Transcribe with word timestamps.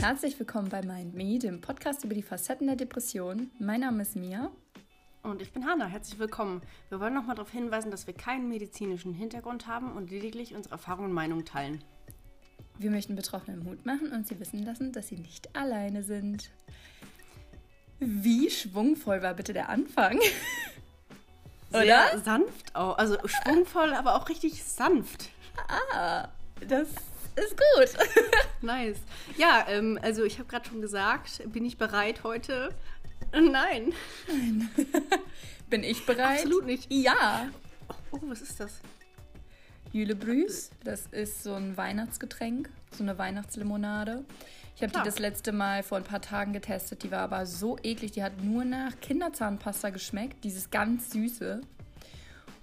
Herzlich 0.00 0.38
willkommen 0.38 0.68
bei 0.68 0.80
Mind 0.80 1.14
Me, 1.14 1.40
dem 1.40 1.60
Podcast 1.60 2.04
über 2.04 2.14
die 2.14 2.22
Facetten 2.22 2.68
der 2.68 2.76
Depression. 2.76 3.50
Mein 3.58 3.80
Name 3.80 4.02
ist 4.02 4.14
Mia. 4.14 4.52
Und 5.24 5.42
ich 5.42 5.52
bin 5.52 5.66
Hanna. 5.66 5.86
Herzlich 5.86 6.20
willkommen. 6.20 6.62
Wir 6.88 7.00
wollen 7.00 7.14
nochmal 7.14 7.34
darauf 7.34 7.50
hinweisen, 7.50 7.90
dass 7.90 8.06
wir 8.06 8.14
keinen 8.14 8.48
medizinischen 8.48 9.12
Hintergrund 9.12 9.66
haben 9.66 9.90
und 9.96 10.12
lediglich 10.12 10.54
unsere 10.54 10.76
Erfahrungen 10.76 11.08
und 11.08 11.14
Meinungen 11.14 11.44
teilen. 11.44 11.82
Wir 12.78 12.92
möchten 12.92 13.16
Betroffenen 13.16 13.64
Mut 13.64 13.86
machen 13.86 14.12
und 14.12 14.28
sie 14.28 14.38
wissen 14.38 14.64
lassen, 14.64 14.92
dass 14.92 15.08
sie 15.08 15.18
nicht 15.18 15.56
alleine 15.56 16.04
sind. 16.04 16.48
Wie 17.98 18.50
schwungvoll 18.50 19.20
war 19.20 19.34
bitte 19.34 19.52
der 19.52 19.68
Anfang? 19.68 20.20
Sehr 21.70 21.82
Oder? 21.82 22.18
sanft 22.20 22.76
auch. 22.76 22.96
Also 22.98 23.16
schwungvoll, 23.26 23.94
aber 23.94 24.14
auch 24.14 24.28
richtig 24.28 24.62
sanft. 24.62 25.30
Ah, 25.92 26.28
das 26.68 26.88
ist 27.38 27.56
gut. 27.56 28.06
nice. 28.62 28.98
Ja, 29.36 29.66
ähm, 29.68 29.98
also 30.02 30.24
ich 30.24 30.38
habe 30.38 30.48
gerade 30.48 30.68
schon 30.68 30.80
gesagt, 30.80 31.42
bin 31.52 31.64
ich 31.64 31.78
bereit 31.78 32.22
heute? 32.24 32.70
Nein. 33.32 33.92
Nein. 34.26 34.70
bin 35.70 35.82
ich 35.82 36.04
bereit? 36.06 36.40
Absolut 36.40 36.66
nicht. 36.66 36.86
Ja. 36.90 37.48
Oh, 38.10 38.20
was 38.22 38.40
ist 38.40 38.60
das? 38.60 38.80
Jule 39.92 40.14
Brüs. 40.14 40.70
Das 40.84 41.06
ist 41.10 41.42
so 41.42 41.54
ein 41.54 41.76
Weihnachtsgetränk, 41.76 42.68
so 42.92 43.02
eine 43.02 43.18
Weihnachtslimonade. 43.18 44.24
Ich 44.76 44.82
habe 44.82 44.92
die 44.92 45.02
das 45.04 45.18
letzte 45.18 45.50
Mal 45.50 45.82
vor 45.82 45.98
ein 45.98 46.04
paar 46.04 46.20
Tagen 46.20 46.52
getestet. 46.52 47.02
Die 47.02 47.10
war 47.10 47.20
aber 47.20 47.46
so 47.46 47.78
eklig. 47.82 48.12
Die 48.12 48.22
hat 48.22 48.44
nur 48.44 48.64
nach 48.64 49.00
Kinderzahnpasta 49.00 49.90
geschmeckt. 49.90 50.44
Dieses 50.44 50.70
ganz 50.70 51.10
süße. 51.10 51.62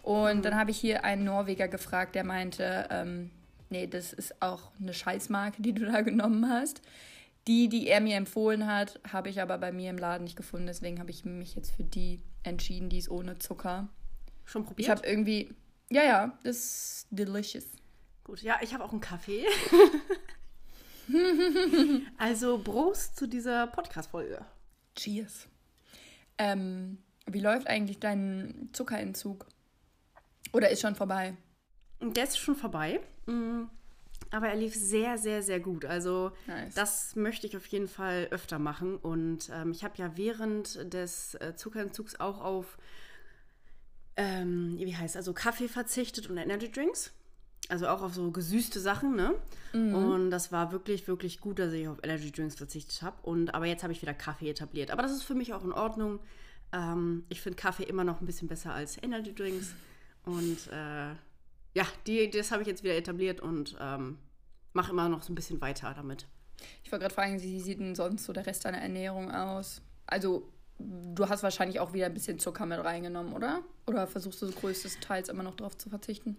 Und 0.01 0.37
mhm. 0.37 0.41
dann 0.41 0.55
habe 0.55 0.71
ich 0.71 0.77
hier 0.77 1.03
einen 1.03 1.25
Norweger 1.25 1.67
gefragt, 1.67 2.15
der 2.15 2.23
meinte, 2.23 2.87
ähm, 2.89 3.31
nee, 3.75 3.87
das 3.87 4.13
ist 4.13 4.41
auch 4.41 4.71
eine 4.79 4.93
Scheißmarke, 4.93 5.61
die 5.61 5.73
du 5.73 5.85
da 5.85 6.01
genommen 6.09 6.49
hast. 6.49 6.81
Die, 7.47 7.69
die 7.69 7.87
er 7.87 8.01
mir 8.01 8.15
empfohlen 8.15 8.65
hat, 8.65 8.99
habe 9.07 9.29
ich 9.29 9.39
aber 9.39 9.59
bei 9.59 9.71
mir 9.71 9.91
im 9.91 9.99
Laden 9.99 10.23
nicht 10.23 10.35
gefunden. 10.35 10.65
Deswegen 10.65 10.99
habe 10.99 11.11
ich 11.11 11.25
mich 11.25 11.55
jetzt 11.55 11.71
für 11.71 11.83
die 11.83 12.19
entschieden. 12.41 12.89
Die 12.89 12.97
ist 12.97 13.11
ohne 13.11 13.37
Zucker. 13.37 13.87
Schon 14.45 14.65
probiert? 14.65 14.87
Ich 14.87 14.89
habe 14.89 15.05
irgendwie, 15.05 15.53
ja, 15.91 16.03
ja, 16.03 16.37
das 16.43 16.55
ist 16.55 17.07
delicious. 17.11 17.65
Gut, 18.23 18.41
ja, 18.41 18.57
ich 18.61 18.73
habe 18.73 18.83
auch 18.83 18.91
einen 18.91 19.01
Kaffee. 19.01 19.45
also 22.17 22.57
Prost 22.57 23.15
zu 23.15 23.27
dieser 23.27 23.67
Podcast-Folge. 23.67 24.43
Cheers. 24.95 25.47
Ähm, 26.39 26.97
wie 27.27 27.41
läuft 27.41 27.67
eigentlich 27.67 27.99
dein 27.99 28.69
Zuckerentzug? 28.73 29.45
Oder 30.51 30.71
ist 30.71 30.81
schon 30.81 30.95
vorbei? 30.95 31.35
Der 32.01 32.23
ist 32.23 32.37
schon 32.37 32.55
vorbei. 32.55 32.99
Mm, 33.25 33.63
aber 34.31 34.49
er 34.49 34.55
lief 34.55 34.75
sehr, 34.75 35.17
sehr, 35.17 35.41
sehr 35.41 35.59
gut. 35.59 35.85
Also 35.85 36.31
nice. 36.47 36.73
das 36.73 37.15
möchte 37.15 37.47
ich 37.47 37.55
auf 37.55 37.65
jeden 37.67 37.87
Fall 37.87 38.27
öfter 38.31 38.59
machen. 38.59 38.97
Und 38.97 39.49
ähm, 39.53 39.71
ich 39.71 39.83
habe 39.83 39.93
ja 39.97 40.17
während 40.17 40.93
des 40.93 41.35
äh, 41.35 41.55
Zuckerentzugs 41.55 42.19
auch 42.19 42.41
auf, 42.41 42.77
ähm, 44.17 44.75
wie 44.77 44.95
heißt 44.95 45.15
also 45.15 45.33
Kaffee 45.33 45.67
verzichtet 45.67 46.29
und 46.29 46.37
Energy 46.37 46.71
Drinks. 46.71 47.11
Also 47.67 47.87
auch 47.87 48.03
auf 48.03 48.13
so 48.13 48.29
gesüßte 48.29 48.79
Sachen, 48.79 49.15
ne? 49.15 49.33
Mhm. 49.73 49.95
Und 49.95 50.29
das 50.29 50.51
war 50.51 50.71
wirklich, 50.71 51.07
wirklich 51.07 51.39
gut, 51.39 51.57
dass 51.57 51.73
ich 51.73 51.87
auf 51.87 51.97
Energy 52.03 52.31
Drinks 52.31 52.55
verzichtet 52.55 53.01
habe. 53.01 53.15
Und 53.23 53.55
aber 53.55 53.65
jetzt 53.65 53.81
habe 53.81 53.91
ich 53.91 54.01
wieder 54.01 54.13
Kaffee 54.13 54.49
etabliert. 54.49 54.91
Aber 54.91 55.01
das 55.01 55.11
ist 55.11 55.23
für 55.23 55.33
mich 55.33 55.53
auch 55.53 55.63
in 55.63 55.71
Ordnung. 55.71 56.19
Ähm, 56.71 57.23
ich 57.29 57.41
finde 57.41 57.55
Kaffee 57.55 57.83
immer 57.83 58.03
noch 58.03 58.21
ein 58.21 58.25
bisschen 58.27 58.47
besser 58.47 58.73
als 58.73 59.01
Energy 59.01 59.33
Drinks. 59.33 59.73
Und 60.25 60.67
äh, 60.71 61.15
ja, 61.75 61.85
die, 62.07 62.29
das 62.29 62.51
habe 62.51 62.63
ich 62.63 62.67
jetzt 62.67 62.83
wieder 62.83 62.95
etabliert 62.95 63.39
und 63.39 63.75
ähm, 63.79 64.17
mache 64.73 64.91
immer 64.91 65.07
noch 65.07 65.21
so 65.21 65.31
ein 65.31 65.35
bisschen 65.35 65.61
weiter 65.61 65.93
damit. 65.95 66.25
Ich 66.83 66.91
wollte 66.91 67.03
gerade 67.03 67.13
fragen, 67.13 67.41
wie 67.41 67.59
sieht 67.59 67.79
denn 67.79 67.93
sonst 67.93 68.23
so 68.23 68.33
der 68.33 68.47
Rest 68.47 68.65
deiner 68.65 68.79
Ernährung 68.79 69.29
aus? 69.29 69.81
Also, 70.07 70.51
du 70.79 71.29
hast 71.29 71.43
wahrscheinlich 71.43 71.79
auch 71.79 71.93
wieder 71.93 72.07
ein 72.07 72.13
bisschen 72.13 72.39
Zucker 72.39 72.65
mit 72.65 72.83
reingenommen, 72.83 73.33
oder? 73.33 73.61
Oder 73.85 74.07
versuchst 74.07 74.41
du 74.41 74.47
so 74.47 74.53
größtenteils 74.53 75.29
immer 75.29 75.43
noch 75.43 75.55
darauf 75.55 75.77
zu 75.77 75.89
verzichten? 75.89 76.37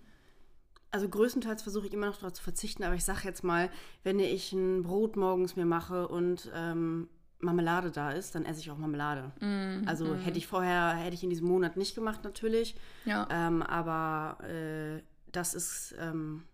also 0.96 1.08
größtenteils 1.08 1.62
versuche 1.62 1.86
ich 1.86 1.92
immer 1.92 2.06
noch 2.06 2.16
darauf 2.16 2.32
zu 2.32 2.42
verzichten, 2.42 2.82
aber 2.82 2.94
ich 2.94 3.04
sage 3.04 3.20
jetzt 3.24 3.44
mal, 3.44 3.68
wenn 4.02 4.18
ich 4.18 4.52
ein 4.52 4.82
Brot 4.82 5.16
morgens 5.16 5.54
mir 5.54 5.66
mache 5.66 6.08
und 6.08 6.50
ähm, 6.54 7.08
Marmelade 7.38 7.90
da 7.90 8.12
ist, 8.12 8.34
dann 8.34 8.46
esse 8.46 8.60
ich 8.60 8.70
auch 8.70 8.78
Marmelade. 8.78 9.30
Mm, 9.40 9.86
also 9.86 10.06
mm. 10.06 10.18
hätte 10.20 10.38
ich 10.38 10.46
vorher, 10.46 10.94
hätte 10.94 11.14
ich 11.14 11.22
in 11.22 11.28
diesem 11.28 11.48
Monat 11.48 11.76
nicht 11.76 11.94
gemacht 11.94 12.24
natürlich. 12.24 12.76
Ja. 13.04 13.28
Ähm, 13.30 13.62
aber 13.62 14.42
äh, 14.48 15.02
das 15.36 15.54
ist, 15.54 15.94
ähm, 16.00 16.44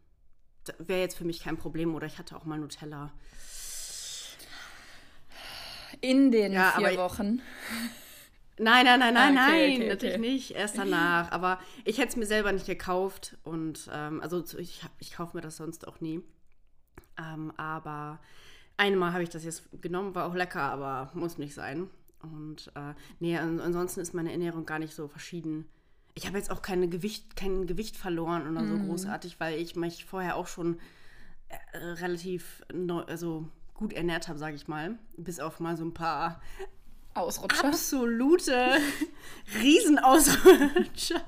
wäre 0.78 1.00
jetzt 1.00 1.16
für 1.16 1.24
mich 1.24 1.40
kein 1.40 1.56
Problem. 1.56 1.94
Oder 1.94 2.06
ich 2.06 2.18
hatte 2.18 2.36
auch 2.36 2.44
mal 2.44 2.58
Nutella. 2.58 3.12
In 6.00 6.32
den 6.32 6.52
ja, 6.52 6.72
vier 6.76 6.96
Wochen. 6.96 7.40
Nein, 8.58 8.84
nein, 8.84 9.00
nein, 9.00 9.14
nein, 9.14 9.38
ah, 9.38 9.48
okay, 9.48 9.68
nein, 9.68 9.76
okay, 9.76 9.88
natürlich 9.88 10.18
okay. 10.18 10.30
nicht. 10.30 10.50
Erst 10.52 10.78
danach. 10.78 11.30
Aber 11.32 11.58
ich 11.84 11.98
hätte 11.98 12.08
es 12.08 12.16
mir 12.16 12.26
selber 12.26 12.52
nicht 12.52 12.66
gekauft. 12.66 13.36
Und 13.44 13.88
ähm, 13.92 14.20
also 14.20 14.44
ich, 14.58 14.84
ich 14.98 15.14
kaufe 15.14 15.36
mir 15.36 15.42
das 15.42 15.56
sonst 15.56 15.86
auch 15.86 16.00
nie. 16.00 16.22
Ähm, 17.18 17.52
aber 17.56 18.20
einmal 18.76 19.12
habe 19.12 19.22
ich 19.22 19.30
das 19.30 19.44
jetzt 19.44 19.64
genommen, 19.80 20.14
war 20.14 20.26
auch 20.26 20.34
lecker, 20.34 20.62
aber 20.62 21.10
muss 21.14 21.38
nicht 21.38 21.54
sein. 21.54 21.88
Und 22.20 22.70
äh, 22.74 22.94
nee, 23.20 23.36
ansonsten 23.36 24.00
ist 24.00 24.14
meine 24.14 24.32
Ernährung 24.32 24.64
gar 24.64 24.78
nicht 24.78 24.94
so 24.94 25.08
verschieden. 25.08 25.68
Ich 26.14 26.26
habe 26.26 26.36
jetzt 26.36 26.50
auch 26.50 26.62
keine 26.62 26.88
Gewicht, 26.88 27.36
kein 27.36 27.66
Gewicht 27.66 27.96
verloren 27.96 28.48
oder 28.50 28.66
so 28.66 28.74
mhm. 28.74 28.88
großartig, 28.88 29.40
weil 29.40 29.58
ich 29.58 29.76
mich 29.76 30.04
vorher 30.04 30.36
auch 30.36 30.46
schon 30.46 30.78
äh, 31.48 31.76
relativ 31.76 32.62
neu, 32.72 33.02
also 33.02 33.48
gut 33.74 33.92
ernährt 33.92 34.28
habe, 34.28 34.38
sage 34.38 34.56
ich 34.56 34.68
mal. 34.68 34.98
Bis 35.16 35.40
auf 35.40 35.58
mal 35.58 35.76
so 35.76 35.84
ein 35.84 35.94
paar 35.94 36.40
Ausrutscher. 37.14 37.68
Absolute 37.68 38.78
Riesenausrutscher. 39.60 41.22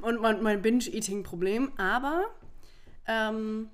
Und 0.00 0.20
mein, 0.20 0.42
mein 0.42 0.62
Binge-Eating-Problem. 0.62 1.72
Aber 1.78 2.26
ähm, 3.06 3.68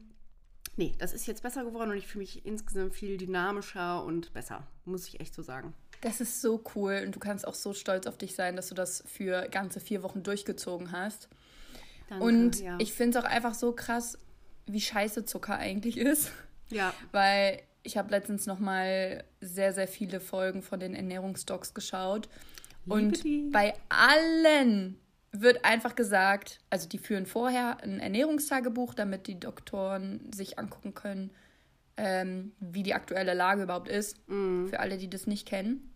nee, 0.77 0.95
das 0.99 1.13
ist 1.13 1.27
jetzt 1.27 1.43
besser 1.43 1.65
geworden 1.65 1.91
und 1.91 1.97
ich 1.97 2.07
fühle 2.07 2.23
mich 2.23 2.47
insgesamt 2.47 2.95
viel 2.95 3.17
dynamischer 3.17 4.05
und 4.05 4.33
besser, 4.33 4.67
muss 4.85 5.09
ich 5.09 5.21
echt 5.21 5.35
so 5.35 5.43
sagen. 5.43 5.75
Das 6.05 6.21
ist 6.21 6.43
so 6.43 6.63
cool 6.75 7.03
und 7.07 7.17
du 7.17 7.19
kannst 7.19 7.49
auch 7.49 7.55
so 7.55 7.73
stolz 7.73 8.07
auf 8.07 8.19
dich 8.19 8.35
sein, 8.35 8.57
dass 8.57 8.69
du 8.69 8.75
das 8.75 9.03
für 9.07 9.49
ganze 9.49 9.81
vier 9.81 10.03
Wochen 10.03 10.23
durchgezogen 10.23 10.93
hast. 10.93 11.31
Danke, 12.11 12.25
und 12.25 12.61
ja. 12.61 12.77
ich 12.79 12.93
finde 12.93 13.19
es 13.19 13.25
auch 13.25 13.29
einfach 13.29 13.55
so 13.55 13.73
krass, 13.73 14.19
wie 14.67 14.83
scheiße 14.83 15.25
Zucker 15.25 15.57
eigentlich 15.57 15.97
ist. 15.97 16.31
Ja. 16.69 16.93
Weil 17.11 17.63
ich 17.83 17.97
habe 17.97 18.11
letztens 18.11 18.45
noch 18.45 18.59
mal 18.59 19.25
sehr, 19.41 19.73
sehr 19.73 19.89
viele 19.89 20.21
Folgen 20.21 20.61
von 20.61 20.79
den 20.79 20.95
Ernährungsdocs 20.95 21.73
geschaut. 21.73 22.29
Liebe 22.85 22.95
und 22.95 23.25
die. 23.25 23.49
bei 23.51 23.73
allen 23.89 24.99
wird 25.33 25.65
einfach 25.65 25.95
gesagt, 25.95 26.61
also 26.69 26.87
die 26.87 26.99
führen 26.99 27.25
vorher 27.25 27.83
ein 27.83 27.99
Ernährungstagebuch, 27.99 28.93
damit 28.93 29.27
die 29.27 29.41
Doktoren 29.41 30.31
sich 30.35 30.59
angucken 30.59 30.93
können, 30.93 31.31
ähm, 31.97 32.53
wie 32.61 32.83
die 32.83 32.93
aktuelle 32.93 33.33
Lage 33.33 33.63
überhaupt 33.63 33.89
ist, 33.89 34.19
mm. 34.29 34.67
für 34.67 34.81
alle, 34.81 34.99
die 34.99 35.09
das 35.09 35.27
nicht 35.27 35.49
kennen. 35.49 35.94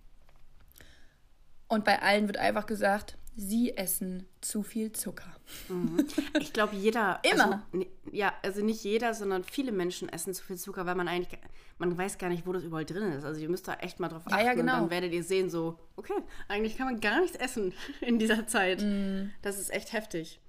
Und 1.69 1.85
bei 1.85 2.01
allen 2.01 2.27
wird 2.27 2.39
einfach 2.39 2.67
gesagt, 2.67 3.19
sie 3.39 3.77
essen 3.77 4.27
zu 4.41 4.63
viel 4.63 4.91
Zucker. 4.93 5.37
Mhm. 5.69 6.07
Ich 6.41 6.53
glaube, 6.53 6.75
jeder. 6.75 7.21
Immer. 7.33 7.63
Also, 7.73 7.87
ja, 8.11 8.33
also 8.43 8.65
nicht 8.65 8.83
jeder, 8.83 9.15
sondern 9.15 9.45
viele 9.45 9.71
Menschen 9.71 10.09
essen 10.09 10.35
zu 10.35 10.43
viel 10.45 10.57
Zucker, 10.57 10.87
weil 10.87 10.97
man 10.97 11.07
eigentlich, 11.07 11.39
man 11.79 11.97
weiß 11.97 12.19
gar 12.19 12.29
nicht, 12.31 12.47
wo 12.47 12.53
das 12.53 12.65
überall 12.65 12.85
drin 12.85 13.13
ist. 13.13 13.25
Also 13.25 13.41
ihr 13.41 13.49
müsst 13.49 13.69
da 13.69 13.75
echt 13.75 14.01
mal 14.01 14.09
drauf 14.09 14.23
achten. 14.27 14.39
Ja, 14.39 14.45
ja, 14.45 14.55
genau. 14.55 14.75
Und 14.75 14.81
dann 14.81 14.91
werdet 14.91 15.13
ihr 15.13 15.23
sehen, 15.23 15.51
so, 15.51 15.79
okay, 15.95 16.15
eigentlich 16.49 16.77
kann 16.77 16.87
man 16.87 17.01
gar 17.01 17.21
nichts 17.21 17.37
essen 17.37 17.73
in 18.01 18.19
dieser 18.19 18.47
Zeit. 18.49 18.83
Mhm. 18.83 19.31
Das 19.43 19.59
ist 19.59 19.73
echt 19.73 19.93
heftig. 19.93 20.41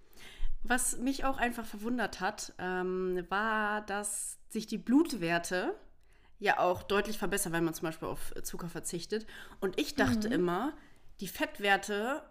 Was 0.63 0.97
mich 0.97 1.25
auch 1.25 1.37
einfach 1.37 1.65
verwundert 1.65 2.19
hat, 2.19 2.53
ähm, 2.57 3.23
war, 3.29 3.81
dass 3.81 4.39
sich 4.49 4.65
die 4.65 4.77
Blutwerte 4.79 5.75
ja 6.39 6.59
auch 6.59 6.83
deutlich 6.83 7.17
verbessern, 7.17 7.53
wenn 7.53 7.63
man 7.63 7.73
zum 7.73 7.83
Beispiel 7.83 8.07
auf 8.07 8.33
Zucker 8.43 8.67
verzichtet. 8.67 9.27
Und 9.59 9.79
ich 9.79 9.95
dachte 9.95 10.27
mhm. 10.27 10.33
immer, 10.33 10.73
die 11.19 11.27
Fettwerte 11.27 12.23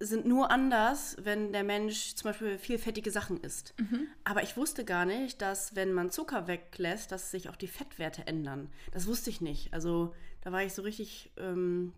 sind 0.00 0.26
nur 0.26 0.50
anders, 0.50 1.16
wenn 1.20 1.52
der 1.52 1.64
Mensch 1.64 2.14
zum 2.14 2.30
Beispiel 2.30 2.58
viel 2.58 2.78
fettige 2.78 3.10
Sachen 3.10 3.40
isst. 3.40 3.74
Mhm. 3.78 4.08
Aber 4.24 4.42
ich 4.42 4.56
wusste 4.56 4.84
gar 4.84 5.04
nicht, 5.04 5.40
dass 5.40 5.76
wenn 5.76 5.92
man 5.92 6.10
Zucker 6.10 6.46
weglässt, 6.46 7.12
dass 7.12 7.30
sich 7.30 7.48
auch 7.48 7.56
die 7.56 7.68
Fettwerte 7.68 8.26
ändern. 8.26 8.70
Das 8.92 9.06
wusste 9.06 9.30
ich 9.30 9.40
nicht. 9.40 9.72
Also 9.72 10.14
da 10.42 10.52
war 10.52 10.62
ich 10.62 10.74
so 10.74 10.82
richtig 10.82 11.30
ähm 11.36 11.92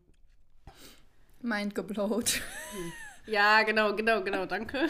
Mind 1.41 1.75
geblowt. 1.75 2.43
Ja, 3.29 3.65
genau, 3.65 3.97
genau, 3.97 4.23
genau, 4.23 4.47
danke. 4.47 4.89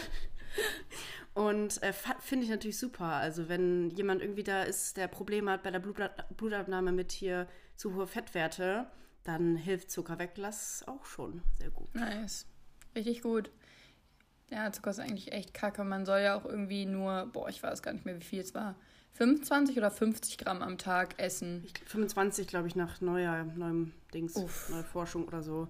Und 1.33 1.83
äh, 1.83 1.95
finde 2.21 2.45
ich 2.45 2.51
natürlich 2.51 2.79
super. 2.79 3.07
Also 3.07 3.49
wenn 3.49 3.89
jemand 3.91 4.21
irgendwie 4.21 4.43
da 4.43 4.63
ist, 4.63 4.99
der 4.99 5.09
Probleme 5.09 5.51
hat 5.51 5.63
bei 5.63 5.71
der 5.71 5.79
Blutabnahme 5.81 6.93
mit 6.93 7.13
hier 7.13 7.49
zu 7.77 7.95
hohe 7.95 8.07
Fettwerte, 8.07 8.91
dann 9.27 9.57
hilft 9.57 9.91
Zucker 9.91 10.19
weglass 10.19 10.85
auch 10.87 11.05
schon 11.05 11.43
sehr 11.59 11.71
gut. 11.71 11.95
Nice. 11.95 12.47
Richtig 12.95 13.23
gut. 13.23 13.51
Ja, 14.51 14.71
Zucker 14.71 14.91
ist 14.91 15.01
eigentlich 15.01 15.33
echt 15.33 15.53
kacke. 15.53 15.83
Man 15.85 16.07
soll 16.07 16.21
ja 16.21 16.37
auch 16.37 16.45
irgendwie 16.45 16.87
nur, 16.87 17.27
boah, 17.33 17.49
ich 17.49 17.63
weiß 17.63 17.83
gar 17.83 17.93
nicht 17.93 18.07
mehr, 18.07 18.17
wie 18.17 18.25
viel 18.25 18.41
es 18.41 18.55
war, 18.55 18.77
25 19.15 19.79
oder 19.79 19.91
50 19.91 20.39
Gramm 20.39 20.63
am 20.63 20.79
Tag 20.79 21.19
essen. 21.19 21.65
Ich, 21.65 21.73
25, 21.87 22.47
glaube 22.47 22.69
ich, 22.69 22.77
nach 22.77 23.01
neuer, 23.01 23.45
neuem 23.57 23.93
Dings, 24.15 24.37
Uff. 24.37 24.69
neue 24.69 24.85
Forschung 24.85 25.27
oder 25.27 25.43
so. 25.43 25.69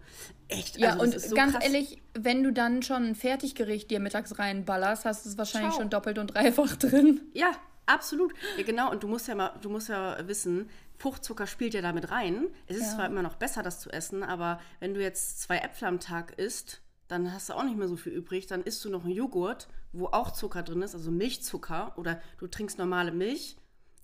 Echt? 0.49 0.77
Ja, 0.77 0.91
also, 0.91 1.05
und 1.05 1.21
so 1.21 1.35
ganz 1.35 1.53
krass. 1.53 1.65
ehrlich, 1.65 2.03
wenn 2.13 2.43
du 2.43 2.53
dann 2.53 2.83
schon 2.83 3.05
ein 3.05 3.15
Fertiggericht 3.15 3.91
dir 3.91 4.01
mittags 4.01 4.39
reinballerst, 4.39 5.05
hast 5.05 5.25
du 5.25 5.31
es 5.31 5.39
wahrscheinlich 5.39 5.71
Ciao. 5.71 5.83
schon 5.83 5.91
doppelt 5.91 6.19
und 6.19 6.35
dreifach 6.35 6.77
drin. 6.77 7.23
Ja, 7.33 7.53
absolut. 7.87 8.35
Ja, 8.57 8.65
genau. 8.65 8.91
Und 8.91 9.03
du 9.03 9.09
musst 9.09 9.29
ja 9.29 9.35
mal, 9.35 9.53
du 9.61 9.71
musst 9.71 9.89
ja 9.89 10.17
wissen, 10.29 10.69
Fruchtzucker 10.99 11.47
spielt 11.47 11.75
ja 11.75 11.83
damit 11.83 12.11
rein. 12.11 12.49
Es 12.67 12.77
ist 12.77 12.85
ja. 12.85 12.95
zwar 12.97 13.07
immer 13.07 13.23
noch 13.23 13.37
besser, 13.37 13.63
das 13.63 13.81
zu 13.81 13.91
essen, 13.91 14.23
aber 14.23 14.61
wenn 14.81 14.95
du 14.95 15.03
jetzt 15.03 15.41
zwei 15.41 15.59
Äpfel 15.59 15.89
am 15.89 16.01
Tag 16.01 16.39
isst, 16.39 16.83
dann 17.09 17.33
hast 17.33 17.49
du 17.49 17.55
auch 17.55 17.63
nicht 17.63 17.77
mehr 17.77 17.89
so 17.89 17.97
viel 17.97 18.13
übrig. 18.13 18.47
Dann 18.47 18.63
isst 18.63 18.85
du 18.85 18.91
noch 18.91 19.05
einen 19.05 19.15
Joghurt, 19.15 19.69
wo 19.93 20.07
auch 20.07 20.33
Zucker 20.33 20.63
drin 20.63 20.83
ist, 20.83 20.95
also 20.95 21.11
Milchzucker, 21.11 21.93
oder 21.97 22.21
du 22.39 22.47
trinkst 22.47 22.79
normale 22.79 23.13
Milch, 23.13 23.57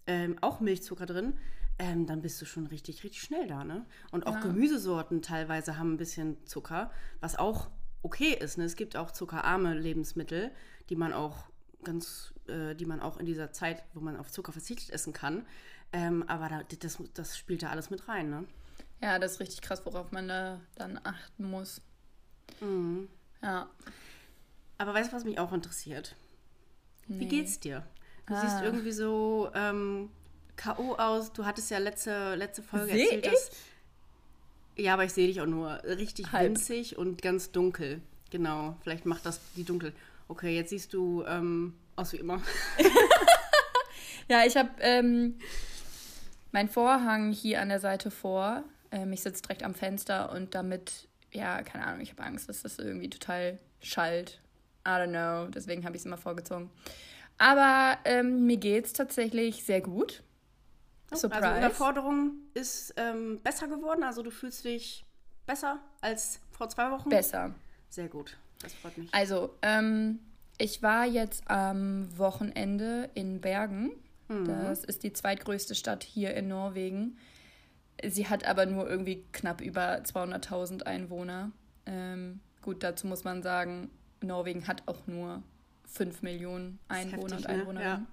ähm, 0.07 0.37
auch 0.41 0.61
Milchzucker 0.61 1.07
drin. 1.07 1.39
Ähm, 1.79 2.07
dann 2.07 2.23
bist 2.23 2.41
du 2.41 2.45
schon 2.45 2.67
richtig, 2.67 3.03
richtig 3.03 3.23
schnell 3.23 3.47
da, 3.47 3.65
ne? 3.65 3.87
Und 4.13 4.27
auch 4.27 4.35
ja. 4.35 4.41
Gemüsesorten 4.41 5.23
teilweise 5.23 5.79
haben 5.79 5.95
ein 5.95 5.97
bisschen 5.97 6.37
Zucker, 6.47 6.91
was 7.21 7.37
auch 7.37 7.71
okay 8.03 8.37
ist. 8.39 8.59
Ne? 8.59 8.65
Es 8.65 8.77
gibt 8.77 8.97
auch 8.97 9.11
zuckerarme 9.11 9.75
Lebensmittel, 9.75 10.53
die 10.91 10.97
man 10.97 11.13
auch 11.13 11.47
ganz, 11.83 12.32
äh, 12.49 12.75
die 12.75 12.87
man 12.87 13.01
auch 13.01 13.19
in 13.19 13.27
dieser 13.27 13.53
Zeit, 13.53 13.83
wo 13.95 14.01
man 14.01 14.17
auf 14.17 14.31
Zucker 14.31 14.53
verzichtet, 14.53 14.91
essen 14.91 15.13
kann. 15.13 15.47
Ähm, 15.93 16.25
aber 16.29 16.49
da, 16.49 16.63
das, 16.79 16.99
das 17.15 17.37
spielt 17.37 17.63
da 17.63 17.71
alles 17.71 17.91
mit 17.91 18.09
rein, 18.09 18.31
ne? 18.31 18.45
Ja, 19.03 19.19
das 19.19 19.33
ist 19.33 19.41
richtig 19.41 19.63
krass, 19.63 19.85
worauf 19.85 20.13
man 20.13 20.29
da 20.29 20.61
dann 20.77 20.99
achten 21.03 21.45
muss. 21.51 21.83
Mhm. 22.61 23.09
Ja. 23.43 23.69
Aber 24.79 24.95
weißt 24.95 25.13
du, 25.13 25.17
was 25.17 25.25
mich 25.25 25.39
auch 25.39 25.53
interessiert? 25.53 26.15
Nee. 27.09 27.21
Wie 27.21 27.27
geht's 27.27 27.61
dir? 27.61 27.85
Du 28.27 28.35
ah. 28.35 28.41
siehst 28.41 28.63
irgendwie 28.63 28.93
so 28.93 29.51
ähm, 29.55 30.11
K.O. 30.57 30.95
aus. 30.95 31.33
Du 31.33 31.45
hattest 31.45 31.71
ja 31.71 31.79
letzte, 31.79 32.35
letzte 32.37 32.63
Folge 32.63 32.93
seh 32.93 33.03
erzählt, 33.03 33.27
dass. 33.27 33.51
Ja, 34.77 34.95
aber 34.95 35.05
ich 35.05 35.13
sehe 35.13 35.27
dich 35.27 35.41
auch 35.41 35.47
nur 35.47 35.83
richtig 35.85 36.33
Halb. 36.33 36.51
winzig 36.51 36.97
und 36.97 37.21
ganz 37.21 37.51
dunkel. 37.51 38.01
Genau. 38.31 38.77
Vielleicht 38.83 39.05
macht 39.05 39.27
das 39.27 39.41
die 39.57 39.65
dunkel. 39.65 39.93
Okay, 40.33 40.57
jetzt 40.57 40.71
siehst 40.71 40.95
du 40.95 41.25
ähm, 41.27 41.75
aus 41.95 42.15
wie 42.15 42.17
immer. 42.17 42.41
ja, 44.29 44.47
ich 44.47 44.57
habe 44.57 44.71
ähm, 44.81 45.39
mein 46.53 46.71
Vorhang 46.71 47.33
hier 47.33 47.61
an 47.61 47.69
der 47.69 47.81
Seite 47.81 48.11
vor. 48.11 48.65
Ähm, 48.91 49.13
ich 49.13 49.21
sitze 49.21 49.43
direkt 49.43 49.63
am 49.63 49.75
Fenster 49.75 50.33
und 50.33 50.55
damit 50.55 51.07
ja, 51.33 51.63
keine 51.63 51.87
Ahnung, 51.87 52.01
ich 52.01 52.13
habe 52.13 52.23
Angst, 52.23 52.49
dass 52.49 52.63
das 52.63 52.79
irgendwie 52.79 53.11
total 53.11 53.59
schallt. 53.83 54.41
I 54.87 54.91
don't 54.91 55.11
know, 55.11 55.51
deswegen 55.51 55.85
habe 55.85 55.97
ich 55.97 56.01
es 56.01 56.07
immer 56.07 56.17
vorgezogen. 56.17 56.71
Aber 57.37 57.99
ähm, 58.07 58.47
mir 58.47 58.57
geht 58.57 58.87
es 58.87 58.95
tatsächlich 58.95 59.65
sehr 59.65 59.83
gut. 59.83 60.23
Oh, 61.13 61.17
Surprise. 61.17 61.47
Also 61.47 61.59
Überforderung 61.59 62.33
ist 62.55 62.95
ähm, 62.97 63.39
besser 63.43 63.69
geworden, 63.69 64.03
also 64.03 64.23
du 64.23 64.31
fühlst 64.31 64.65
dich 64.65 65.05
besser 65.45 65.79
als 66.01 66.41
vor 66.51 66.71
zwei 66.71 66.91
Wochen? 66.91 67.11
Besser. 67.11 67.55
Sehr 67.91 68.09
gut, 68.09 68.39
das 68.63 68.75
freut 68.75 68.97
mich. 68.99 69.13
Also, 69.13 69.55
ähm, 69.63 70.21
ich 70.59 70.83
war 70.83 71.07
jetzt 71.07 71.51
am 71.51 72.17
Wochenende 72.17 73.11
in 73.15 73.41
Bergen. 73.41 73.91
Mhm. 74.29 74.47
Das 74.47 74.85
ist 74.85 75.03
die 75.03 75.13
zweitgrößte 75.13 75.75
Stadt 75.75 76.05
hier 76.05 76.35
in 76.35 76.49
Norwegen. 76.49 77.17
Sie 78.05 78.29
hat 78.29 78.47
aber 78.47 78.67
nur 78.67 78.89
irgendwie 78.89 79.25
knapp 79.33 79.61
über 79.61 79.99
200.000 79.99 80.85
Einwohner. 80.85 81.53
Ähm, 81.87 82.41
gut, 82.63 82.83
dazu 82.83 83.07
muss 83.07 83.25
man 83.25 83.43
sagen, 83.43 83.91
Norwegen 84.21 84.67
hat 84.67 84.83
auch 84.87 85.07
nur 85.07 85.43
5 85.87 86.23
Millionen 86.23 86.79
Einwohner 86.89 87.37
heftig, 87.37 87.39
und 87.39 87.47
Einwohnerinnen. 87.47 87.75
Ne? 87.75 87.83
Ja. 87.83 88.07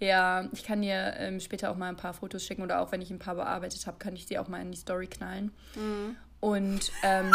Ja, 0.00 0.48
ich 0.52 0.64
kann 0.64 0.80
dir 0.82 1.14
ähm, 1.18 1.40
später 1.40 1.70
auch 1.70 1.76
mal 1.76 1.88
ein 1.88 1.96
paar 1.96 2.14
Fotos 2.14 2.44
schicken 2.44 2.62
oder 2.62 2.80
auch 2.80 2.90
wenn 2.90 3.02
ich 3.02 3.10
ein 3.10 3.18
paar 3.18 3.34
bearbeitet 3.34 3.86
habe, 3.86 3.98
kann 3.98 4.16
ich 4.16 4.26
die 4.26 4.38
auch 4.38 4.48
mal 4.48 4.60
in 4.60 4.72
die 4.72 4.78
Story 4.78 5.06
knallen. 5.06 5.52
Mhm. 5.74 6.16
Und 6.40 6.90
ähm, 7.02 7.30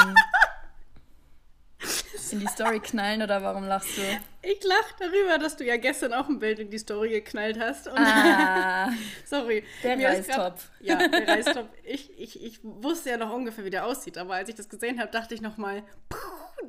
in 2.32 2.40
die 2.40 2.48
Story 2.48 2.80
knallen 2.80 3.22
oder 3.22 3.44
warum 3.44 3.66
lachst 3.66 3.98
du? 3.98 4.02
Ich 4.42 4.64
lach 4.64 4.92
darüber, 5.00 5.38
dass 5.38 5.58
du 5.58 5.64
ja 5.64 5.78
gestern 5.78 6.14
auch 6.14 6.28
ein 6.28 6.40
Bild 6.40 6.58
in 6.60 6.70
die 6.72 6.80
Story 6.80 7.10
geknallt 7.10 7.60
hast. 7.60 7.88
Ah, 7.88 8.90
sorry. 9.26 9.64
Der 9.84 10.00
Reistopf. 10.00 10.70
Ja, 10.80 11.08
der 11.08 11.28
Reistopf. 11.28 11.70
Ich, 11.84 12.20
ich, 12.20 12.44
ich 12.44 12.60
wusste 12.64 13.12
ja 13.12 13.18
noch 13.18 13.32
ungefähr, 13.32 13.64
wie 13.64 13.70
der 13.70 13.86
aussieht, 13.86 14.18
aber 14.18 14.36
als 14.36 14.50
ich 14.50 14.56
das 14.56 14.70
gesehen 14.70 15.00
habe, 15.00 15.12
dachte 15.12 15.36
ich 15.36 15.42
nochmal, 15.42 15.84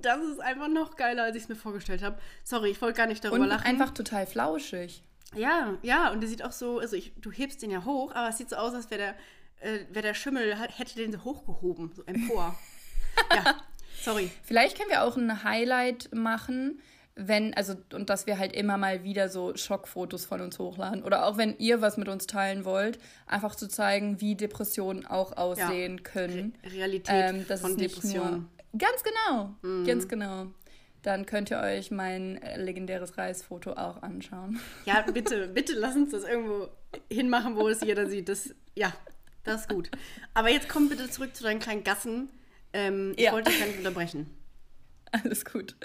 das 0.00 0.22
ist 0.22 0.40
einfach 0.40 0.68
noch 0.68 0.96
geiler, 0.96 1.24
als 1.24 1.36
ich 1.36 1.44
es 1.44 1.48
mir 1.48 1.56
vorgestellt 1.56 2.02
habe. 2.02 2.18
Sorry, 2.44 2.70
ich 2.70 2.82
wollte 2.82 2.98
gar 2.98 3.06
nicht 3.06 3.24
darüber 3.24 3.42
und 3.42 3.48
lachen. 3.48 3.64
einfach 3.66 3.92
total 3.92 4.26
flauschig. 4.26 5.02
Ja, 5.36 5.78
ja, 5.82 6.10
und 6.10 6.20
der 6.20 6.28
sieht 6.28 6.42
auch 6.42 6.52
so, 6.52 6.78
also 6.78 6.96
ich, 6.96 7.12
du 7.20 7.30
hebst 7.30 7.62
den 7.62 7.70
ja 7.70 7.84
hoch, 7.84 8.14
aber 8.14 8.28
es 8.28 8.38
sieht 8.38 8.50
so 8.50 8.56
aus, 8.56 8.74
als 8.74 8.90
wäre 8.90 9.16
der, 9.60 9.72
äh, 9.72 9.84
wär 9.90 10.02
der 10.02 10.14
Schimmel, 10.14 10.56
hätte 10.56 10.96
den 10.96 11.12
so 11.12 11.24
hochgehoben, 11.24 11.92
so 11.94 12.02
empor. 12.04 12.58
ja, 13.30 13.56
Sorry. 14.02 14.30
Vielleicht 14.42 14.76
können 14.76 14.90
wir 14.90 15.02
auch 15.02 15.16
ein 15.16 15.42
Highlight 15.42 16.10
machen, 16.14 16.80
wenn, 17.16 17.54
also, 17.54 17.74
und 17.92 18.10
dass 18.10 18.26
wir 18.26 18.38
halt 18.38 18.52
immer 18.52 18.76
mal 18.76 19.02
wieder 19.02 19.28
so 19.28 19.56
Schockfotos 19.56 20.26
von 20.26 20.40
uns 20.40 20.58
hochladen. 20.58 21.02
Oder 21.02 21.26
auch 21.26 21.38
wenn 21.38 21.58
ihr 21.58 21.80
was 21.80 21.96
mit 21.96 22.08
uns 22.08 22.26
teilen 22.26 22.64
wollt, 22.64 22.98
einfach 23.26 23.54
zu 23.54 23.68
zeigen, 23.68 24.20
wie 24.20 24.34
Depressionen 24.34 25.06
auch 25.06 25.36
aussehen 25.36 25.96
ja. 25.96 26.02
können. 26.02 26.54
Re 26.62 26.72
Realität 26.72 27.48
ähm, 27.50 27.58
von 27.58 27.76
Depressionen. 27.76 28.48
Ganz 28.78 29.02
genau, 29.02 29.54
mhm. 29.62 29.86
ganz 29.86 30.06
genau. 30.06 30.46
Dann 31.06 31.24
könnt 31.24 31.52
ihr 31.52 31.60
euch 31.60 31.92
mein 31.92 32.42
äh, 32.42 32.60
legendäres 32.60 33.16
Reisfoto 33.16 33.74
auch 33.74 34.02
anschauen. 34.02 34.58
Ja, 34.86 35.02
bitte, 35.02 35.46
bitte 35.46 35.74
lass 35.74 35.94
uns 35.94 36.10
das 36.10 36.24
irgendwo 36.24 36.66
hinmachen, 37.08 37.54
wo 37.54 37.68
es 37.68 37.80
jeder 37.80 38.10
sieht. 38.10 38.28
Das, 38.28 38.52
ja, 38.74 38.92
das 39.44 39.60
ist 39.60 39.68
gut. 39.68 39.88
Aber 40.34 40.50
jetzt 40.50 40.68
komm 40.68 40.88
bitte 40.88 41.08
zurück 41.08 41.36
zu 41.36 41.44
deinen 41.44 41.60
kleinen 41.60 41.84
Gassen. 41.84 42.28
Ähm, 42.72 43.12
ich 43.16 43.22
ja. 43.22 43.30
wollte 43.30 43.50
dich 43.50 43.60
gar 43.60 43.68
nicht 43.68 43.78
unterbrechen. 43.78 44.36
Alles 45.12 45.44
gut. 45.44 45.76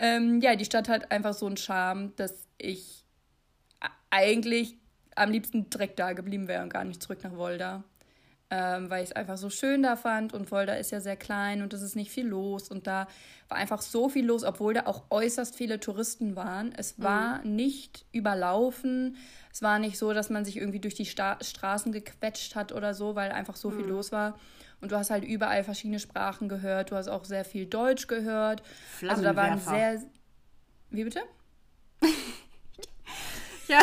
Ähm, 0.00 0.40
ja, 0.40 0.56
die 0.56 0.64
Stadt 0.64 0.88
hat 0.88 1.12
einfach 1.12 1.34
so 1.34 1.46
einen 1.46 1.56
Charme, 1.56 2.12
dass 2.16 2.48
ich 2.58 3.04
eigentlich 4.10 4.74
am 5.14 5.30
liebsten 5.30 5.70
direkt 5.70 6.00
da 6.00 6.14
geblieben 6.14 6.48
wäre 6.48 6.64
und 6.64 6.72
gar 6.72 6.82
nicht 6.82 7.00
zurück 7.00 7.22
nach 7.22 7.36
Wolda. 7.36 7.84
Ähm, 8.50 8.88
weil 8.88 9.04
ich 9.04 9.10
es 9.10 9.16
einfach 9.16 9.36
so 9.36 9.50
schön 9.50 9.82
da 9.82 9.94
fand 9.94 10.32
und 10.32 10.50
Wolda 10.50 10.72
ist 10.72 10.90
ja 10.90 11.00
sehr 11.00 11.16
klein 11.16 11.60
und 11.60 11.74
es 11.74 11.82
ist 11.82 11.96
nicht 11.96 12.10
viel 12.10 12.26
los 12.26 12.70
und 12.70 12.86
da 12.86 13.06
war 13.48 13.58
einfach 13.58 13.82
so 13.82 14.08
viel 14.08 14.24
los, 14.24 14.42
obwohl 14.42 14.72
da 14.72 14.86
auch 14.86 15.04
äußerst 15.10 15.54
viele 15.54 15.80
Touristen 15.80 16.34
waren. 16.34 16.72
Es 16.74 16.96
mhm. 16.96 17.02
war 17.02 17.44
mhm. 17.44 17.56
nicht 17.56 18.06
überlaufen, 18.10 19.18
es 19.52 19.60
war 19.60 19.78
nicht 19.78 19.98
so, 19.98 20.14
dass 20.14 20.30
man 20.30 20.46
sich 20.46 20.56
irgendwie 20.56 20.80
durch 20.80 20.94
die 20.94 21.04
Sta 21.04 21.36
Straßen 21.42 21.92
gequetscht 21.92 22.54
hat 22.54 22.72
oder 22.72 22.94
so, 22.94 23.14
weil 23.14 23.32
einfach 23.32 23.56
so 23.56 23.68
mhm. 23.68 23.76
viel 23.76 23.86
los 23.86 24.12
war. 24.12 24.38
Und 24.80 24.92
du 24.92 24.96
hast 24.96 25.10
halt 25.10 25.24
überall 25.24 25.64
verschiedene 25.64 25.98
Sprachen 25.98 26.48
gehört. 26.48 26.90
Du 26.90 26.96
hast 26.96 27.08
auch 27.08 27.24
sehr 27.24 27.44
viel 27.44 27.66
Deutsch 27.66 28.06
gehört. 28.06 28.62
Also 29.08 29.22
da 29.22 29.34
waren 29.34 29.58
sehr. 29.58 30.00
Wie 30.90 31.04
bitte? 31.04 31.20
ja. 33.68 33.80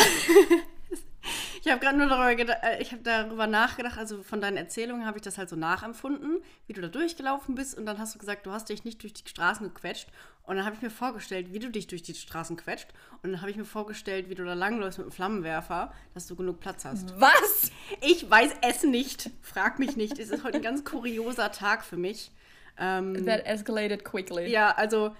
Ich 1.66 1.72
habe 1.72 1.82
gerade 1.82 1.98
nur 1.98 2.08
darüber, 2.08 2.64
äh, 2.64 2.80
ich 2.80 2.92
habe 2.92 3.02
darüber 3.02 3.48
nachgedacht, 3.48 3.98
also 3.98 4.22
von 4.22 4.40
deinen 4.40 4.56
Erzählungen 4.56 5.08
habe 5.08 5.18
ich 5.18 5.24
das 5.24 5.40
halt 5.40 5.50
so 5.50 5.56
nachempfunden, 5.56 6.44
wie 6.68 6.74
du 6.74 6.82
da 6.82 6.90
durchgelaufen 6.90 7.56
bist 7.56 7.76
und 7.76 7.88
dann 7.88 7.98
hast 7.98 8.14
du 8.14 8.20
gesagt, 8.20 8.46
du 8.46 8.52
hast 8.52 8.70
dich 8.70 8.86
nicht 8.86 9.02
durch 9.02 9.14
die 9.14 9.28
Straßen 9.28 9.66
gequetscht 9.66 10.08
und 10.44 10.58
dann 10.58 10.66
habe 10.66 10.76
ich 10.76 10.84
mir 10.84 10.92
vorgestellt, 10.92 11.54
wie 11.54 11.58
du 11.58 11.72
dich 11.72 11.88
durch 11.88 12.04
die 12.04 12.14
Straßen 12.14 12.56
quetscht 12.56 12.90
und 13.24 13.32
dann 13.32 13.42
habe 13.42 13.50
ich 13.50 13.58
mir 13.58 13.66
vorgestellt, 13.66 14.30
wie 14.30 14.36
du 14.36 14.46
da 14.46 14.54
langläufst 14.54 15.00
mit 15.00 15.06
einem 15.06 15.12
Flammenwerfer, 15.12 15.92
dass 16.14 16.28
du 16.28 16.36
genug 16.36 16.60
Platz 16.60 16.86
hast. 16.86 17.20
Was? 17.20 17.72
Ich 18.02 18.30
weiß 18.30 18.52
es 18.62 18.84
nicht. 18.84 19.32
Frag 19.42 19.80
mich 19.80 19.96
nicht. 19.96 20.20
Es 20.20 20.30
ist 20.30 20.44
heute 20.44 20.58
ein 20.58 20.64
ganz 20.64 20.86
kurioser 20.86 21.52
Tag 21.52 21.84
für 21.84 21.98
mich. 21.98 22.30
Ähm, 22.78 23.26
That 23.26 23.44
escalated 23.48 24.06
quickly. 24.06 24.52
Ja, 24.52 24.70
also 24.76 25.16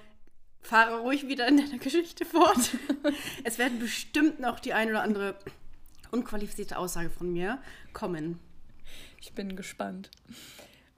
fahre 0.62 1.00
ruhig 1.00 1.28
wieder 1.28 1.48
in 1.48 1.58
deiner 1.58 1.80
Geschichte 1.80 2.24
fort. 2.24 2.70
es 3.44 3.58
werden 3.58 3.80
bestimmt 3.80 4.40
noch 4.40 4.60
die 4.60 4.74
ein 4.74 4.90
oder 4.90 5.02
andere 5.02 5.36
unqualifizierte 6.15 6.77
Aussage 6.77 7.10
von 7.10 7.31
mir 7.31 7.60
kommen. 7.93 8.39
Ich 9.19 9.34
bin 9.34 9.55
gespannt. 9.55 10.10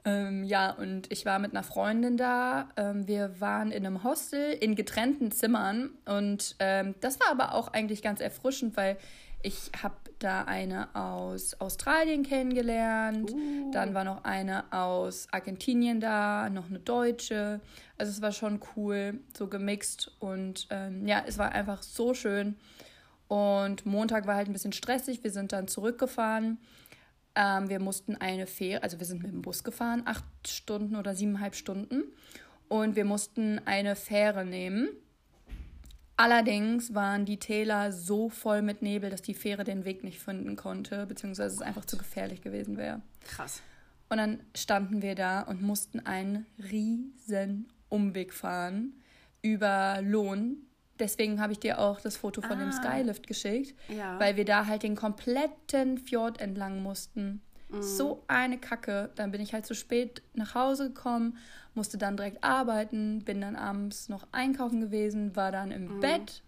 Ähm, 0.05 0.43
ja, 0.43 0.71
und 0.71 1.11
ich 1.11 1.25
war 1.25 1.39
mit 1.39 1.51
einer 1.51 1.63
Freundin 1.63 2.17
da. 2.17 2.69
Ähm, 2.77 3.07
wir 3.07 3.41
waren 3.41 3.71
in 3.71 3.85
einem 3.85 4.03
Hostel 4.03 4.53
in 4.53 4.75
getrennten 4.75 5.31
Zimmern. 5.31 5.89
Und 6.05 6.55
ähm, 6.59 6.95
das 7.01 7.19
war 7.19 7.31
aber 7.31 7.53
auch 7.55 7.69
eigentlich 7.69 8.01
ganz 8.01 8.21
erfrischend, 8.21 8.77
weil 8.77 8.97
ich 9.43 9.71
habe 9.81 9.95
da 10.19 10.43
eine 10.45 10.95
aus 10.95 11.59
Australien 11.59 12.23
kennengelernt. 12.23 13.31
Uh. 13.31 13.71
Dann 13.71 13.93
war 13.93 14.03
noch 14.03 14.23
eine 14.23 14.71
aus 14.71 15.27
Argentinien 15.31 15.99
da, 15.99 16.49
noch 16.49 16.69
eine 16.69 16.79
Deutsche. 16.79 17.59
Also 17.97 18.11
es 18.11 18.21
war 18.21 18.31
schon 18.31 18.61
cool, 18.75 19.19
so 19.37 19.47
gemixt. 19.47 20.11
Und 20.19 20.67
ähm, 20.69 21.05
ja, 21.05 21.23
es 21.25 21.37
war 21.37 21.51
einfach 21.51 21.83
so 21.83 22.13
schön. 22.13 22.55
Und 23.27 23.85
Montag 23.85 24.25
war 24.27 24.35
halt 24.35 24.47
ein 24.47 24.53
bisschen 24.53 24.73
stressig. 24.73 25.23
Wir 25.23 25.31
sind 25.31 25.51
dann 25.51 25.67
zurückgefahren. 25.67 26.59
Ähm, 27.35 27.69
wir 27.69 27.79
mussten 27.79 28.15
eine 28.15 28.47
Fähre, 28.47 28.83
also 28.83 28.99
wir 28.99 29.05
sind 29.05 29.21
mit 29.21 29.31
dem 29.31 29.41
Bus 29.41 29.63
gefahren, 29.63 30.03
acht 30.05 30.25
Stunden 30.47 30.95
oder 30.95 31.13
siebeneinhalb 31.13 31.55
Stunden. 31.55 32.03
Und 32.67 32.95
wir 32.95 33.05
mussten 33.05 33.59
eine 33.65 33.95
Fähre 33.95 34.45
nehmen. 34.45 34.89
Allerdings 36.15 36.95
waren 36.95 37.25
die 37.25 37.37
Täler 37.37 37.91
so 37.91 38.29
voll 38.29 38.63
mit 38.63 38.81
Nebel, 38.81 39.11
dass 39.11 39.21
die 39.21 39.35
Fähre 39.35 39.63
den 39.63 39.85
Weg 39.85 40.03
nicht 40.03 40.19
finden 40.19 40.55
konnte, 40.55 41.05
beziehungsweise 41.05 41.55
es 41.55 41.61
einfach 41.61 41.85
zu 41.85 41.95
gefährlich 41.95 42.41
gewesen 42.41 42.75
wäre. 42.75 43.01
Krass. 43.27 43.61
Und 44.09 44.17
dann 44.17 44.39
standen 44.55 45.03
wir 45.03 45.13
da 45.13 45.41
und 45.41 45.61
mussten 45.61 45.99
einen 45.99 46.47
riesen 46.71 47.71
Umweg 47.89 48.33
fahren 48.33 48.93
über 49.43 49.99
Lohn, 50.01 50.66
Deswegen 50.99 51.39
habe 51.41 51.53
ich 51.53 51.59
dir 51.59 51.79
auch 51.79 52.01
das 52.01 52.17
Foto 52.17 52.41
von 52.41 52.53
ah. 52.53 52.63
dem 52.63 52.71
Skylift 52.71 53.27
geschickt, 53.27 53.75
ja. 53.89 54.19
weil 54.19 54.35
wir 54.35 54.45
da 54.45 54.65
halt 54.65 54.83
den 54.83 54.95
kompletten 54.95 55.97
Fjord 55.97 56.41
entlang 56.41 56.81
mussten. 56.81 57.41
Mhm. 57.69 57.81
So 57.81 58.23
eine 58.27 58.57
Kacke. 58.57 59.11
Dann 59.15 59.31
bin 59.31 59.41
ich 59.41 59.53
halt 59.53 59.65
zu 59.65 59.75
spät 59.75 60.21
nach 60.33 60.55
Hause 60.55 60.89
gekommen, 60.89 61.37
musste 61.73 61.97
dann 61.97 62.17
direkt 62.17 62.43
arbeiten, 62.43 63.23
bin 63.23 63.41
dann 63.41 63.55
abends 63.55 64.09
noch 64.09 64.27
einkaufen 64.31 64.81
gewesen, 64.81 65.35
war 65.35 65.51
dann 65.51 65.71
im 65.71 65.97
mhm. 65.97 65.99
Bett 65.99 66.41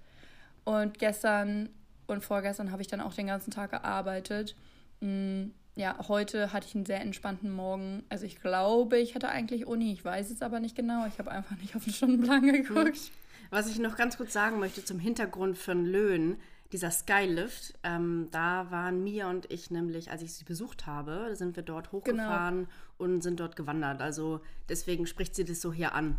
und 0.64 1.00
gestern 1.00 1.70
und 2.08 2.24
vorgestern 2.24 2.72
habe 2.72 2.82
ich 2.82 2.88
dann 2.88 3.02
auch 3.02 3.14
den 3.14 3.28
ganzen 3.28 3.52
Tag 3.52 3.72
gearbeitet. 3.72 4.56
Mhm. 5.00 5.54
Ja, 5.76 5.96
heute 6.08 6.52
hatte 6.52 6.68
ich 6.68 6.76
einen 6.76 6.86
sehr 6.86 7.00
entspannten 7.00 7.52
Morgen. 7.52 8.04
Also 8.10 8.26
ich 8.26 8.42
glaube, 8.42 8.98
ich 8.98 9.16
hatte 9.16 9.30
eigentlich 9.30 9.66
Uni. 9.66 9.94
Ich 9.94 10.04
weiß 10.04 10.30
es 10.30 10.42
aber 10.42 10.60
nicht 10.60 10.76
genau. 10.76 11.06
Ich 11.08 11.20
habe 11.20 11.32
einfach 11.32 11.56
nicht 11.58 11.76
auf 11.76 11.86
den 11.86 11.94
Stundenplan 11.94 12.42
geguckt. 12.52 12.98
Mhm. 12.98 13.29
Was 13.50 13.68
ich 13.70 13.80
noch 13.80 13.96
ganz 13.96 14.18
kurz 14.18 14.34
sagen 14.34 14.60
möchte 14.60 14.86
zum 14.86 15.00
Hintergrund 15.00 15.58
von 15.58 15.86
Löhn, 15.86 16.38
dieser 16.72 16.92
Skylift, 16.92 17.74
ähm, 17.84 18.28
da 18.32 18.70
waren 18.70 19.04
Mia 19.04 19.30
und 19.30 19.52
ich 19.52 19.72
nämlich, 19.72 20.12
als 20.12 20.22
ich 20.22 20.34
sie 20.34 20.44
besucht 20.44 20.86
habe, 20.86 21.36
sind 21.36 21.56
wir 21.56 21.64
dort 21.64 21.92
hochgefahren 21.92 22.66
genau. 22.66 22.70
und 23.00 23.22
sind 23.22 23.40
dort 23.40 23.56
gewandert. 23.56 24.02
Also 24.02 24.42
deswegen 24.68 25.08
spricht 25.08 25.36
sie 25.36 25.46
das 25.46 25.62
so 25.62 25.74
hier 25.74 25.96
an. 25.96 26.18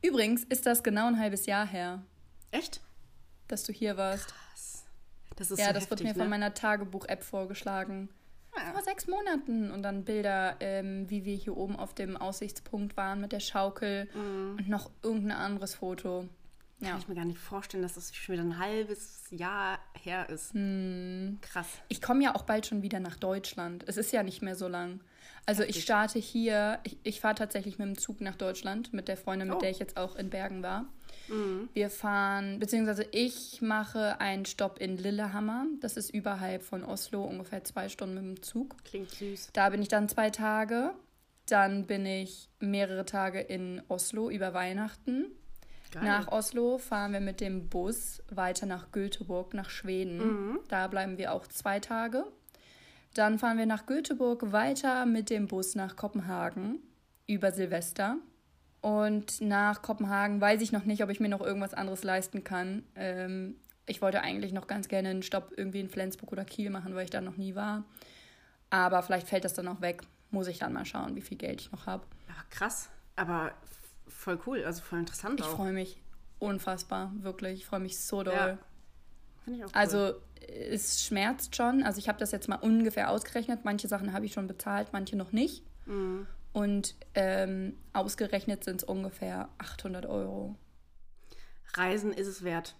Übrigens 0.00 0.44
ist 0.44 0.64
das 0.64 0.82
genau 0.82 1.06
ein 1.06 1.18
halbes 1.18 1.44
Jahr 1.46 1.66
her. 1.66 2.02
Echt? 2.50 2.80
Dass 3.46 3.64
du 3.64 3.72
hier 3.72 3.96
warst. 3.96 4.28
Krass. 4.28 4.86
Das 5.36 5.50
ist 5.50 5.58
ja, 5.58 5.66
so 5.66 5.72
das 5.74 5.82
heftig, 5.82 5.90
wird 5.90 6.00
mir 6.02 6.14
ne? 6.14 6.18
von 6.20 6.30
meiner 6.30 6.54
Tagebuch-App 6.54 7.22
vorgeschlagen. 7.22 8.08
Ja. 8.56 8.72
Vor 8.72 8.82
sechs 8.82 9.06
Monaten. 9.06 9.70
Und 9.70 9.82
dann 9.82 10.04
Bilder, 10.04 10.56
ähm, 10.60 11.10
wie 11.10 11.24
wir 11.24 11.34
hier 11.36 11.56
oben 11.56 11.76
auf 11.76 11.94
dem 11.94 12.16
Aussichtspunkt 12.16 12.96
waren 12.96 13.20
mit 13.20 13.32
der 13.32 13.40
Schaukel 13.40 14.08
mhm. 14.14 14.56
und 14.58 14.68
noch 14.68 14.90
irgendein 15.02 15.36
anderes 15.36 15.74
Foto. 15.74 16.28
Ja. 16.80 16.90
Kann 16.90 16.98
ich 17.00 17.08
mir 17.08 17.14
gar 17.16 17.24
nicht 17.24 17.38
vorstellen, 17.38 17.82
dass 17.82 17.94
das 17.94 18.14
schon 18.14 18.34
wieder 18.34 18.44
ein 18.44 18.58
halbes 18.58 19.24
Jahr 19.30 19.78
her 20.00 20.28
ist. 20.28 20.54
Hm. 20.54 21.38
Krass. 21.40 21.66
Ich 21.88 22.00
komme 22.00 22.22
ja 22.22 22.34
auch 22.34 22.42
bald 22.42 22.66
schon 22.66 22.82
wieder 22.82 23.00
nach 23.00 23.16
Deutschland. 23.16 23.84
Es 23.88 23.96
ist 23.96 24.12
ja 24.12 24.22
nicht 24.22 24.42
mehr 24.42 24.54
so 24.54 24.68
lang. 24.68 25.00
Also 25.44 25.62
ich 25.62 25.82
starte 25.82 26.18
hier, 26.18 26.78
ich, 26.84 26.98
ich 27.02 27.20
fahre 27.20 27.34
tatsächlich 27.34 27.78
mit 27.78 27.88
dem 27.88 27.98
Zug 27.98 28.20
nach 28.20 28.36
Deutschland 28.36 28.92
mit 28.92 29.08
der 29.08 29.16
Freundin, 29.16 29.48
mit 29.48 29.56
oh. 29.56 29.60
der 29.60 29.70
ich 29.70 29.78
jetzt 29.78 29.96
auch 29.96 30.14
in 30.14 30.30
Bergen 30.30 30.62
war. 30.62 30.86
Mhm. 31.28 31.68
Wir 31.72 31.90
fahren, 31.90 32.58
beziehungsweise 32.58 33.06
ich 33.12 33.60
mache 33.62 34.20
einen 34.20 34.44
Stopp 34.44 34.78
in 34.78 34.96
Lillehammer. 34.98 35.66
Das 35.80 35.96
ist 35.96 36.10
überhalb 36.10 36.62
von 36.62 36.84
Oslo, 36.84 37.24
ungefähr 37.24 37.64
zwei 37.64 37.88
Stunden 37.88 38.14
mit 38.14 38.24
dem 38.24 38.42
Zug. 38.42 38.76
Klingt 38.84 39.10
süß. 39.10 39.50
Da 39.52 39.70
bin 39.70 39.82
ich 39.82 39.88
dann 39.88 40.08
zwei 40.08 40.30
Tage. 40.30 40.94
Dann 41.46 41.86
bin 41.86 42.04
ich 42.04 42.50
mehrere 42.60 43.06
Tage 43.06 43.40
in 43.40 43.82
Oslo 43.88 44.30
über 44.30 44.52
Weihnachten. 44.52 45.26
Geil. 45.90 46.04
Nach 46.04 46.28
Oslo 46.28 46.78
fahren 46.78 47.12
wir 47.12 47.20
mit 47.20 47.40
dem 47.40 47.68
Bus 47.68 48.22
weiter 48.30 48.66
nach 48.66 48.92
Göteborg, 48.92 49.54
nach 49.54 49.70
Schweden. 49.70 50.18
Mhm. 50.18 50.60
Da 50.68 50.86
bleiben 50.86 51.18
wir 51.18 51.32
auch 51.32 51.46
zwei 51.46 51.80
Tage. 51.80 52.24
Dann 53.14 53.38
fahren 53.38 53.58
wir 53.58 53.66
nach 53.66 53.86
Göteborg 53.86 54.52
weiter 54.52 55.06
mit 55.06 55.30
dem 55.30 55.46
Bus 55.46 55.74
nach 55.74 55.96
Kopenhagen 55.96 56.78
über 57.26 57.52
Silvester. 57.52 58.16
Und 58.80 59.40
nach 59.40 59.82
Kopenhagen 59.82 60.40
weiß 60.40 60.60
ich 60.62 60.72
noch 60.72 60.84
nicht, 60.84 61.02
ob 61.02 61.10
ich 61.10 61.20
mir 61.20 61.28
noch 61.28 61.40
irgendwas 61.40 61.74
anderes 61.74 62.04
leisten 62.04 62.44
kann. 62.44 62.84
Ähm, 62.94 63.56
ich 63.86 64.02
wollte 64.02 64.20
eigentlich 64.20 64.52
noch 64.52 64.66
ganz 64.66 64.88
gerne 64.88 65.08
einen 65.08 65.22
Stopp 65.22 65.52
irgendwie 65.56 65.80
in 65.80 65.88
Flensburg 65.88 66.30
oder 66.32 66.44
Kiel 66.44 66.70
machen, 66.70 66.94
weil 66.94 67.04
ich 67.04 67.10
da 67.10 67.20
noch 67.20 67.36
nie 67.36 67.54
war. 67.54 67.84
Aber 68.70 69.02
vielleicht 69.02 69.28
fällt 69.28 69.44
das 69.44 69.54
dann 69.54 69.66
auch 69.66 69.80
weg. 69.80 70.02
Muss 70.30 70.46
ich 70.46 70.58
dann 70.58 70.74
mal 70.74 70.84
schauen, 70.84 71.16
wie 71.16 71.22
viel 71.22 71.38
Geld 71.38 71.62
ich 71.62 71.72
noch 71.72 71.86
habe. 71.86 72.04
Krass. 72.50 72.90
Aber 73.16 73.52
voll 74.08 74.38
cool, 74.46 74.64
also 74.64 74.82
voll 74.82 75.00
interessant 75.00 75.40
ich 75.40 75.46
freue 75.46 75.72
mich 75.72 76.00
unfassbar, 76.38 77.12
wirklich. 77.20 77.60
Ich 77.60 77.66
freue 77.66 77.80
mich 77.80 77.98
so 77.98 78.22
doll. 78.22 78.34
Ja. 78.34 78.58
Finde 79.44 79.58
ich 79.58 79.64
auch 79.64 79.68
cool. 79.68 79.74
Also 79.74 80.14
es 80.70 81.04
schmerzt 81.04 81.56
schon. 81.56 81.82
Also 81.82 81.98
ich 81.98 82.08
habe 82.08 82.18
das 82.18 82.32
jetzt 82.32 82.48
mal 82.48 82.56
ungefähr 82.56 83.10
ausgerechnet. 83.10 83.64
Manche 83.64 83.88
Sachen 83.88 84.12
habe 84.12 84.26
ich 84.26 84.32
schon 84.32 84.46
bezahlt, 84.46 84.88
manche 84.92 85.16
noch 85.16 85.32
nicht. 85.32 85.62
Mhm. 85.86 86.26
Und 86.52 86.94
ähm, 87.14 87.76
ausgerechnet 87.92 88.64
sind 88.64 88.82
es 88.82 88.84
ungefähr 88.84 89.48
800 89.58 90.06
Euro. 90.06 90.56
Reisen 91.74 92.12
ist 92.12 92.26
es 92.26 92.42
wert. 92.42 92.74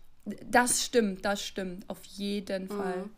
Das 0.45 0.85
stimmt, 0.85 1.25
das 1.25 1.43
stimmt. 1.43 1.89
Auf 1.89 2.03
jeden 2.05 2.65
mhm. 2.65 2.69
Fall. 2.69 3.11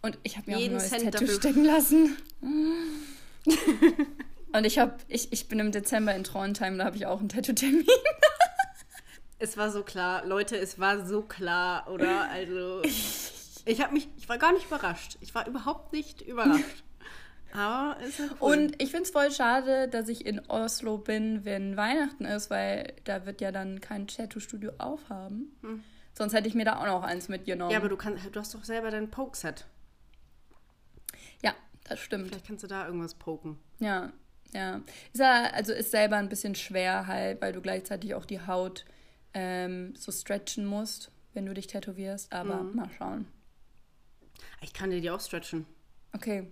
Und 0.00 0.18
ich 0.22 0.36
habe 0.36 0.50
mir 0.50 0.58
Jeden 0.58 0.76
auch 0.76 0.80
ein 0.82 0.88
neues 0.88 0.90
Cent 0.90 1.04
Tattoo 1.12 1.26
dafür. 1.26 1.40
stecken 1.40 1.64
lassen. 1.64 2.16
Und 4.52 4.64
ich 4.64 4.78
habe, 4.78 4.96
ich, 5.08 5.32
ich 5.32 5.48
bin 5.48 5.58
im 5.58 5.72
Dezember 5.72 6.14
in 6.14 6.24
Trondheim, 6.24 6.78
da 6.78 6.84
habe 6.84 6.96
ich 6.96 7.06
auch 7.06 7.20
einen 7.20 7.28
Tattoo-Termin. 7.28 7.86
es 9.38 9.56
war 9.56 9.70
so 9.70 9.82
klar, 9.82 10.24
Leute, 10.26 10.56
es 10.56 10.78
war 10.78 11.06
so 11.06 11.22
klar, 11.22 11.88
oder? 11.90 12.30
Also, 12.30 12.82
ich 13.64 13.80
habe 13.80 13.92
mich, 13.92 14.08
ich 14.16 14.28
war 14.28 14.38
gar 14.38 14.52
nicht 14.52 14.66
überrascht. 14.66 15.18
Ich 15.20 15.34
war 15.34 15.46
überhaupt 15.46 15.92
nicht 15.92 16.22
überrascht. 16.22 16.84
Aber 17.52 17.96
ist 18.00 18.18
ja 18.18 18.26
cool. 18.40 18.52
Und 18.52 18.82
ich 18.82 18.90
finde 18.90 19.04
es 19.04 19.10
voll 19.10 19.30
schade, 19.30 19.88
dass 19.88 20.08
ich 20.08 20.26
in 20.26 20.40
Oslo 20.48 20.98
bin, 20.98 21.44
wenn 21.44 21.76
Weihnachten 21.76 22.24
ist, 22.24 22.50
weil 22.50 22.94
da 23.04 23.26
wird 23.26 23.40
ja 23.40 23.52
dann 23.52 23.80
kein 23.80 24.06
Tattoo-Studio 24.06 24.72
aufhaben. 24.78 25.56
Hm. 25.62 25.82
Sonst 26.14 26.34
hätte 26.34 26.48
ich 26.48 26.54
mir 26.54 26.64
da 26.64 26.78
auch 26.78 26.86
noch 26.86 27.04
eins 27.04 27.28
mitgenommen. 27.28 27.70
Ja, 27.70 27.78
aber 27.78 27.88
du, 27.88 27.96
kannst, 27.96 28.24
du 28.34 28.40
hast 28.40 28.54
doch 28.54 28.64
selber 28.64 28.90
dein 28.90 29.10
Poke-Set. 29.10 29.66
Ja, 31.42 31.54
das 31.84 32.00
stimmt. 32.00 32.28
Vielleicht 32.28 32.46
kannst 32.46 32.64
du 32.64 32.66
da 32.66 32.86
irgendwas 32.86 33.14
poken. 33.14 33.58
Ja, 33.78 34.12
ja. 34.52 34.80
Ist 35.12 35.20
ja, 35.20 35.50
also 35.52 35.72
ist 35.72 35.90
selber 35.90 36.16
ein 36.16 36.28
bisschen 36.28 36.54
schwer 36.54 37.06
halt, 37.06 37.40
weil 37.40 37.52
du 37.52 37.60
gleichzeitig 37.60 38.14
auch 38.14 38.24
die 38.24 38.40
Haut 38.46 38.84
ähm, 39.34 39.94
so 39.96 40.10
stretchen 40.12 40.64
musst, 40.64 41.10
wenn 41.34 41.46
du 41.46 41.54
dich 41.54 41.66
tätowierst. 41.66 42.32
Aber 42.32 42.62
mhm. 42.62 42.76
mal 42.76 42.90
schauen. 42.96 43.26
Ich 44.62 44.72
kann 44.72 44.90
dir 44.90 45.00
die 45.00 45.10
auch 45.10 45.20
stretchen. 45.20 45.66
Okay. 46.14 46.46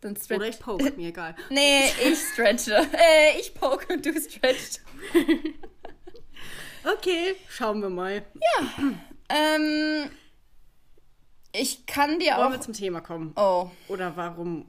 Dann 0.00 0.16
stretch. 0.16 0.36
Oder 0.36 0.48
ich 0.48 0.58
poke, 0.58 0.90
mir 0.96 1.08
egal. 1.08 1.34
nee, 1.50 1.84
ich 2.04 2.18
stretche. 2.32 2.74
äh, 2.92 3.40
ich 3.40 3.54
poke 3.54 3.92
und 3.92 4.04
du 4.04 4.12
stretchst. 4.20 4.82
okay, 6.96 7.34
schauen 7.48 7.80
wir 7.80 7.90
mal. 7.90 8.22
Ja. 8.34 8.92
Ähm, 9.28 10.10
ich 11.52 11.86
kann 11.86 12.18
dir 12.18 12.32
Wollen 12.32 12.34
auch. 12.34 12.38
Wollen 12.42 12.52
wir 12.52 12.60
zum 12.60 12.74
Thema 12.74 13.00
kommen? 13.00 13.32
Oh. 13.36 13.70
Oder 13.88 14.16
warum 14.16 14.68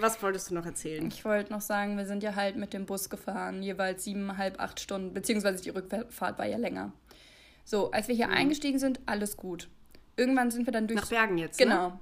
was 0.00 0.22
wolltest 0.22 0.50
du 0.50 0.54
noch 0.54 0.66
erzählen? 0.66 1.06
Ich 1.08 1.24
wollte 1.24 1.52
noch 1.52 1.60
sagen, 1.60 1.96
wir 1.96 2.06
sind 2.06 2.22
ja 2.22 2.34
halt 2.34 2.56
mit 2.56 2.72
dem 2.72 2.86
Bus 2.86 3.10
gefahren, 3.10 3.62
jeweils 3.62 4.04
siebeneinhalb, 4.04 4.60
acht 4.60 4.80
Stunden, 4.80 5.14
beziehungsweise 5.14 5.62
die 5.62 5.70
Rückfahrt 5.70 6.38
war 6.38 6.46
ja 6.46 6.56
länger. 6.56 6.92
So, 7.64 7.90
als 7.90 8.08
wir 8.08 8.14
hier 8.14 8.28
mhm. 8.28 8.34
eingestiegen 8.34 8.78
sind, 8.78 9.00
alles 9.06 9.36
gut. 9.36 9.68
Irgendwann 10.16 10.50
sind 10.50 10.66
wir 10.66 10.72
dann 10.72 10.86
durch. 10.86 11.00
Nach 11.00 11.08
Bergen 11.08 11.38
jetzt. 11.38 11.58
Ne? 11.60 11.66
Genau. 11.66 11.88
Ne? 11.88 12.00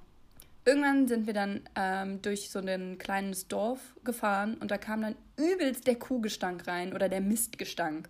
Irgendwann 0.66 1.08
sind 1.08 1.26
wir 1.26 1.34
dann 1.34 1.60
ähm, 1.74 2.22
durch 2.22 2.50
so 2.50 2.58
ein 2.58 2.96
kleines 2.96 3.48
Dorf 3.48 3.80
gefahren 4.02 4.54
und 4.54 4.70
da 4.70 4.78
kam 4.78 5.02
dann 5.02 5.14
übelst 5.36 5.86
der 5.86 5.96
Kuhgestank 5.96 6.66
rein 6.66 6.94
oder 6.94 7.08
der 7.08 7.20
Mistgestank. 7.20 8.08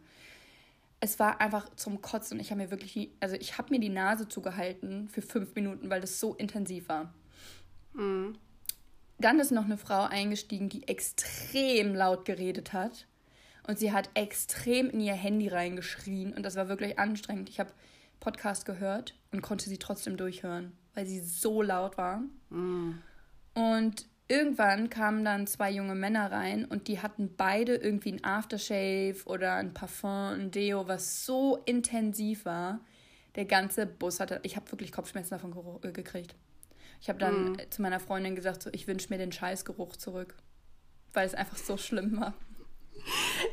Es 1.01 1.19
war 1.19 1.41
einfach 1.41 1.69
zum 1.75 2.01
Kotzen. 2.01 2.39
Ich 2.39 2.51
habe 2.51 2.63
mir 2.63 2.71
wirklich, 2.71 3.11
also 3.19 3.35
ich 3.37 3.59
habe 3.59 3.71
mir 3.71 3.81
die 3.81 3.89
Nase 3.89 4.29
zugehalten 4.29 5.09
für 5.09 5.21
fünf 5.21 5.55
Minuten, 5.57 5.91
weil 5.91 6.01
das 6.01 6.21
so 6.21 6.35
intensiv 6.35 6.89
war. 6.89 7.13
Mhm. 7.93 8.39
Dann 9.25 9.41
ist 9.41 9.53
noch 9.53 9.65
eine 9.65 9.79
Frau 9.79 10.03
eingestiegen, 10.03 10.69
die 10.69 10.87
extrem 10.87 11.95
laut 11.95 12.27
geredet 12.27 12.75
hat. 12.75 13.07
Und 13.67 13.79
sie 13.79 13.91
hat 13.91 14.11
extrem 14.13 14.91
in 14.91 15.01
ihr 15.01 15.15
Handy 15.15 15.49
reingeschrien. 15.49 16.35
Und 16.35 16.43
das 16.43 16.57
war 16.57 16.69
wirklich 16.69 16.99
anstrengend. 16.99 17.49
Ich 17.49 17.59
habe 17.59 17.71
Podcast 18.21 18.67
gehört 18.67 19.15
und 19.33 19.41
konnte 19.41 19.71
sie 19.71 19.79
trotzdem 19.79 20.19
durchhören, 20.19 20.73
weil 20.93 21.07
sie 21.07 21.21
so 21.21 21.63
laut 21.63 21.97
war. 21.97 22.23
Mm. 22.51 22.99
Und 23.55 24.07
irgendwann 24.29 24.91
kamen 24.91 25.25
dann 25.25 25.47
zwei 25.47 25.71
junge 25.71 25.95
Männer 25.95 26.31
rein 26.31 26.67
und 26.67 26.87
die 26.87 27.01
hatten 27.01 27.35
beide 27.35 27.77
irgendwie 27.77 28.13
ein 28.13 28.25
Aftershave 28.25 29.17
oder 29.25 29.55
ein 29.55 29.73
Parfum, 29.73 30.35
ein 30.35 30.51
Deo, 30.51 30.87
was 30.87 31.25
so 31.25 31.57
intensiv 31.65 32.45
war. 32.45 32.81
Der 33.37 33.47
ganze 33.47 33.87
Bus 33.87 34.21
hatte, 34.21 34.41
ich 34.43 34.57
habe 34.57 34.71
wirklich 34.71 34.93
Kopfschmerzen 34.93 35.31
davon 35.31 35.55
äh, 35.83 35.93
gekriegt. 35.93 36.35
Ich 37.05 37.11
habe 37.11 37.19
dann 37.19 37.53
mm. 37.53 37.57
zu 37.69 37.83
meiner 37.83 38.01
Freundin 38.01 38.35
gesagt, 38.35 38.63
so, 38.63 38.71
ich 38.73 38.87
wünsche 38.87 39.11
mir 39.11 39.19
den 39.19 39.31
Scheißgeruch 39.31 39.95
zurück, 39.97 40.35
weil 41.13 41.27
es 41.27 41.35
einfach 41.35 41.59
so 41.59 41.77
schlimm 41.77 42.19
war. 42.19 42.33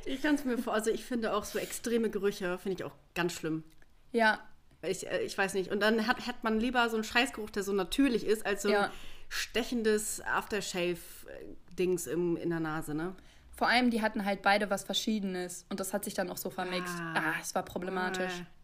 Ich 0.06 0.22
kann 0.22 0.36
es 0.36 0.46
mir 0.46 0.58
vor, 0.58 0.74
also 0.74 0.90
ich 0.90 1.04
finde 1.04 1.34
auch 1.34 1.44
so 1.44 1.60
extreme 1.60 2.10
Gerüche, 2.10 2.58
finde 2.60 2.78
ich 2.78 2.84
auch 2.86 2.96
ganz 3.14 3.34
schlimm. 3.34 3.66
Ja. 4.14 4.40
Ich, 4.82 5.06
äh, 5.06 5.24
ich 5.24 5.38
weiß 5.38 5.56
nicht. 5.56 5.70
Und 5.70 5.82
dann 5.82 6.08
hat, 6.08 6.28
hat 6.28 6.46
man 6.46 6.62
lieber 6.62 6.88
so 6.88 6.96
einen 6.96 7.04
Scheißgeruch, 7.04 7.50
der 7.50 7.64
so 7.64 7.74
natürlich 7.74 8.26
ist, 8.26 8.46
als 8.46 8.62
so 8.62 8.70
ja. 8.70 8.86
ein 8.86 8.92
stechendes 9.28 10.22
Aftershave-Dings 10.22 12.08
in 12.08 12.50
der 12.50 12.62
Nase, 12.62 12.96
ne? 12.96 13.16
Vor 13.52 13.68
allem, 13.68 13.92
die 13.92 14.02
hatten 14.02 14.24
halt 14.24 14.44
beide 14.44 14.70
was 14.70 14.86
Verschiedenes 14.86 15.66
und 15.70 15.82
das 15.82 15.94
hat 15.94 16.06
sich 16.06 16.14
dann 16.14 16.30
auch 16.30 16.38
so 16.38 16.52
vermixt. 16.52 16.96
Ah, 16.98 17.16
ah 17.16 17.34
es 17.42 17.54
war 17.54 17.64
problematisch. 17.64 18.32
Ah. 18.32 18.61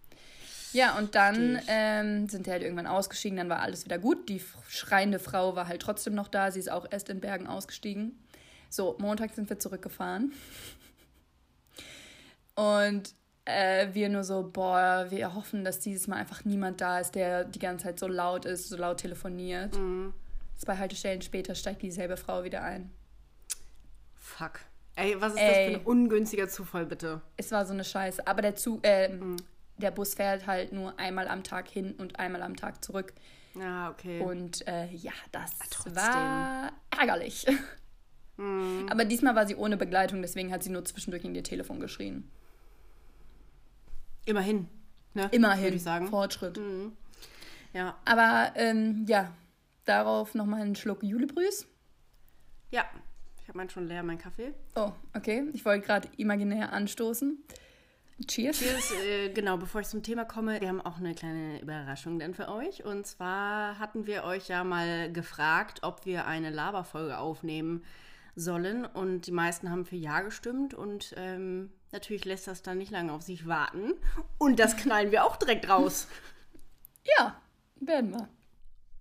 Ja, 0.77 0.95
und 0.95 1.15
dann 1.15 1.59
ähm, 1.67 2.29
sind 2.29 2.45
die 2.45 2.51
halt 2.51 2.61
irgendwann 2.61 2.85
ausgestiegen, 2.85 3.35
dann 3.35 3.49
war 3.49 3.61
alles 3.61 3.85
wieder 3.85 3.97
gut. 3.97 4.29
Die 4.29 4.39
schreiende 4.67 5.17
Frau 5.17 5.55
war 5.55 5.67
halt 5.67 5.81
trotzdem 5.81 6.13
noch 6.13 6.27
da, 6.27 6.51
sie 6.51 6.59
ist 6.59 6.69
auch 6.69 6.85
erst 6.91 7.09
in 7.09 7.19
Bergen 7.19 7.47
ausgestiegen. 7.47 8.15
So, 8.69 8.95
Montag 8.99 9.33
sind 9.33 9.49
wir 9.49 9.57
zurückgefahren. 9.57 10.33
Und 12.53 13.15
äh, 13.45 13.87
wir 13.93 14.09
nur 14.09 14.23
so, 14.23 14.47
boah, 14.53 15.07
wir 15.09 15.33
hoffen, 15.33 15.65
dass 15.65 15.79
dieses 15.79 16.05
Mal 16.05 16.17
einfach 16.17 16.45
niemand 16.45 16.79
da 16.79 16.99
ist, 16.99 17.15
der 17.15 17.43
die 17.43 17.57
ganze 17.57 17.85
Zeit 17.85 17.97
so 17.97 18.07
laut 18.07 18.45
ist, 18.45 18.69
so 18.69 18.77
laut 18.77 18.99
telefoniert. 18.99 19.75
Mhm. 19.75 20.13
Zwei 20.57 20.77
Haltestellen 20.77 21.23
später 21.23 21.55
steigt 21.55 21.81
dieselbe 21.81 22.17
Frau 22.17 22.43
wieder 22.43 22.61
ein. 22.61 22.91
Fuck. 24.13 24.59
Ey, 24.95 25.19
was 25.19 25.33
ist 25.33 25.39
Ey. 25.39 25.47
das 25.47 25.57
für 25.57 25.79
ein 25.79 25.85
ungünstiger 25.87 26.47
Zufall, 26.47 26.85
bitte? 26.85 27.21
Es 27.35 27.51
war 27.51 27.65
so 27.65 27.73
eine 27.73 27.83
Scheiße. 27.83 28.27
Aber 28.27 28.43
der 28.43 28.55
Zug, 28.55 28.85
äh, 28.85 29.09
mhm. 29.09 29.37
Der 29.77 29.91
Bus 29.91 30.15
fährt 30.15 30.47
halt 30.47 30.71
nur 30.73 30.99
einmal 30.99 31.27
am 31.27 31.43
Tag 31.43 31.67
hin 31.67 31.93
und 31.97 32.19
einmal 32.19 32.41
am 32.41 32.55
Tag 32.55 32.83
zurück. 32.83 33.13
Ah, 33.59 33.89
okay. 33.89 34.21
Und 34.21 34.67
äh, 34.67 34.87
ja, 34.91 35.13
das 35.31 35.51
ja, 35.85 35.95
war 35.95 36.71
ärgerlich. 36.97 37.45
Mhm. 38.37 38.87
Aber 38.89 39.03
diesmal 39.05 39.35
war 39.35 39.47
sie 39.47 39.55
ohne 39.55 39.77
Begleitung, 39.77 40.21
deswegen 40.21 40.51
hat 40.51 40.63
sie 40.63 40.69
nur 40.69 40.85
zwischendurch 40.85 41.23
in 41.23 41.33
ihr 41.33 41.43
Telefon 41.43 41.79
geschrien. 41.79 42.29
Immerhin. 44.25 44.67
Ne? 45.13 45.27
Immerhin. 45.31 45.63
Würde 45.63 45.75
ich 45.77 45.83
sagen. 45.83 46.07
Fortschritt. 46.07 46.57
Mhm. 46.57 46.93
Ja. 47.73 47.97
Aber 48.05 48.51
ähm, 48.55 49.05
ja, 49.07 49.31
darauf 49.85 50.35
nochmal 50.35 50.61
einen 50.61 50.75
Schluck 50.75 51.01
Julebrüß. 51.01 51.67
Ja, 52.69 52.85
ich 53.41 53.47
habe 53.47 53.57
meinen 53.57 53.69
schon 53.69 53.87
leer, 53.87 54.03
meinen 54.03 54.17
Kaffee. 54.17 54.53
Oh, 54.75 54.91
okay. 55.15 55.45
Ich 55.53 55.63
wollte 55.63 55.85
gerade 55.85 56.09
imaginär 56.17 56.73
anstoßen. 56.73 57.41
Cheers. 58.25 58.57
Cheers, 58.57 58.91
äh, 58.93 59.29
genau, 59.29 59.57
bevor 59.57 59.81
ich 59.81 59.87
zum 59.87 60.01
Thema 60.01 60.25
komme, 60.25 60.59
wir 60.59 60.69
haben 60.69 60.81
auch 60.81 60.97
eine 60.97 61.13
kleine 61.13 61.61
Überraschung 61.61 62.17
denn 62.17 62.33
für 62.33 62.49
euch. 62.49 62.83
Und 62.83 63.05
zwar 63.05 63.77
hatten 63.77 64.07
wir 64.07 64.23
euch 64.23 64.47
ja 64.47 64.63
mal 64.63 65.11
gefragt, 65.11 65.79
ob 65.83 66.05
wir 66.05 66.25
eine 66.25 66.49
Laberfolge 66.49 67.19
aufnehmen 67.19 67.83
sollen. 68.35 68.85
Und 68.85 69.27
die 69.27 69.31
meisten 69.31 69.69
haben 69.69 69.85
für 69.85 69.97
Ja 69.97 70.21
gestimmt. 70.21 70.73
Und 70.73 71.13
ähm, 71.15 71.71
natürlich 71.91 72.25
lässt 72.25 72.47
das 72.47 72.63
dann 72.63 72.79
nicht 72.79 72.91
lange 72.91 73.13
auf 73.13 73.21
sich 73.21 73.47
warten. 73.47 73.93
Und 74.39 74.59
das 74.59 74.77
knallen 74.77 75.11
wir 75.11 75.23
auch 75.23 75.35
direkt 75.35 75.69
raus. 75.69 76.07
Ja, 77.17 77.39
werden 77.79 78.11
wir. 78.11 78.27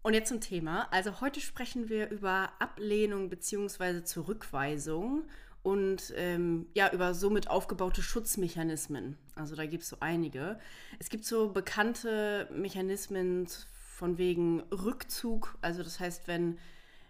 Und 0.03 0.15
jetzt 0.15 0.29
zum 0.29 0.41
Thema. 0.41 0.87
Also 0.93 1.21
heute 1.21 1.41
sprechen 1.41 1.89
wir 1.89 2.09
über 2.11 2.53
Ablehnung 2.61 3.29
bzw. 3.29 4.05
Zurückweisung 4.05 5.25
und 5.67 6.15
ähm, 6.15 6.69
ja, 6.75 6.93
über 6.93 7.13
somit 7.13 7.51
aufgebaute 7.51 8.01
Schutzmechanismen. 8.01 9.19
Also 9.35 9.57
da 9.57 9.67
gibt 9.67 9.83
es 9.83 9.89
so 9.89 9.97
einige. 9.99 10.61
Es 11.01 11.09
gibt 11.09 11.25
so 11.25 11.49
bekannte 11.49 12.49
Mechanismen 12.53 13.49
von 13.73 14.17
wegen 14.17 14.61
Rückzug. 14.71 15.59
Also 15.63 15.83
das 15.83 15.99
heißt, 15.99 16.29
wenn, 16.29 16.57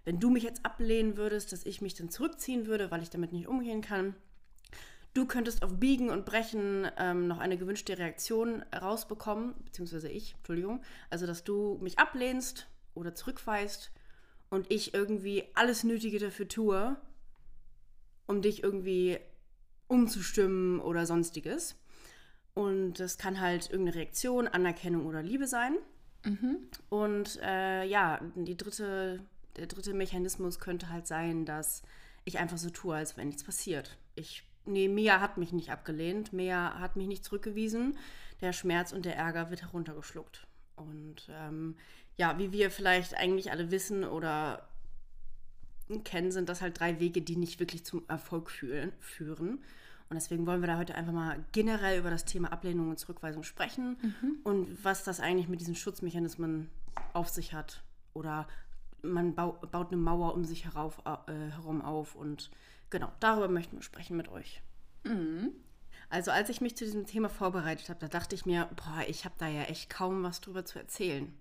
wenn 0.06 0.20
du 0.20 0.30
mich 0.30 0.42
jetzt 0.42 0.64
ablehnen 0.64 1.18
würdest, 1.18 1.52
dass 1.52 1.66
ich 1.66 1.82
mich 1.82 1.92
dann 1.92 2.08
zurückziehen 2.08 2.66
würde, 2.66 2.90
weil 2.90 3.02
ich 3.02 3.10
damit 3.10 3.30
nicht 3.30 3.46
umgehen 3.46 3.82
kann. 3.82 4.14
Du 5.12 5.26
könntest 5.26 5.62
auf 5.62 5.78
Biegen 5.78 6.08
und 6.08 6.24
Brechen 6.24 6.90
ähm, 6.96 7.28
noch 7.28 7.40
eine 7.40 7.58
gewünschte 7.58 7.98
Reaktion 7.98 8.62
rausbekommen, 8.74 9.52
beziehungsweise 9.66 10.08
ich, 10.08 10.34
Entschuldigung. 10.38 10.82
Also, 11.10 11.26
dass 11.26 11.44
du 11.44 11.76
mich 11.82 11.98
ablehnst 11.98 12.68
oder 12.94 13.14
zurückweist 13.14 13.90
und 14.48 14.70
ich 14.70 14.94
irgendwie 14.94 15.44
alles 15.54 15.84
Nötige 15.84 16.18
dafür 16.18 16.48
tue, 16.48 16.96
um 18.26 18.42
dich 18.42 18.62
irgendwie 18.62 19.18
umzustimmen 19.88 20.80
oder 20.80 21.06
sonstiges. 21.06 21.76
Und 22.54 22.94
das 22.94 23.18
kann 23.18 23.40
halt 23.40 23.70
irgendeine 23.70 23.96
Reaktion, 23.96 24.48
Anerkennung 24.48 25.06
oder 25.06 25.22
Liebe 25.22 25.46
sein. 25.46 25.76
Mhm. 26.24 26.58
Und 26.88 27.38
äh, 27.42 27.84
ja, 27.84 28.20
die 28.34 28.56
dritte, 28.56 29.20
der 29.56 29.66
dritte 29.66 29.94
Mechanismus 29.94 30.58
könnte 30.58 30.88
halt 30.88 31.06
sein, 31.06 31.44
dass 31.44 31.82
ich 32.24 32.38
einfach 32.38 32.58
so 32.58 32.70
tue, 32.70 32.96
als 32.96 33.16
wenn 33.16 33.28
nichts 33.28 33.44
passiert. 33.44 33.96
Ich, 34.14 34.42
nee, 34.64 34.88
Mia 34.88 35.20
hat 35.20 35.38
mich 35.38 35.52
nicht 35.52 35.70
abgelehnt, 35.70 36.32
Mia 36.32 36.78
hat 36.78 36.96
mich 36.96 37.06
nicht 37.06 37.24
zurückgewiesen. 37.24 37.96
Der 38.40 38.52
Schmerz 38.52 38.92
und 38.92 39.04
der 39.04 39.16
Ärger 39.16 39.50
wird 39.50 39.62
heruntergeschluckt. 39.62 40.46
Und 40.74 41.28
ähm, 41.30 41.76
ja, 42.16 42.38
wie 42.38 42.52
wir 42.52 42.70
vielleicht 42.70 43.14
eigentlich 43.14 43.50
alle 43.50 43.70
wissen 43.70 44.04
oder 44.04 44.68
kennen, 46.04 46.32
sind 46.32 46.48
das 46.48 46.60
halt 46.60 46.80
drei 46.80 47.00
Wege, 47.00 47.22
die 47.22 47.36
nicht 47.36 47.60
wirklich 47.60 47.84
zum 47.84 48.02
Erfolg 48.08 48.50
führen. 48.50 49.58
Und 50.08 50.14
deswegen 50.14 50.46
wollen 50.46 50.60
wir 50.60 50.68
da 50.68 50.78
heute 50.78 50.94
einfach 50.94 51.12
mal 51.12 51.44
generell 51.52 51.98
über 51.98 52.10
das 52.10 52.24
Thema 52.24 52.52
Ablehnung 52.52 52.90
und 52.90 52.98
Zurückweisung 52.98 53.42
sprechen 53.42 53.96
mhm. 54.00 54.36
und 54.44 54.84
was 54.84 55.02
das 55.02 55.18
eigentlich 55.18 55.48
mit 55.48 55.60
diesen 55.60 55.74
Schutzmechanismen 55.74 56.70
auf 57.12 57.28
sich 57.28 57.52
hat. 57.52 57.82
Oder 58.14 58.46
man 59.02 59.34
baut 59.34 59.88
eine 59.88 59.96
Mauer 59.96 60.34
um 60.34 60.44
sich 60.44 60.64
herauf, 60.64 61.02
äh, 61.04 61.32
herum 61.50 61.82
auf 61.82 62.14
und 62.14 62.50
genau, 62.88 63.10
darüber 63.18 63.48
möchten 63.48 63.76
wir 63.76 63.82
sprechen 63.82 64.16
mit 64.16 64.28
euch. 64.28 64.62
Mhm. 65.04 65.50
Also 66.08 66.30
als 66.30 66.48
ich 66.50 66.60
mich 66.60 66.76
zu 66.76 66.84
diesem 66.84 67.06
Thema 67.06 67.28
vorbereitet 67.28 67.88
habe, 67.88 67.98
da 67.98 68.06
dachte 68.06 68.36
ich 68.36 68.46
mir, 68.46 68.68
boah, 68.76 69.04
ich 69.08 69.24
habe 69.24 69.34
da 69.38 69.48
ja 69.48 69.62
echt 69.62 69.90
kaum 69.90 70.22
was 70.22 70.40
drüber 70.40 70.64
zu 70.64 70.78
erzählen. 70.78 71.32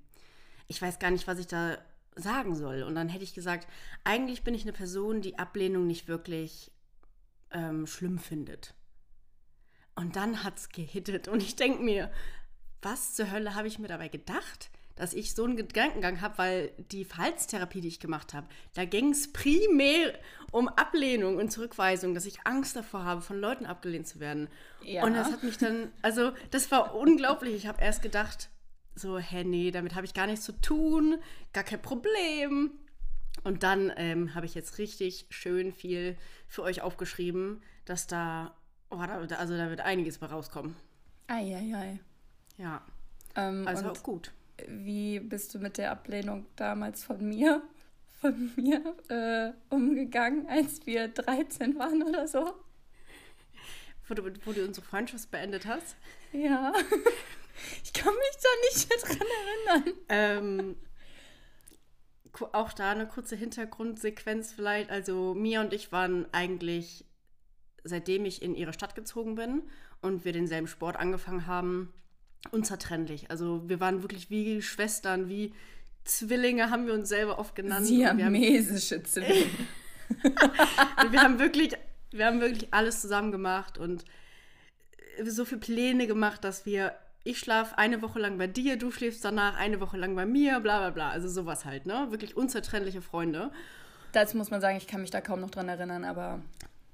Ich 0.67 0.81
weiß 0.81 0.97
gar 0.97 1.11
nicht, 1.11 1.27
was 1.27 1.37
ich 1.37 1.45
da 1.45 1.77
sagen 2.15 2.55
soll. 2.55 2.83
Und 2.83 2.95
dann 2.95 3.09
hätte 3.09 3.23
ich 3.23 3.33
gesagt, 3.33 3.67
eigentlich 4.03 4.43
bin 4.43 4.53
ich 4.53 4.63
eine 4.63 4.73
Person, 4.73 5.21
die 5.21 5.37
Ablehnung 5.37 5.87
nicht 5.87 6.07
wirklich 6.07 6.71
ähm, 7.51 7.87
schlimm 7.87 8.19
findet. 8.19 8.73
Und 9.95 10.15
dann 10.15 10.43
hat 10.43 10.57
es 10.57 10.69
gehittet 10.69 11.27
und 11.27 11.41
ich 11.41 11.55
denke 11.55 11.81
mir, 11.81 12.11
was 12.81 13.13
zur 13.13 13.31
Hölle 13.31 13.55
habe 13.55 13.67
ich 13.67 13.79
mir 13.79 13.87
dabei 13.87 14.09
gedacht? 14.09 14.69
dass 14.95 15.13
ich 15.13 15.35
so 15.35 15.43
einen 15.43 15.57
Gedankengang 15.57 16.21
habe, 16.21 16.37
weil 16.37 16.71
die 16.91 17.03
Verhaltenstherapie, 17.03 17.81
die 17.81 17.89
ich 17.89 17.99
gemacht 17.99 18.33
habe, 18.33 18.47
da 18.73 18.85
ging 18.85 19.11
es 19.11 19.31
primär 19.31 20.17
um 20.51 20.69
Ablehnung 20.69 21.35
und 21.35 21.51
Zurückweisung, 21.51 22.13
dass 22.13 22.25
ich 22.25 22.45
Angst 22.45 22.75
davor 22.75 23.03
habe, 23.03 23.21
von 23.21 23.39
Leuten 23.39 23.65
abgelehnt 23.65 24.07
zu 24.07 24.19
werden. 24.19 24.47
Ja. 24.81 25.03
Und 25.03 25.13
das 25.13 25.31
hat 25.31 25.43
mich 25.43 25.57
dann, 25.57 25.91
also 26.01 26.31
das 26.51 26.71
war 26.71 26.95
unglaublich. 26.95 27.55
Ich 27.55 27.67
habe 27.67 27.81
erst 27.81 28.01
gedacht, 28.01 28.49
so, 28.95 29.17
hä, 29.17 29.43
nee, 29.43 29.71
damit 29.71 29.95
habe 29.95 30.05
ich 30.05 30.13
gar 30.13 30.27
nichts 30.27 30.45
zu 30.45 30.53
tun, 30.53 31.17
gar 31.53 31.63
kein 31.63 31.81
Problem. 31.81 32.71
Und 33.43 33.63
dann 33.63 33.91
ähm, 33.97 34.33
habe 34.33 34.45
ich 34.45 34.55
jetzt 34.55 34.77
richtig 34.77 35.27
schön 35.29 35.73
viel 35.73 36.17
für 36.47 36.63
euch 36.63 36.81
aufgeschrieben, 36.81 37.61
dass 37.83 38.07
da, 38.07 38.55
oh, 38.89 38.97
da, 38.97 39.35
also 39.35 39.57
da 39.57 39.69
wird 39.69 39.81
einiges 39.81 40.17
bei 40.17 40.27
rauskommen. 40.27 40.75
Eieiei. 41.27 41.99
Ja. 42.57 42.81
Ähm, 43.35 43.67
also 43.67 43.89
auch 43.89 44.03
gut 44.03 44.31
wie 44.67 45.19
bist 45.19 45.53
du 45.53 45.59
mit 45.59 45.77
der 45.77 45.91
Ablehnung 45.91 46.45
damals 46.55 47.03
von 47.03 47.23
mir, 47.27 47.61
von 48.21 48.51
mir 48.55 48.95
äh, 49.09 49.53
umgegangen, 49.73 50.47
als 50.47 50.85
wir 50.85 51.07
13 51.07 51.77
waren 51.77 52.03
oder 52.03 52.27
so? 52.27 52.53
Wo 54.07 54.13
du, 54.13 54.23
wo 54.45 54.53
du 54.53 54.63
unsere 54.63 54.85
Freundschaft 54.85 55.31
beendet 55.31 55.65
hast? 55.65 55.95
Ja. 56.31 56.73
Ich 57.83 57.93
kann 57.93 58.13
mich 58.13 58.37
da 58.41 58.49
nicht 58.73 58.89
mehr 58.89 58.97
dran 58.99 59.27
erinnern. 59.77 59.99
Ähm, 60.09 60.75
auch 62.51 62.73
da 62.73 62.91
eine 62.91 63.07
kurze 63.07 63.35
Hintergrundsequenz 63.35 64.53
vielleicht. 64.53 64.89
Also 64.89 65.33
Mia 65.33 65.61
und 65.61 65.73
ich 65.73 65.91
waren 65.91 66.27
eigentlich, 66.33 67.05
seitdem 67.83 68.25
ich 68.25 68.41
in 68.41 68.55
ihre 68.55 68.73
Stadt 68.73 68.95
gezogen 68.95 69.35
bin 69.35 69.63
und 70.01 70.25
wir 70.25 70.33
denselben 70.33 70.67
Sport 70.67 70.97
angefangen 70.97 71.47
haben, 71.47 71.93
unzertrennlich. 72.51 73.31
Also 73.31 73.67
wir 73.67 73.79
waren 73.79 74.01
wirklich 74.01 74.29
wie 74.29 74.61
Schwestern, 74.61 75.29
wie 75.29 75.53
Zwillinge 76.03 76.69
haben 76.69 76.85
wir 76.85 76.93
uns 76.93 77.09
selber 77.09 77.39
oft 77.39 77.55
genannt. 77.55 77.87
Siamesische 77.87 79.01
Zwillinge. 79.03 79.49
wir 81.09 81.21
haben 81.21 81.39
wirklich, 81.39 81.73
wir 82.11 82.27
haben 82.27 82.41
wirklich 82.41 82.73
alles 82.73 83.01
zusammen 83.01 83.31
gemacht 83.31 83.77
und 83.77 84.05
so 85.23 85.45
viele 85.45 85.61
Pläne 85.61 86.07
gemacht, 86.07 86.43
dass 86.43 86.65
wir, 86.65 86.95
ich 87.25 87.39
schlafe 87.39 87.77
eine 87.77 88.01
Woche 88.03 88.19
lang 88.19 88.37
bei 88.37 88.47
dir, 88.47 88.77
du 88.77 88.91
schläfst 88.91 89.25
danach 89.25 89.57
eine 89.57 89.81
Woche 89.81 89.97
lang 89.97 90.15
bei 90.15 90.27
mir, 90.27 90.59
bla 90.59 90.77
bla 90.77 90.91
bla. 90.91 91.09
Also 91.09 91.27
sowas 91.27 91.65
halt, 91.65 91.87
ne? 91.87 92.07
Wirklich 92.11 92.37
unzertrennliche 92.37 93.01
Freunde. 93.01 93.51
das 94.13 94.33
muss 94.35 94.51
man 94.51 94.61
sagen, 94.61 94.77
ich 94.77 94.87
kann 94.87 95.01
mich 95.01 95.09
da 95.09 95.19
kaum 95.19 95.41
noch 95.41 95.49
dran 95.49 95.67
erinnern, 95.67 96.05
aber. 96.05 96.41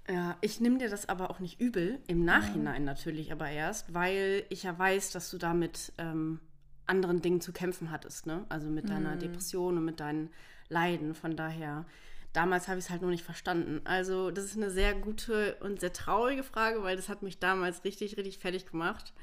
Ja, 0.09 0.37
ich 0.41 0.59
nehme 0.61 0.79
dir 0.79 0.89
das 0.89 1.07
aber 1.09 1.29
auch 1.29 1.39
nicht 1.39 1.59
übel, 1.59 1.99
im 2.07 2.25
Nachhinein 2.25 2.85
ja. 2.85 2.93
natürlich 2.93 3.31
aber 3.31 3.49
erst, 3.49 3.93
weil 3.93 4.45
ich 4.49 4.63
ja 4.63 4.77
weiß, 4.77 5.11
dass 5.11 5.29
du 5.29 5.37
damit 5.37 5.91
ähm, 5.97 6.39
anderen 6.87 7.21
Dingen 7.21 7.41
zu 7.41 7.51
kämpfen 7.51 7.91
hattest, 7.91 8.25
ne? 8.25 8.45
Also 8.47 8.69
mit 8.69 8.89
deiner 8.89 9.15
mhm. 9.15 9.19
Depression 9.19 9.77
und 9.77 9.85
mit 9.85 9.99
deinen 9.99 10.29
Leiden. 10.69 11.13
Von 11.13 11.35
daher, 11.35 11.85
damals 12.31 12.69
habe 12.69 12.79
ich 12.79 12.85
es 12.85 12.89
halt 12.89 13.01
nur 13.01 13.11
nicht 13.11 13.25
verstanden. 13.25 13.81
Also, 13.83 14.31
das 14.31 14.45
ist 14.45 14.55
eine 14.55 14.71
sehr 14.71 14.93
gute 14.93 15.57
und 15.59 15.81
sehr 15.81 15.91
traurige 15.91 16.43
Frage, 16.43 16.83
weil 16.83 16.95
das 16.95 17.09
hat 17.09 17.21
mich 17.21 17.39
damals 17.39 17.83
richtig, 17.83 18.15
richtig 18.15 18.39
fertig 18.39 18.65
gemacht. 18.65 19.13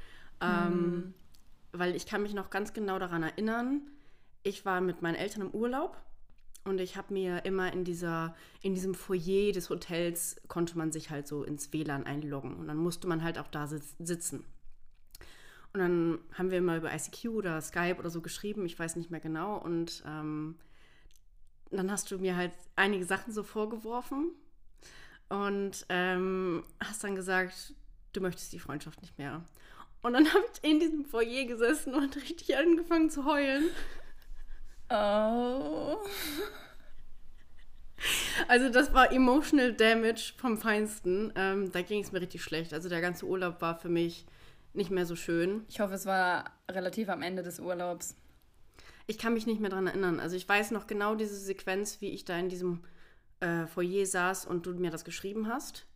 Ähm, 0.40 0.90
mhm. 0.90 1.14
Weil 1.72 1.94
ich 1.94 2.06
kann 2.06 2.22
mich 2.22 2.34
noch 2.34 2.50
ganz 2.50 2.72
genau 2.72 2.98
daran 2.98 3.22
erinnern, 3.22 3.82
ich 4.42 4.64
war 4.64 4.80
mit 4.80 5.02
meinen 5.02 5.16
Eltern 5.16 5.42
im 5.42 5.50
Urlaub 5.50 6.00
und 6.64 6.80
ich 6.80 6.96
habe 6.96 7.12
mir 7.12 7.44
immer 7.44 7.72
in 7.72 7.84
dieser, 7.84 8.34
in 8.62 8.74
diesem 8.74 8.94
Foyer 8.94 9.52
des 9.52 9.70
Hotels 9.70 10.36
konnte 10.48 10.76
man 10.76 10.92
sich 10.92 11.10
halt 11.10 11.26
so 11.26 11.44
ins 11.44 11.72
WLAN 11.72 12.04
einloggen. 12.04 12.56
Und 12.56 12.68
dann 12.68 12.76
musste 12.76 13.08
man 13.08 13.22
halt 13.22 13.38
auch 13.38 13.48
da 13.48 13.66
sitzen. 13.66 14.44
Und 15.72 15.80
dann 15.80 16.18
haben 16.34 16.50
wir 16.50 16.58
immer 16.58 16.76
über 16.76 16.92
ICQ 16.92 17.28
oder 17.28 17.60
Skype 17.60 17.96
oder 17.98 18.10
so 18.10 18.20
geschrieben, 18.20 18.66
ich 18.66 18.78
weiß 18.78 18.96
nicht 18.96 19.10
mehr 19.10 19.20
genau. 19.20 19.56
Und 19.56 20.02
ähm, 20.06 20.56
dann 21.70 21.90
hast 21.90 22.10
du 22.10 22.18
mir 22.18 22.36
halt 22.36 22.52
einige 22.76 23.04
Sachen 23.04 23.32
so 23.32 23.42
vorgeworfen 23.42 24.32
und 25.28 25.86
ähm, 25.88 26.64
hast 26.80 27.04
dann 27.04 27.14
gesagt, 27.14 27.74
du 28.12 28.20
möchtest 28.20 28.52
die 28.52 28.58
Freundschaft 28.58 29.02
nicht 29.02 29.18
mehr. 29.18 29.42
Und 30.02 30.12
dann 30.14 30.28
habe 30.34 30.44
ich 30.52 30.70
in 30.70 30.80
diesem 30.80 31.04
Foyer 31.04 31.44
gesessen 31.44 31.94
und 31.94 32.16
richtig 32.16 32.56
angefangen 32.56 33.10
zu 33.10 33.24
heulen. 33.24 33.64
Oh. 34.90 35.98
Also 38.46 38.68
das 38.70 38.94
war 38.94 39.12
emotional 39.12 39.72
damage 39.72 40.32
vom 40.36 40.56
Feinsten. 40.56 41.32
Ähm, 41.36 41.72
da 41.72 41.82
ging 41.82 42.02
es 42.02 42.12
mir 42.12 42.20
richtig 42.20 42.42
schlecht. 42.42 42.72
Also 42.72 42.88
der 42.88 43.00
ganze 43.00 43.26
Urlaub 43.26 43.60
war 43.60 43.78
für 43.78 43.88
mich 43.88 44.24
nicht 44.72 44.90
mehr 44.90 45.04
so 45.04 45.16
schön. 45.16 45.64
Ich 45.68 45.80
hoffe, 45.80 45.94
es 45.94 46.06
war 46.06 46.44
relativ 46.70 47.08
am 47.08 47.22
Ende 47.22 47.42
des 47.42 47.58
Urlaubs. 47.58 48.16
Ich 49.06 49.18
kann 49.18 49.34
mich 49.34 49.46
nicht 49.46 49.60
mehr 49.60 49.70
daran 49.70 49.88
erinnern. 49.88 50.20
Also 50.20 50.36
ich 50.36 50.48
weiß 50.48 50.70
noch 50.70 50.86
genau 50.86 51.14
diese 51.14 51.36
Sequenz, 51.36 52.00
wie 52.00 52.10
ich 52.10 52.24
da 52.24 52.38
in 52.38 52.48
diesem 52.48 52.84
äh, 53.40 53.66
Foyer 53.66 54.06
saß 54.06 54.46
und 54.46 54.66
du 54.66 54.72
mir 54.74 54.90
das 54.90 55.04
geschrieben 55.04 55.48
hast. 55.48 55.86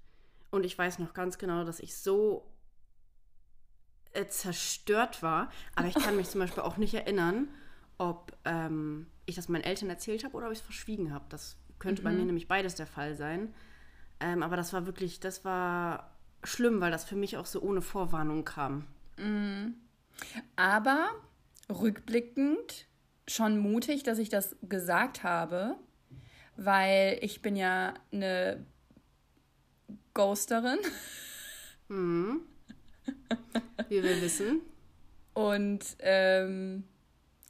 Und 0.51 0.65
ich 0.65 0.77
weiß 0.77 0.99
noch 0.99 1.15
ganz 1.15 1.39
genau, 1.39 1.65
dass 1.65 1.81
ich 1.81 1.97
so 1.97 2.52
äh, 4.13 4.27
zerstört 4.27 5.23
war. 5.23 5.51
Aber 5.75 5.89
ich 5.89 5.95
kann 5.95 6.17
mich 6.17 6.29
zum 6.29 6.41
Beispiel 6.41 6.63
auch 6.63 6.77
nicht 6.77 6.95
erinnern, 6.95 7.49
ob 7.99 8.33
ähm, 8.45 9.07
ich 9.27 9.37
das 9.37 9.49
meinen 9.49 9.65
Eltern 9.65 9.91
erzählt 9.91 10.25
habe 10.25 10.37
oder 10.37 10.47
ob 10.47 10.53
ich 10.53 10.59
es 10.59 10.65
verschwiegen 10.65 11.13
habe. 11.13 11.25
Das 11.29 11.57
könnte 11.79 12.03
mhm. 12.03 12.05
bei 12.05 12.13
mir 12.13 12.25
nämlich 12.25 12.49
beides 12.49 12.75
der 12.75 12.87
Fall 12.87 13.15
sein. 13.15 13.55
Ähm, 14.21 14.43
aber 14.43 14.57
das 14.57 14.73
war 14.73 14.87
wirklich, 14.87 15.21
das 15.21 15.45
war 15.45 16.13
schlimm, 16.45 16.81
weil 16.81 16.91
das 16.91 17.05
für 17.05 17.17
mich 17.17 17.37
auch 17.37 17.47
so 17.47 17.61
ohne 17.61 17.83
Vorwarnung 17.83 18.45
kam. 18.45 18.87
Mhm. 19.17 19.75
Aber 20.57 21.11
rückblickend 21.69 22.87
schon 23.27 23.59
mutig, 23.59 24.03
dass 24.03 24.19
ich 24.19 24.29
das 24.29 24.57
gesagt 24.63 25.23
habe, 25.23 25.77
weil 26.57 27.19
ich 27.23 27.43
bin 27.43 27.57
ja 27.57 27.95
eine 28.13 28.65
Ghosterin. 30.15 30.79
Mhm. 31.89 32.43
Wie 33.89 34.03
wir 34.03 34.21
wissen. 34.21 34.61
Und 35.35 35.85
ähm, 36.01 36.85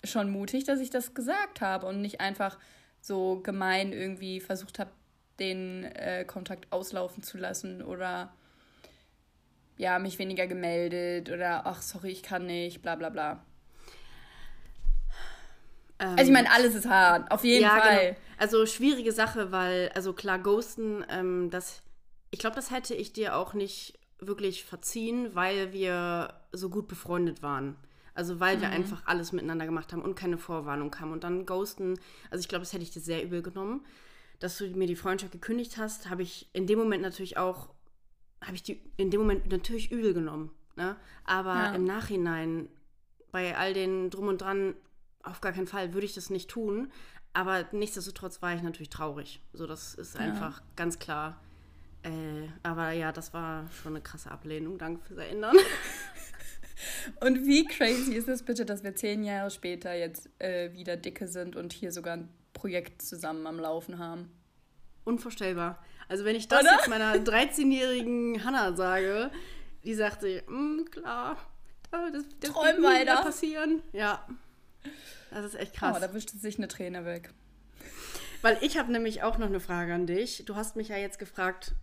schon 0.04 0.30
mutig, 0.30 0.64
dass 0.64 0.80
ich 0.80 0.90
das 0.90 1.14
gesagt 1.14 1.60
habe 1.60 1.86
und 1.86 2.00
nicht 2.00 2.20
einfach 2.20 2.58
so 3.00 3.40
gemein 3.40 3.92
irgendwie 3.92 4.40
versucht 4.40 4.78
habe, 4.78 4.90
den 5.38 5.84
äh, 5.84 6.24
Kontakt 6.24 6.70
auslaufen 6.70 7.22
zu 7.22 7.38
lassen 7.38 7.82
oder 7.82 8.32
ja, 9.76 9.98
mich 9.98 10.18
weniger 10.18 10.46
gemeldet 10.46 11.30
oder 11.30 11.66
ach, 11.66 11.82
sorry, 11.82 12.10
ich 12.10 12.22
kann 12.22 12.46
nicht, 12.46 12.82
bla 12.82 12.94
bla 12.94 13.08
bla. 13.08 13.44
Ähm, 15.98 16.10
also 16.10 16.24
ich 16.24 16.30
meine, 16.30 16.50
alles 16.52 16.74
ist 16.74 16.88
hart, 16.88 17.30
auf 17.30 17.44
jeden 17.44 17.64
ja, 17.64 17.80
Fall. 17.80 17.98
Genau. 17.98 18.16
Also 18.38 18.66
schwierige 18.66 19.12
Sache, 19.12 19.50
weil, 19.52 19.90
also 19.94 20.12
klar, 20.12 20.38
Ghosten, 20.38 21.04
ähm, 21.08 21.50
das, 21.50 21.82
ich 22.30 22.38
glaube, 22.38 22.56
das 22.56 22.70
hätte 22.70 22.94
ich 22.94 23.12
dir 23.12 23.36
auch 23.36 23.54
nicht 23.54 23.98
wirklich 24.26 24.64
verziehen, 24.64 25.34
weil 25.34 25.72
wir 25.72 26.34
so 26.52 26.68
gut 26.70 26.88
befreundet 26.88 27.42
waren. 27.42 27.76
Also 28.14 28.40
weil 28.40 28.60
wir 28.60 28.68
mhm. 28.68 28.74
einfach 28.74 29.02
alles 29.06 29.32
miteinander 29.32 29.64
gemacht 29.64 29.92
haben 29.92 30.02
und 30.02 30.14
keine 30.14 30.38
Vorwarnung 30.38 30.94
haben. 30.98 31.12
Und 31.12 31.24
dann 31.24 31.46
ghosten, 31.46 31.98
also 32.30 32.40
ich 32.40 32.48
glaube, 32.48 32.62
das 32.62 32.72
hätte 32.72 32.82
ich 32.82 32.90
dir 32.90 33.00
sehr 33.00 33.24
übel 33.24 33.42
genommen. 33.42 33.84
Dass 34.38 34.58
du 34.58 34.66
mir 34.68 34.86
die 34.86 34.96
Freundschaft 34.96 35.32
gekündigt 35.32 35.78
hast, 35.78 36.10
habe 36.10 36.22
ich 36.22 36.48
in 36.52 36.66
dem 36.66 36.78
Moment 36.78 37.02
natürlich 37.02 37.38
auch, 37.38 37.70
habe 38.42 38.54
ich 38.54 38.62
die 38.62 38.82
in 38.96 39.10
dem 39.10 39.20
Moment 39.20 39.50
natürlich 39.50 39.90
übel 39.90 40.14
genommen. 40.14 40.50
Ne? 40.76 40.96
Aber 41.24 41.54
ja. 41.54 41.74
im 41.74 41.84
Nachhinein, 41.84 42.68
bei 43.30 43.56
all 43.56 43.72
den 43.72 44.10
Drum 44.10 44.28
und 44.28 44.42
Dran, 44.42 44.74
auf 45.22 45.40
gar 45.40 45.52
keinen 45.52 45.68
Fall 45.68 45.94
würde 45.94 46.06
ich 46.06 46.14
das 46.14 46.28
nicht 46.28 46.50
tun. 46.50 46.90
Aber 47.32 47.64
nichtsdestotrotz 47.72 48.42
war 48.42 48.54
ich 48.54 48.62
natürlich 48.62 48.90
traurig. 48.90 49.40
So, 49.52 49.66
das 49.66 49.94
ist 49.94 50.16
einfach 50.16 50.58
ja. 50.58 50.66
ganz 50.76 50.98
klar. 50.98 51.40
Äh, 52.02 52.48
aber 52.62 52.92
ja, 52.92 53.12
das 53.12 53.32
war 53.32 53.68
schon 53.70 53.92
eine 53.92 54.02
krasse 54.02 54.30
Ablehnung. 54.30 54.78
Danke 54.78 55.04
fürs 55.06 55.18
Erinnern. 55.18 55.56
Und 57.20 57.46
wie 57.46 57.64
crazy 57.64 58.14
ist 58.14 58.28
es 58.28 58.42
bitte, 58.42 58.64
dass 58.64 58.82
wir 58.82 58.94
zehn 58.94 59.22
Jahre 59.22 59.50
später 59.50 59.94
jetzt 59.94 60.28
äh, 60.40 60.72
wieder 60.72 60.96
dicke 60.96 61.28
sind 61.28 61.54
und 61.54 61.72
hier 61.72 61.92
sogar 61.92 62.16
ein 62.16 62.28
Projekt 62.52 63.02
zusammen 63.02 63.46
am 63.46 63.60
Laufen 63.60 63.98
haben? 63.98 64.32
Unvorstellbar. 65.04 65.82
Also 66.08 66.24
wenn 66.24 66.36
ich 66.36 66.48
das 66.48 66.62
Oder? 66.62 66.72
jetzt 66.72 66.88
meiner 66.88 67.14
13-jährigen 67.14 68.44
Hannah 68.44 68.74
sage, 68.74 69.30
die 69.84 69.94
sagt 69.94 70.22
sich, 70.22 70.42
mm, 70.48 70.84
klar, 70.90 71.36
das, 71.90 72.24
das 72.40 72.50
Träum 72.50 72.82
weiter. 72.82 73.22
passieren. 73.22 73.82
Ja, 73.92 74.26
das 75.30 75.44
ist 75.46 75.54
echt 75.54 75.74
krass. 75.74 75.96
Oh, 75.96 76.00
da 76.00 76.12
wischt 76.14 76.30
sich 76.30 76.58
eine 76.58 76.68
Träne 76.68 77.04
weg. 77.04 77.32
Weil 78.42 78.58
ich 78.60 78.76
habe 78.76 78.90
nämlich 78.90 79.22
auch 79.22 79.38
noch 79.38 79.46
eine 79.46 79.60
Frage 79.60 79.94
an 79.94 80.06
dich. 80.06 80.44
Du 80.46 80.56
hast 80.56 80.74
mich 80.76 80.88
ja 80.88 80.96
jetzt 80.96 81.18
gefragt 81.18 81.74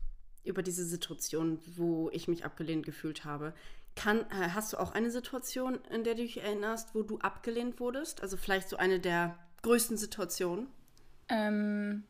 über 0.43 0.63
diese 0.63 0.85
Situation, 0.85 1.59
wo 1.75 2.09
ich 2.11 2.27
mich 2.27 2.45
abgelehnt 2.45 2.85
gefühlt 2.85 3.25
habe. 3.25 3.53
Kann, 3.95 4.21
äh, 4.31 4.49
hast 4.53 4.73
du 4.73 4.77
auch 4.77 4.93
eine 4.93 5.11
Situation, 5.11 5.79
in 5.91 6.03
der 6.03 6.15
du 6.15 6.21
dich 6.21 6.41
erinnerst, 6.41 6.95
wo 6.95 7.03
du 7.03 7.19
abgelehnt 7.19 7.79
wurdest? 7.79 8.21
Also 8.21 8.37
vielleicht 8.37 8.69
so 8.69 8.77
eine 8.77 8.99
der 8.99 9.37
größten 9.61 9.97
Situationen? 9.97 10.67
Ähm, 11.27 12.03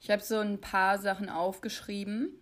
ich 0.00 0.10
habe 0.10 0.22
so 0.22 0.38
ein 0.38 0.60
paar 0.60 0.98
Sachen 0.98 1.28
aufgeschrieben, 1.28 2.32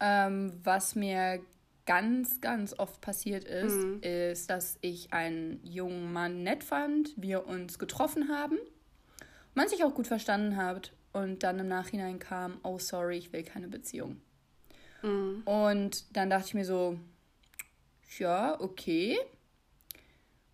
ähm, 0.00 0.52
was 0.62 0.94
mir 0.94 1.40
ganz, 1.86 2.40
ganz 2.40 2.78
oft 2.78 3.00
passiert 3.00 3.44
ist, 3.44 3.76
mhm. 3.76 4.00
ist, 4.02 4.50
dass 4.50 4.76
ich 4.80 5.12
einen 5.12 5.60
jungen 5.64 6.12
Mann 6.12 6.42
nett 6.42 6.64
fand, 6.64 7.14
wir 7.16 7.46
uns 7.46 7.78
getroffen 7.78 8.28
haben, 8.28 8.58
man 9.54 9.68
sich 9.68 9.84
auch 9.84 9.94
gut 9.94 10.06
verstanden 10.06 10.56
hat 10.56 10.92
und 11.16 11.42
dann 11.42 11.58
im 11.58 11.68
Nachhinein 11.68 12.18
kam, 12.18 12.58
oh 12.62 12.78
sorry, 12.78 13.16
ich 13.16 13.32
will 13.32 13.42
keine 13.42 13.68
Beziehung. 13.68 14.20
Mhm. 15.02 15.42
Und 15.46 16.14
dann 16.14 16.28
dachte 16.28 16.48
ich 16.48 16.54
mir 16.54 16.66
so, 16.66 16.98
ja, 18.18 18.60
okay. 18.60 19.16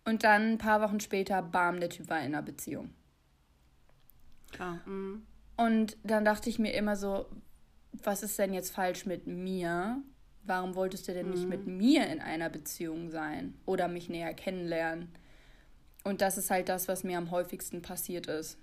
Und 0.05 0.23
dann 0.23 0.53
ein 0.53 0.57
paar 0.57 0.81
Wochen 0.81 1.01
später, 1.01 1.41
bam, 1.41 1.81
der 1.81 1.89
Typ 1.89 2.09
war 2.09 2.19
in 2.19 2.27
einer 2.27 2.41
Beziehung. 2.41 2.93
Klar. 4.53 4.79
Mhm. 4.85 5.25
Und 5.57 5.97
dann 6.03 6.23
dachte 6.23 6.49
ich 6.49 6.59
mir 6.59 6.71
immer 6.71 6.95
so, 6.95 7.25
was 7.91 8.23
ist 8.23 8.39
denn 8.39 8.53
jetzt 8.53 8.71
falsch 8.71 9.05
mit 9.05 9.27
mir? 9.27 10.01
Warum 10.45 10.75
wolltest 10.75 11.09
du 11.09 11.13
denn 11.13 11.27
mhm. 11.27 11.33
nicht 11.33 11.49
mit 11.49 11.67
mir 11.67 12.07
in 12.07 12.21
einer 12.21 12.49
Beziehung 12.49 13.09
sein 13.09 13.53
oder 13.65 13.89
mich 13.89 14.07
näher 14.07 14.33
kennenlernen? 14.33 15.09
Und 16.05 16.21
das 16.21 16.37
ist 16.37 16.49
halt 16.49 16.69
das, 16.69 16.87
was 16.87 17.03
mir 17.03 17.17
am 17.17 17.31
häufigsten 17.31 17.81
passiert 17.81 18.27
ist. 18.27 18.57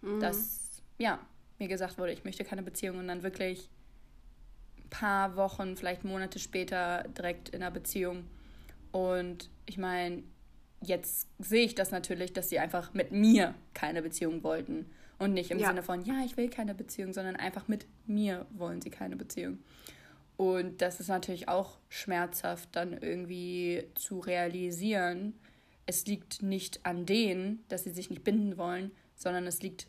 Mhm. 0.00 0.20
Dass, 0.20 0.65
ja, 0.98 1.18
mir 1.58 1.68
gesagt 1.68 1.98
wurde, 1.98 2.12
ich 2.12 2.24
möchte 2.24 2.44
keine 2.44 2.62
Beziehung 2.62 2.98
und 2.98 3.08
dann 3.08 3.22
wirklich 3.22 3.70
paar 4.90 5.36
Wochen, 5.36 5.76
vielleicht 5.76 6.04
Monate 6.04 6.38
später 6.38 7.04
direkt 7.16 7.48
in 7.50 7.62
einer 7.62 7.70
Beziehung. 7.70 8.24
Und 8.92 9.50
ich 9.66 9.78
meine, 9.78 10.22
jetzt 10.82 11.28
sehe 11.38 11.64
ich 11.64 11.74
das 11.74 11.90
natürlich, 11.90 12.32
dass 12.32 12.48
sie 12.48 12.58
einfach 12.58 12.94
mit 12.94 13.12
mir 13.12 13.54
keine 13.74 14.02
Beziehung 14.02 14.42
wollten. 14.42 14.86
Und 15.18 15.32
nicht 15.32 15.50
im 15.50 15.58
ja. 15.58 15.68
Sinne 15.68 15.82
von, 15.82 16.04
ja, 16.04 16.22
ich 16.24 16.36
will 16.36 16.50
keine 16.50 16.74
Beziehung, 16.74 17.12
sondern 17.12 17.36
einfach 17.36 17.68
mit 17.68 17.86
mir 18.06 18.46
wollen 18.50 18.82
sie 18.82 18.90
keine 18.90 19.16
Beziehung. 19.16 19.58
Und 20.36 20.82
das 20.82 21.00
ist 21.00 21.08
natürlich 21.08 21.48
auch 21.48 21.78
schmerzhaft, 21.88 22.68
dann 22.72 22.92
irgendwie 22.92 23.84
zu 23.94 24.18
realisieren, 24.18 25.34
es 25.86 26.04
liegt 26.06 26.42
nicht 26.42 26.84
an 26.84 27.06
denen, 27.06 27.64
dass 27.68 27.84
sie 27.84 27.90
sich 27.90 28.10
nicht 28.10 28.24
binden 28.24 28.58
wollen, 28.58 28.90
sondern 29.14 29.46
es 29.46 29.62
liegt 29.62 29.86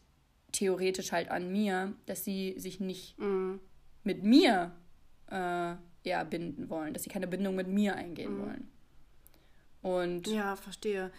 theoretisch 0.52 1.12
halt 1.12 1.30
an 1.30 1.52
mir, 1.52 1.94
dass 2.06 2.24
sie 2.24 2.56
sich 2.58 2.80
nicht 2.80 3.18
mhm. 3.20 3.60
mit 4.04 4.24
mir 4.24 4.72
äh, 5.30 5.76
ja, 6.04 6.24
binden 6.24 6.70
wollen, 6.70 6.94
dass 6.94 7.04
sie 7.04 7.10
keine 7.10 7.28
Bindung 7.28 7.56
mit 7.56 7.68
mir 7.68 7.96
eingehen 7.96 8.38
mhm. 8.38 8.42
wollen. 8.46 8.68
Und 9.82 10.28
ja, 10.28 10.56
verstehe. 10.56 11.12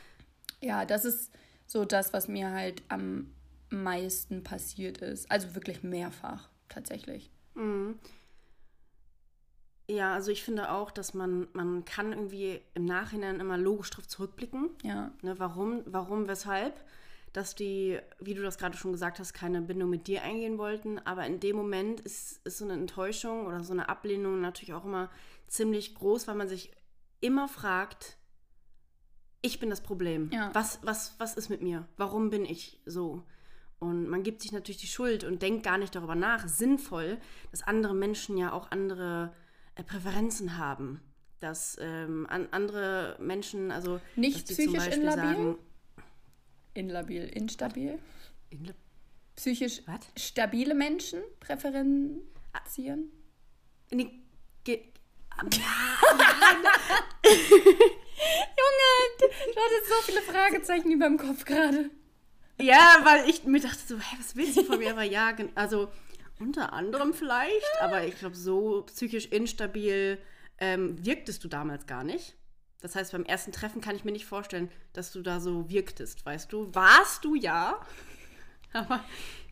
Ja, 0.60 0.84
das 0.84 1.04
ist 1.04 1.32
so 1.66 1.84
das, 1.84 2.12
was 2.12 2.28
mir 2.28 2.50
halt 2.50 2.82
am 2.88 3.32
meisten 3.70 4.42
passiert 4.42 4.98
ist. 4.98 5.30
Also 5.30 5.54
wirklich 5.54 5.82
mehrfach, 5.82 6.48
tatsächlich. 6.68 7.30
Mhm. 7.54 7.98
Ja, 9.90 10.12
also 10.12 10.30
ich 10.30 10.42
finde 10.42 10.70
auch, 10.70 10.90
dass 10.90 11.14
man, 11.14 11.48
man 11.54 11.84
kann 11.84 12.12
irgendwie 12.12 12.60
im 12.74 12.84
Nachhinein 12.84 13.40
immer 13.40 13.56
logisch 13.56 13.90
drauf 13.90 14.06
zurückblicken. 14.06 14.70
Ja. 14.82 15.12
Ne, 15.22 15.38
warum, 15.38 15.82
warum, 15.86 16.28
weshalb? 16.28 16.74
Dass 17.32 17.54
die, 17.54 17.98
wie 18.20 18.34
du 18.34 18.42
das 18.42 18.58
gerade 18.58 18.76
schon 18.76 18.92
gesagt 18.92 19.18
hast, 19.18 19.32
keine 19.32 19.60
Bindung 19.60 19.90
mit 19.90 20.06
dir 20.06 20.22
eingehen 20.22 20.58
wollten. 20.58 20.98
Aber 21.00 21.26
in 21.26 21.40
dem 21.40 21.56
Moment 21.56 22.00
ist, 22.00 22.40
ist 22.46 22.58
so 22.58 22.64
eine 22.64 22.74
Enttäuschung 22.74 23.46
oder 23.46 23.62
so 23.62 23.72
eine 23.72 23.88
Ablehnung 23.88 24.40
natürlich 24.40 24.72
auch 24.72 24.84
immer 24.84 25.10
ziemlich 25.46 25.94
groß, 25.94 26.26
weil 26.28 26.36
man 26.36 26.48
sich 26.48 26.72
immer 27.20 27.48
fragt, 27.48 28.16
ich 29.42 29.60
bin 29.60 29.70
das 29.70 29.82
Problem. 29.82 30.30
Ja. 30.32 30.50
Was, 30.54 30.80
was, 30.82 31.14
was 31.18 31.34
ist 31.34 31.48
mit 31.48 31.62
mir? 31.62 31.86
Warum 31.96 32.30
bin 32.30 32.44
ich 32.44 32.80
so? 32.86 33.24
Und 33.78 34.08
man 34.08 34.22
gibt 34.22 34.42
sich 34.42 34.52
natürlich 34.52 34.80
die 34.80 34.88
Schuld 34.88 35.22
und 35.22 35.42
denkt 35.42 35.62
gar 35.62 35.78
nicht 35.78 35.94
darüber 35.94 36.16
nach, 36.16 36.48
sinnvoll, 36.48 37.18
dass 37.50 37.62
andere 37.62 37.94
Menschen 37.94 38.36
ja 38.36 38.52
auch 38.52 38.70
andere 38.70 39.32
äh, 39.76 39.84
Präferenzen 39.84 40.58
haben. 40.58 41.00
Dass 41.38 41.76
ähm, 41.80 42.26
an, 42.28 42.48
andere 42.50 43.16
Menschen, 43.20 43.70
also 43.70 44.00
nicht 44.16 44.48
psychisch 44.48 44.86
instabil? 44.88 45.12
Sagen, 45.12 45.58
inlabil, 46.78 47.24
instabil. 47.34 47.98
Inla 48.50 48.72
psychisch 49.36 49.86
What? 49.86 50.00
stabile 50.16 50.74
Menschen 50.74 51.20
präferieren? 51.40 52.22
Nee, 53.90 54.10
Junge, 55.46 55.52
du 59.20 59.60
hattest 59.60 59.88
so 59.88 60.02
viele 60.04 60.22
Fragezeichen 60.22 60.90
über 60.90 61.06
dem 61.06 61.18
Kopf 61.18 61.44
gerade. 61.44 61.90
Ja, 62.60 63.00
weil 63.04 63.30
ich 63.30 63.44
mir 63.44 63.60
dachte 63.60 63.78
so, 63.86 63.96
hä, 63.98 64.16
was 64.18 64.34
willst 64.34 64.56
du 64.56 64.64
von 64.64 64.78
mir? 64.78 64.90
Aber 64.90 65.04
ja, 65.04 65.32
also 65.54 65.88
unter 66.40 66.72
anderem 66.72 67.14
vielleicht, 67.14 67.80
aber 67.80 68.04
ich 68.04 68.18
glaube, 68.18 68.34
so 68.34 68.82
psychisch 68.86 69.26
instabil 69.26 70.18
ähm, 70.58 71.04
wirktest 71.04 71.44
du 71.44 71.48
damals 71.48 71.86
gar 71.86 72.02
nicht. 72.02 72.34
Das 72.80 72.94
heißt, 72.94 73.12
beim 73.12 73.24
ersten 73.24 73.52
Treffen 73.52 73.80
kann 73.80 73.96
ich 73.96 74.04
mir 74.04 74.12
nicht 74.12 74.26
vorstellen, 74.26 74.70
dass 74.92 75.12
du 75.12 75.22
da 75.22 75.40
so 75.40 75.68
wirktest, 75.68 76.24
weißt 76.24 76.52
du? 76.52 76.72
Warst 76.74 77.24
du 77.24 77.34
ja, 77.34 77.80
aber 78.72 79.04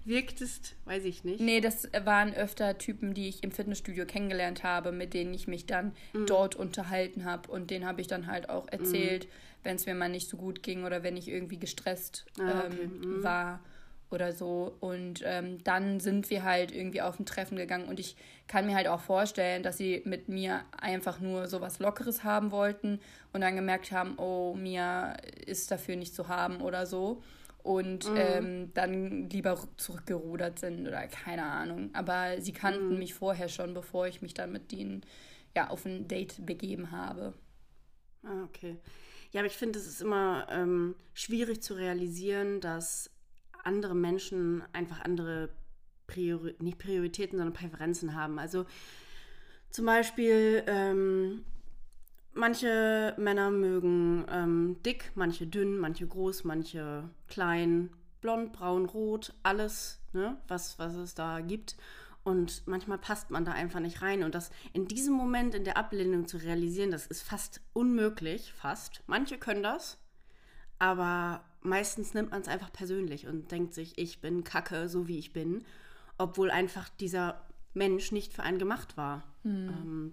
wirktest, 0.05 0.77
weiß 0.85 1.05
ich 1.05 1.25
nicht. 1.25 1.41
Nee, 1.41 1.61
das 1.61 1.89
waren 2.05 2.33
öfter 2.33 2.79
Typen, 2.79 3.13
die 3.13 3.29
ich 3.29 3.43
im 3.43 3.51
Fitnessstudio 3.51 4.07
kennengelernt 4.07 4.63
habe, 4.63 4.93
mit 4.93 5.15
denen 5.15 5.35
ich 5.35 5.49
mich 5.49 5.67
dann 5.67 5.93
mhm. 6.13 6.27
dort 6.27 6.55
unterhalten 6.55 7.25
habe. 7.25 7.51
Und 7.51 7.71
denen 7.71 7.85
habe 7.85 8.01
ich 8.01 8.07
dann 8.07 8.29
halt 8.29 8.49
auch 8.49 8.69
erzählt, 8.69 9.25
mhm. 9.25 9.31
wenn 9.65 9.77
es 9.77 9.87
mir 9.87 9.97
mal 9.97 10.09
nicht 10.09 10.29
so 10.29 10.37
gut 10.37 10.63
ging 10.63 10.85
oder 10.85 11.03
wenn 11.03 11.17
ich 11.17 11.29
irgendwie 11.29 11.59
gestresst 11.59 12.27
ah, 12.39 12.65
okay. 12.67 12.83
ähm, 12.83 13.01
mhm. 13.01 13.23
war 13.25 13.61
oder 14.11 14.33
so. 14.33 14.77
Und 14.81 15.23
ähm, 15.25 15.63
dann 15.65 16.01
sind 16.01 16.31
wir 16.31 16.45
halt 16.45 16.73
irgendwie 16.73 17.03
auf 17.03 17.19
ein 17.19 17.27
Treffen 17.27 17.57
gegangen 17.57 17.89
und 17.89 18.01
ich 18.01 18.17
kann 18.47 18.67
mir 18.67 18.77
halt 18.77 18.89
auch 18.89 19.01
vorstellen, 19.01 19.63
dass 19.63 19.77
sie 19.77 20.03
mit 20.05 20.29
mir 20.29 20.63
einfach 20.81 21.21
nur 21.21 21.49
so 21.49 21.61
was 21.61 21.79
Lockeres 21.79 22.25
haben 22.25 22.53
wollten 22.53 23.01
und 23.33 23.41
dann 23.41 23.57
gemerkt 23.57 23.91
haben, 23.93 24.19
oh, 24.19 24.55
Mia 24.55 25.13
ist 25.47 25.71
dafür 25.71 25.97
nicht 25.97 26.15
zu 26.15 26.29
haben 26.29 26.61
oder 26.61 26.87
so. 26.87 27.23
Und 27.63 28.09
mhm. 28.09 28.17
ähm, 28.17 28.75
dann 28.75 29.29
lieber 29.29 29.59
zurückgerudert 29.77 30.61
sind 30.61 30.87
oder 30.87 31.09
keine 31.09 31.43
Ahnung. 31.43 31.91
Aber 31.95 32.41
sie 32.41 32.53
kannten 32.53 32.91
mhm. 32.91 32.99
mich 33.01 33.15
vorher 33.15 33.49
schon, 33.49 33.75
bevor 33.75 34.07
ich 34.07 34.23
mich 34.23 34.35
dann 34.35 34.53
mit 34.53 34.73
ihnen 34.73 35.03
ja, 35.57 35.69
auf 35.69 35.85
ein 35.85 36.07
Date 36.07 36.47
begeben 36.47 36.93
habe. 36.93 37.35
Ah, 38.23 38.45
okay. 38.45 38.77
Ja, 39.33 39.41
aber 39.41 39.49
ich 39.49 39.57
finde, 39.57 39.79
es 39.81 39.87
ist 39.87 40.01
immer 40.01 40.47
ähm, 40.51 40.95
schwierig 41.13 41.61
zu 41.61 41.75
realisieren, 41.75 42.61
dass 42.61 43.11
andere 43.67 43.95
Menschen 43.95 44.63
einfach 44.73 45.01
andere 45.01 45.51
Priori 46.07 46.55
nicht 46.61 46.79
Prioritäten, 46.79 47.39
sondern 47.39 47.55
Präferenzen 47.55 48.15
haben. 48.15 48.39
Also 48.39 48.65
zum 49.71 49.87
Beispiel, 49.87 50.63
ähm, 50.67 51.45
manche 52.33 53.15
Männer 53.19 53.51
mögen 53.51 54.25
ähm, 54.31 54.77
dick, 54.85 55.13
manche 55.15 55.47
dünn, 55.47 55.79
manche 55.79 56.07
groß, 56.07 56.45
manche 56.45 57.11
klein, 57.29 57.91
blond, 58.21 58.53
braun, 58.53 58.87
rot, 58.87 59.35
alles, 59.43 60.01
ne, 60.13 60.37
was, 60.49 60.79
was 60.79 60.95
es 60.95 61.15
da 61.15 61.41
gibt. 61.41 61.77
Und 62.25 62.67
manchmal 62.67 62.99
passt 62.99 63.31
man 63.31 63.45
da 63.45 63.53
einfach 63.53 63.81
nicht 63.81 64.03
rein. 64.03 64.25
Und 64.25 64.35
das 64.35 64.51
in 64.73 64.89
diesem 64.89 65.15
Moment 65.15 65.55
in 65.55 65.65
der 65.65 65.77
Ablehnung 65.77 66.27
zu 66.27 66.39
realisieren, 66.39 66.91
das 66.91 67.07
ist 67.07 67.23
fast 67.23 67.61
unmöglich, 67.73 68.53
fast. 68.53 69.03
Manche 69.07 69.39
können 69.39 69.63
das, 69.63 69.99
aber 70.79 71.45
meistens 71.67 72.15
nimmt 72.15 72.31
man 72.31 72.43
es 72.43 72.49
einfach 72.49 72.73
persönlich 72.73 73.27
und 73.27 73.51
denkt 73.51 73.75
sich, 73.75 73.99
ich 73.99 74.21
bin 74.21 74.45
kacke, 74.45 74.89
so 74.89 75.09
wie 75.09 75.19
ich 75.19 75.33
bin, 75.33 75.65
obwohl 76.19 76.51
einfach 76.51 76.89
dieser 76.89 77.43
Mensch 77.75 78.13
nicht 78.13 78.33
für 78.33 78.43
einen 78.43 78.59
gemacht 78.59 78.97
war. 78.97 79.23
Mhm. 79.43 79.69
Ähm, 79.69 80.13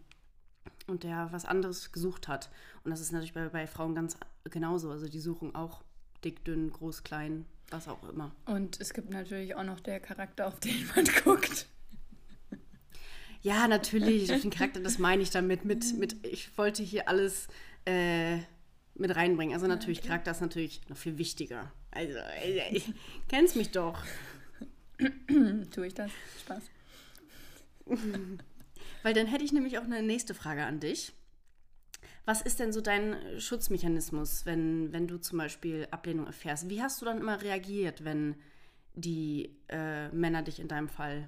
und 0.88 1.04
der 1.04 1.30
was 1.32 1.46
anderes 1.46 1.92
gesucht 1.92 2.28
hat. 2.28 2.50
Und 2.84 2.92
das 2.92 3.00
ist 3.00 3.12
natürlich 3.12 3.34
bei, 3.34 3.48
bei 3.50 3.68
Frauen 3.68 3.96
ganz 3.96 4.18
genauso. 4.44 4.92
Also 4.92 5.08
die 5.08 5.20
suchen 5.20 5.56
auch 5.56 5.84
dick, 6.24 6.44
dünn, 6.44 6.72
groß, 6.72 7.04
klein, 7.04 7.46
was 7.70 7.88
auch 7.88 8.08
immer. 8.10 8.32
Und 8.46 8.80
es 8.82 8.94
gibt 8.94 9.10
natürlich 9.10 9.56
auch 9.56 9.64
noch 9.64 9.80
der 9.80 10.00
Charakter, 10.00 10.48
auf 10.48 10.60
den 10.60 10.88
man 10.96 11.06
guckt. 11.24 11.68
Ja, 13.42 13.68
natürlich, 13.68 14.32
auf 14.34 14.42
den 14.42 14.52
Charakter, 14.52 14.80
das 14.80 15.00
meine 15.00 15.22
ich 15.22 15.30
damit. 15.30 15.66
Mit, 15.66 15.98
mit, 15.98 16.26
ich 16.26 16.58
wollte 16.58 16.82
hier 16.82 17.10
alles 17.10 17.48
äh, 17.86 18.40
mit 18.96 19.16
reinbringen. 19.16 19.54
Also 19.54 19.68
natürlich, 19.68 20.00
okay. 20.00 20.08
Charakter 20.08 20.32
ist 20.32 20.42
natürlich 20.42 20.82
noch 20.90 20.98
viel 20.98 21.18
wichtiger. 21.18 21.72
Also, 21.92 22.20
ich 22.72 22.94
kennst 23.28 23.56
mich 23.56 23.72
doch. 23.72 24.00
Tue 25.72 25.88
ich 25.88 25.94
das? 25.94 26.12
Spaß. 26.42 26.64
Weil 29.04 29.14
dann 29.14 29.28
hätte 29.28 29.44
ich 29.44 29.52
nämlich 29.52 29.78
auch 29.78 29.84
eine 29.84 30.02
nächste 30.02 30.34
Frage 30.34 30.66
an 30.66 30.80
dich. 30.80 31.14
Was 32.26 32.42
ist 32.42 32.60
denn 32.60 32.72
so 32.72 32.80
dein 32.80 33.18
Schutzmechanismus, 33.38 34.46
wenn, 34.46 34.94
wenn 34.94 35.08
du 35.08 35.18
zum 35.18 35.40
Beispiel 35.40 35.88
Ablehnung 35.92 36.26
erfährst? 36.26 36.70
Wie 36.70 36.82
hast 36.82 37.02
du 37.02 37.06
dann 37.06 37.20
immer 37.20 37.42
reagiert, 37.42 38.06
wenn 38.06 38.36
die 38.94 39.58
äh, 39.68 40.08
Männer 40.10 40.42
dich 40.42 40.60
in 40.60 40.70
deinem 40.70 40.88
Fall 40.88 41.28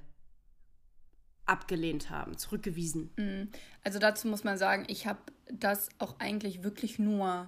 abgelehnt 1.46 2.10
haben, 2.10 2.38
zurückgewiesen? 2.38 3.12
Mm, 3.18 3.52
also 3.84 4.00
dazu 4.00 4.28
muss 4.28 4.44
man 4.44 4.58
sagen, 4.58 4.86
ich 4.88 5.08
habe 5.08 5.20
das 5.52 5.90
auch 6.00 6.20
eigentlich 6.20 6.64
wirklich 6.64 7.00
nur 7.00 7.48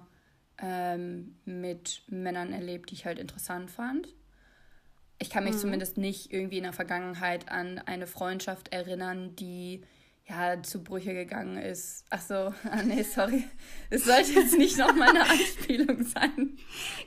ähm, 0.58 1.36
mit 1.44 2.02
Männern 2.08 2.52
erlebt, 2.52 2.90
die 2.90 2.94
ich 2.94 3.06
halt 3.06 3.18
interessant 3.18 3.70
fand. 3.70 4.08
Ich 5.18 5.30
kann 5.30 5.44
mich 5.44 5.54
mhm. 5.54 5.58
zumindest 5.58 5.98
nicht 5.98 6.32
irgendwie 6.32 6.58
in 6.58 6.64
der 6.64 6.72
Vergangenheit 6.72 7.48
an 7.48 7.78
eine 7.78 8.06
Freundschaft 8.06 8.72
erinnern, 8.72 9.34
die 9.36 9.82
ja 10.28 10.62
zu 10.62 10.82
Brüche 10.84 11.14
gegangen 11.14 11.56
ist. 11.56 12.04
Ach 12.10 12.20
so, 12.20 12.34
ah, 12.70 12.82
nee, 12.84 13.02
sorry. 13.02 13.44
Es 13.90 14.04
sollte 14.04 14.32
jetzt 14.32 14.56
nicht 14.56 14.78
noch 14.78 14.94
mal 14.94 15.08
eine 15.08 15.22
Anspielung 15.30 16.04
sein. 16.04 16.56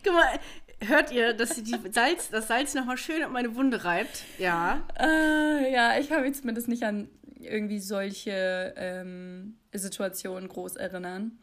Guck 0.04 0.14
mal, 0.14 0.40
hört 0.86 1.12
ihr, 1.12 1.34
dass 1.34 1.56
sie 1.56 1.64
die 1.64 1.76
Salz, 1.92 2.30
das 2.30 2.48
Salz 2.48 2.74
noch 2.74 2.86
mal 2.86 2.98
schön 2.98 3.24
auf 3.24 3.32
meine 3.32 3.56
Wunde 3.56 3.84
reibt? 3.84 4.24
Ja. 4.38 4.82
Äh, 5.00 5.72
ja, 5.72 5.98
ich 6.00 6.10
kann 6.10 6.22
mich 6.22 6.36
zumindest 6.36 6.68
nicht 6.68 6.84
an 6.84 7.10
irgendwie 7.40 7.80
solche 7.80 8.74
ähm, 8.78 9.58
Situationen 9.74 10.48
groß 10.48 10.76
erinnern. 10.76 11.40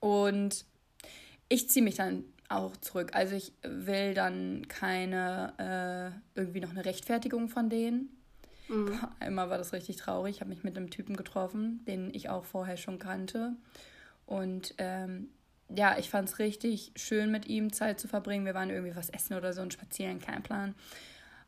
Und 0.00 0.64
ich 1.48 1.70
ziehe 1.70 1.84
mich 1.84 1.96
dann 1.96 2.24
auch 2.48 2.76
zurück. 2.76 3.10
Also 3.14 3.36
ich 3.36 3.52
will 3.62 4.14
dann 4.14 4.66
keine, 4.68 6.12
äh, 6.34 6.38
irgendwie 6.38 6.60
noch 6.60 6.70
eine 6.70 6.84
Rechtfertigung 6.84 7.48
von 7.48 7.70
denen. 7.70 8.16
Mhm. 8.68 8.98
Einmal 9.20 9.50
war 9.50 9.58
das 9.58 9.72
richtig 9.72 9.96
traurig. 9.96 10.36
Ich 10.36 10.40
habe 10.40 10.50
mich 10.50 10.64
mit 10.64 10.76
einem 10.76 10.90
Typen 10.90 11.16
getroffen, 11.16 11.84
den 11.86 12.12
ich 12.12 12.28
auch 12.28 12.44
vorher 12.44 12.76
schon 12.76 12.98
kannte. 12.98 13.54
Und 14.26 14.74
ähm, 14.78 15.28
ja, 15.76 15.98
ich 15.98 16.10
fand 16.10 16.28
es 16.28 16.38
richtig 16.38 16.92
schön, 16.96 17.30
mit 17.30 17.46
ihm 17.46 17.72
Zeit 17.72 18.00
zu 18.00 18.08
verbringen. 18.08 18.44
Wir 18.44 18.54
waren 18.54 18.70
irgendwie 18.70 18.96
was 18.96 19.10
essen 19.10 19.34
oder 19.34 19.52
so 19.52 19.62
und 19.62 19.72
spazieren, 19.72 20.20
kein 20.20 20.42
Plan. 20.42 20.74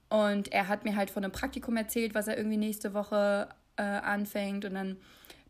Und 0.08 0.52
er 0.52 0.68
hat 0.68 0.84
mir 0.84 0.96
halt 0.96 1.10
von 1.10 1.24
einem 1.24 1.32
Praktikum 1.32 1.76
erzählt, 1.76 2.14
was 2.14 2.28
er 2.28 2.36
irgendwie 2.36 2.56
nächste 2.56 2.94
Woche 2.94 3.48
äh, 3.76 3.82
anfängt. 3.82 4.64
Und 4.64 4.74
dann 4.74 4.96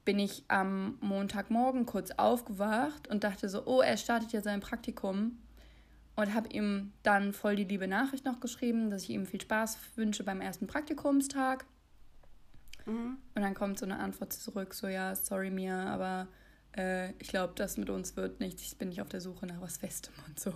bin 0.05 0.19
ich 0.19 0.45
am 0.49 0.99
Montagmorgen 1.01 1.87
kurz 1.87 2.11
aufgewacht 2.13 3.09
und 3.09 3.25
dachte 3.25 3.49
so, 3.49 3.67
oh, 3.67 3.81
er 3.81 3.97
startet 3.97 4.33
ja 4.33 4.41
sein 4.41 4.61
Praktikum. 4.61 5.39
Und 6.17 6.33
habe 6.33 6.49
ihm 6.51 6.93
dann 7.03 7.33
voll 7.33 7.57
die 7.57 7.65
liebe 7.65 7.89
Nachricht 7.89 8.25
noch 8.25 8.39
geschrieben, 8.39 8.89
dass 8.89 9.03
ich 9.03 9.11
ihm 9.11 9.27
viel 9.27 9.41
Spaß 9.41 9.79
wünsche 9.97 10.23
beim 10.23 10.41
ersten 10.41 10.69
Praktikumstag. 10.69 11.65
Mhm. 12.87 13.19
Und 13.35 13.43
dann 13.43 13.55
kommt 13.55 13.79
so 13.79 13.85
eine 13.85 13.99
Antwort 13.99 14.33
zurück, 14.33 14.75
so 14.75 14.87
ja, 14.87 15.17
sorry 15.17 15.51
Mia, 15.51 15.93
aber 15.93 16.29
äh, 16.77 17.11
ich 17.19 17.29
glaube, 17.29 17.55
das 17.57 17.77
mit 17.77 17.91
uns 17.91 18.17
wird 18.17 18.41
nichts. 18.41 18.63
Ich 18.63 18.79
bin 18.79 18.89
nicht 18.89 19.01
auf 19.01 19.09
der 19.09 19.21
Suche 19.21 19.47
nach 19.47 19.61
was 19.61 19.79
Festem 19.79 20.15
und 20.27 20.39
so. 20.39 20.53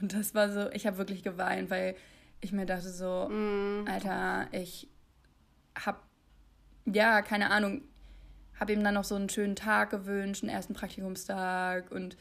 Und 0.00 0.14
das 0.14 0.34
war 0.34 0.50
so, 0.50 0.70
ich 0.70 0.86
habe 0.86 0.98
wirklich 0.98 1.22
geweint, 1.22 1.70
weil 1.70 1.96
ich 2.40 2.52
mir 2.52 2.66
dachte 2.66 2.90
so, 2.90 3.28
mhm. 3.28 3.86
Alter, 3.88 4.48
ich 4.52 4.88
habe, 5.78 5.98
ja, 6.86 7.22
keine 7.22 7.50
Ahnung, 7.50 7.82
habe 8.58 8.72
ihm 8.72 8.82
dann 8.82 8.94
noch 8.94 9.04
so 9.04 9.14
einen 9.14 9.28
schönen 9.28 9.56
Tag 9.56 9.90
gewünscht, 9.90 10.42
einen 10.42 10.50
ersten 10.52 10.74
Praktikumstag 10.74 11.90
und 11.90 12.16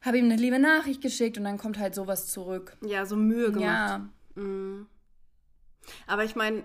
habe 0.00 0.18
ihm 0.18 0.26
eine 0.26 0.36
liebe 0.36 0.58
Nachricht 0.58 1.00
geschickt 1.00 1.38
und 1.38 1.44
dann 1.44 1.58
kommt 1.58 1.78
halt 1.78 1.94
sowas 1.94 2.28
zurück. 2.28 2.76
Ja, 2.82 3.06
so 3.06 3.16
Mühe 3.16 3.50
gemacht. 3.52 3.64
Ja, 3.64 4.08
Mhm. 4.36 4.86
Aber 6.06 6.24
ich 6.24 6.36
meine, 6.36 6.62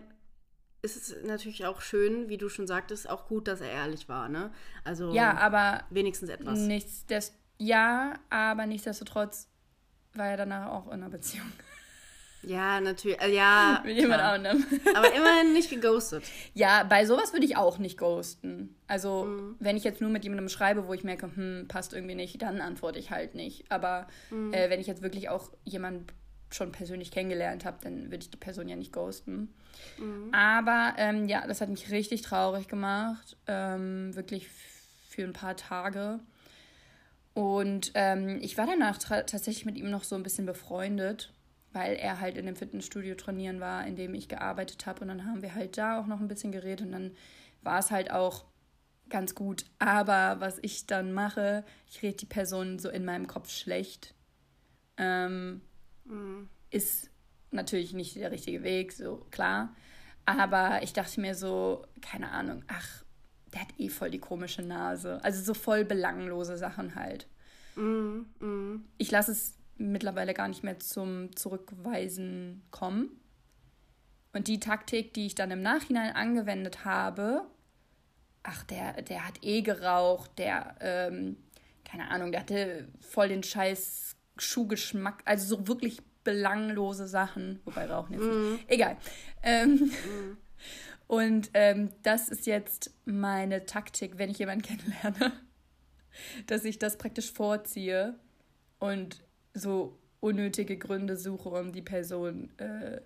es 0.82 0.96
ist 0.96 1.24
natürlich 1.24 1.66
auch 1.66 1.82
schön, 1.82 2.30
wie 2.30 2.38
du 2.38 2.50
schon 2.50 2.68
sagtest, 2.68 3.10
auch 3.10 3.28
gut, 3.28 3.48
dass 3.48 3.62
er 3.62 3.70
ehrlich 3.70 4.10
war, 4.10 4.30
ne? 4.30 4.52
Also 4.84 5.14
ja, 5.14 5.38
aber 5.38 5.84
wenigstens 5.90 6.30
etwas. 6.30 6.60
Nichts, 6.60 7.06
des, 7.06 7.34
ja, 7.58 8.16
aber 8.30 8.66
nichtsdestotrotz 8.66 9.48
war 10.14 10.28
er 10.28 10.38
danach 10.38 10.72
auch 10.72 10.88
in 10.88 10.94
einer 10.94 11.10
Beziehung. 11.10 11.52
Ja, 12.44 12.82
natürlich. 12.82 13.22
Äh, 13.22 13.36
ja. 13.36 13.82
Mit 13.86 13.98
jemand 13.98 14.22
anderem. 14.22 14.66
Aber 14.96 15.14
immerhin 15.14 15.54
nicht 15.54 15.70
geghostet. 15.70 16.24
Ja, 16.56 16.84
bei 16.84 17.06
sowas 17.06 17.34
würde 17.34 17.46
ich 17.46 17.56
auch 17.56 17.78
nicht 17.78 18.00
ghosten. 18.00 18.76
Also, 18.88 19.26
mhm. 19.26 19.58
wenn 19.60 19.78
ich 19.78 19.84
jetzt 19.84 20.02
nur 20.02 20.10
mit 20.10 20.24
jemandem 20.24 20.50
schreibe, 20.50 20.88
wo 20.88 20.94
ich 20.96 21.04
merke, 21.04 21.30
hm, 21.36 21.66
passt 21.68 21.94
irgendwie 21.94 22.16
nicht, 22.16 22.42
dann 22.42 22.60
antworte 22.60 22.98
ich 22.98 23.12
halt 23.12 23.36
nicht. 23.36 23.72
Aber 23.72 24.08
mhm. 24.32 24.54
äh, 24.54 24.72
wenn 24.72 24.80
ich 24.80 24.88
jetzt 24.88 25.04
wirklich 25.04 25.30
auch 25.30 25.52
jemanden 25.66 26.08
schon 26.56 26.72
persönlich 26.72 27.12
kennengelernt 27.12 27.66
habe, 27.66 27.78
dann 27.82 28.12
würde 28.12 28.24
ich 28.24 28.30
die 28.30 28.38
Person 28.38 28.68
ja 28.68 28.76
nicht 28.76 28.94
ghosten. 28.94 29.54
Mhm. 29.98 30.34
Aber 30.34 30.94
ähm, 30.98 31.28
ja, 31.28 31.46
das 31.48 31.62
hat 31.62 31.70
mich 31.70 31.92
richtig 31.92 32.22
traurig 32.22 32.68
gemacht. 32.68 33.38
Ähm, 33.48 34.16
wirklich 34.16 34.48
für 35.10 35.24
ein 35.24 35.34
paar 35.34 35.56
Tage. 35.56 36.20
Und 37.34 37.92
ähm, 37.96 38.40
ich 38.42 38.58
war 38.58 38.66
danach 38.66 38.98
tatsächlich 38.98 39.66
mit 39.66 39.78
ihm 39.78 39.90
noch 39.90 40.04
so 40.04 40.16
ein 40.16 40.24
bisschen 40.24 40.46
befreundet, 40.46 41.34
weil 41.72 41.96
er 41.96 42.20
halt 42.20 42.38
in 42.38 42.46
dem 42.46 42.56
Fitnessstudio 42.56 43.16
trainieren 43.16 43.60
war, 43.62 43.86
in 43.88 43.96
dem 43.96 44.14
ich 44.14 44.28
gearbeitet 44.28 44.86
habe. 44.86 45.02
Und 45.02 45.08
dann 45.08 45.26
haben 45.26 45.42
wir 45.42 45.56
halt 45.56 45.78
da 45.78 46.00
auch 46.00 46.08
noch 46.08 46.20
ein 46.20 46.28
bisschen 46.28 46.52
geredet 46.52 46.86
und 46.86 46.92
dann 46.92 47.12
war 47.62 47.80
es 47.80 47.92
halt 47.92 48.12
auch 48.12 48.46
ganz 49.10 49.36
gut. 49.36 49.66
Aber 49.80 50.40
was 50.40 50.58
ich 50.62 50.88
dann 50.88 51.14
mache, 51.14 51.64
ich 51.90 52.02
rede 52.02 52.18
die 52.18 52.26
Person 52.26 52.80
so 52.80 52.90
in 52.90 53.06
meinem 53.06 53.28
Kopf 53.28 53.50
schlecht. 53.50 54.14
Ähm, 54.98 55.62
mhm. 56.12 56.50
Ist 56.70 57.10
natürlich 57.52 57.94
nicht 57.94 58.16
der 58.16 58.32
richtige 58.32 58.64
Weg, 58.64 58.94
so 58.94 59.26
klar. 59.30 59.76
Aber 60.26 60.84
ich 60.84 60.94
dachte 60.94 61.20
mir 61.20 61.36
so, 61.36 61.86
keine 62.02 62.32
Ahnung, 62.32 62.64
ach, 62.68 63.04
der 63.54 63.62
hat 63.62 63.74
eh 63.78 63.90
voll 63.90 64.12
die 64.12 64.20
komische 64.20 64.62
Nase. 64.62 65.20
Also 65.24 65.44
so 65.44 65.54
voll 65.54 65.84
belanglose 65.84 66.58
Sachen 66.58 66.96
halt. 66.96 67.28
Mm, 67.76 68.22
mm. 68.40 68.86
Ich 68.98 69.12
lasse 69.12 69.32
es 69.32 69.58
mittlerweile 69.78 70.34
gar 70.34 70.48
nicht 70.48 70.64
mehr 70.64 70.80
zum 70.80 71.36
Zurückweisen 71.36 72.64
kommen. 72.72 73.20
Und 74.34 74.48
die 74.48 74.60
Taktik, 74.60 75.14
die 75.14 75.26
ich 75.26 75.36
dann 75.36 75.52
im 75.52 75.62
Nachhinein 75.62 76.16
angewendet 76.16 76.86
habe, 76.86 77.46
ach, 78.44 78.64
der, 78.64 79.02
der 79.02 79.28
hat 79.28 79.44
eh 79.44 79.62
geraucht, 79.62 80.32
der, 80.38 80.76
ähm, 80.80 81.38
keine 81.84 82.10
Ahnung, 82.10 82.32
der 82.32 82.42
hatte 82.42 82.88
voll 83.02 83.28
den 83.28 83.44
scheiß 83.44 84.11
Schuhgeschmack, 84.42 85.22
also 85.26 85.58
so 85.58 85.68
wirklich 85.68 86.00
belanglose 86.24 87.08
Sachen, 87.08 87.60
wobei 87.66 87.86
Rauchen 87.86 88.14
jetzt 88.14 88.24
mm. 88.24 88.52
nicht. 88.54 88.64
Egal. 88.68 88.98
Ähm, 89.44 89.76
mm. 89.76 90.38
Und 91.08 91.50
ähm, 91.56 91.90
das 92.04 92.30
ist 92.30 92.46
jetzt 92.46 92.94
meine 93.04 93.66
Taktik, 93.66 94.18
wenn 94.18 94.30
ich 94.30 94.40
jemanden 94.40 94.62
kennenlerne, 94.68 95.34
dass 96.48 96.64
ich 96.64 96.80
das 96.80 96.98
praktisch 96.98 97.32
vorziehe 97.32 98.16
und 98.80 99.22
so 99.54 99.98
unnötige 100.22 100.78
Gründe 100.78 101.18
suche, 101.18 101.50
um 101.50 101.74
die 101.74 101.82
Person 101.82 102.58
äh, 102.60 103.02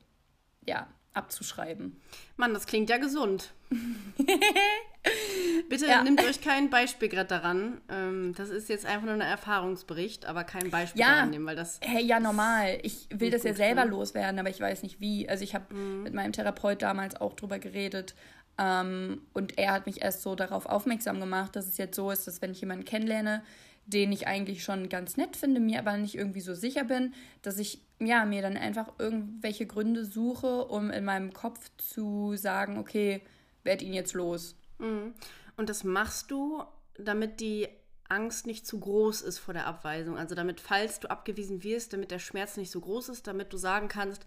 ja, 0.68 0.88
abzuschreiben. 1.16 2.00
Mann, 2.38 2.54
das 2.54 2.66
klingt 2.66 2.90
ja 2.90 2.98
gesund. 2.98 3.54
Bitte 5.70 5.88
ja. 5.88 6.04
nehmt 6.04 6.24
euch 6.24 6.42
kein 6.42 6.70
Beispiel 6.70 7.10
gerade 7.10 7.30
daran. 7.30 7.82
Ähm, 7.90 8.34
das 8.36 8.50
ist 8.50 8.70
jetzt 8.70 8.86
einfach 8.86 9.06
nur 9.06 9.14
ein 9.14 9.22
Erfahrungsbericht, 9.22 10.26
aber 10.26 10.44
kein 10.44 10.70
Beispiel 10.70 11.02
ja. 11.02 11.16
daran 11.16 11.30
nehmen, 11.30 11.46
weil 11.46 11.56
das. 11.56 11.80
Hey, 11.82 12.04
ja, 12.04 12.20
normal. 12.20 12.80
Ich 12.84 13.08
will 13.12 13.30
das 13.32 13.44
ja 13.44 13.54
selber 13.54 13.86
ne? 13.86 13.92
loswerden, 13.92 14.40
aber 14.40 14.50
ich 14.50 14.60
weiß 14.60 14.84
nicht 14.84 15.00
wie. 15.00 15.30
Also, 15.30 15.44
ich 15.44 15.56
habe 15.56 15.74
mhm. 15.74 16.04
mit 16.04 16.14
meinem 16.14 16.32
Therapeut 16.34 16.82
damals 16.82 17.16
auch 17.16 17.34
drüber 17.34 17.60
geredet. 17.60 18.16
Ähm, 18.58 19.22
und 19.34 19.58
er 19.58 19.74
hat 19.74 19.86
mich 19.86 20.02
erst 20.02 20.22
so 20.22 20.36
darauf 20.36 20.66
aufmerksam 20.66 21.20
gemacht, 21.20 21.56
dass 21.56 21.68
es 21.68 21.78
jetzt 21.78 21.96
so 21.96 22.10
ist, 22.12 22.26
dass 22.28 22.42
wenn 22.42 22.52
ich 22.52 22.62
jemanden 22.62 22.86
kennenlerne, 22.86 23.44
den 23.86 24.12
ich 24.12 24.28
eigentlich 24.28 24.64
schon 24.64 24.90
ganz 24.90 25.18
nett 25.18 25.36
finde, 25.36 25.60
mir 25.60 25.80
aber 25.80 25.98
nicht 25.98 26.16
irgendwie 26.16 26.42
so 26.42 26.56
sicher 26.56 26.84
bin, 26.84 27.14
dass 27.42 27.60
ich 27.60 27.82
ja 28.00 28.26
mir 28.26 28.42
dann 28.42 28.58
einfach 28.58 28.92
irgendwelche 29.00 29.66
Gründe 29.66 30.06
suche, 30.06 30.66
um 30.66 30.90
in 30.90 31.06
meinem 31.06 31.34
Kopf 31.34 31.70
zu 31.78 32.36
sagen, 32.36 32.78
okay, 32.78 33.22
werd 33.64 33.82
ihn 33.82 33.94
jetzt 33.94 34.14
los. 34.14 34.56
Mhm. 34.80 35.14
Und 35.58 35.70
das 35.70 35.84
machst 35.84 36.32
du, 36.32 36.64
damit 36.98 37.40
die 37.40 37.68
Angst 38.08 38.46
nicht 38.46 38.68
zu 38.68 38.80
groß 38.80 39.22
ist 39.22 39.40
vor 39.40 39.54
der 39.54 39.66
Abweisung. 39.66 40.18
Also 40.18 40.36
damit, 40.36 40.60
falls 40.62 41.00
du 41.00 41.10
abgewiesen 41.10 41.64
wirst, 41.64 41.94
damit 41.94 42.12
der 42.12 42.20
Schmerz 42.20 42.58
nicht 42.58 42.72
so 42.72 42.82
groß 42.82 43.10
ist, 43.10 43.28
damit 43.28 43.52
du 43.52 43.58
sagen 43.58 43.88
kannst, 43.88 44.26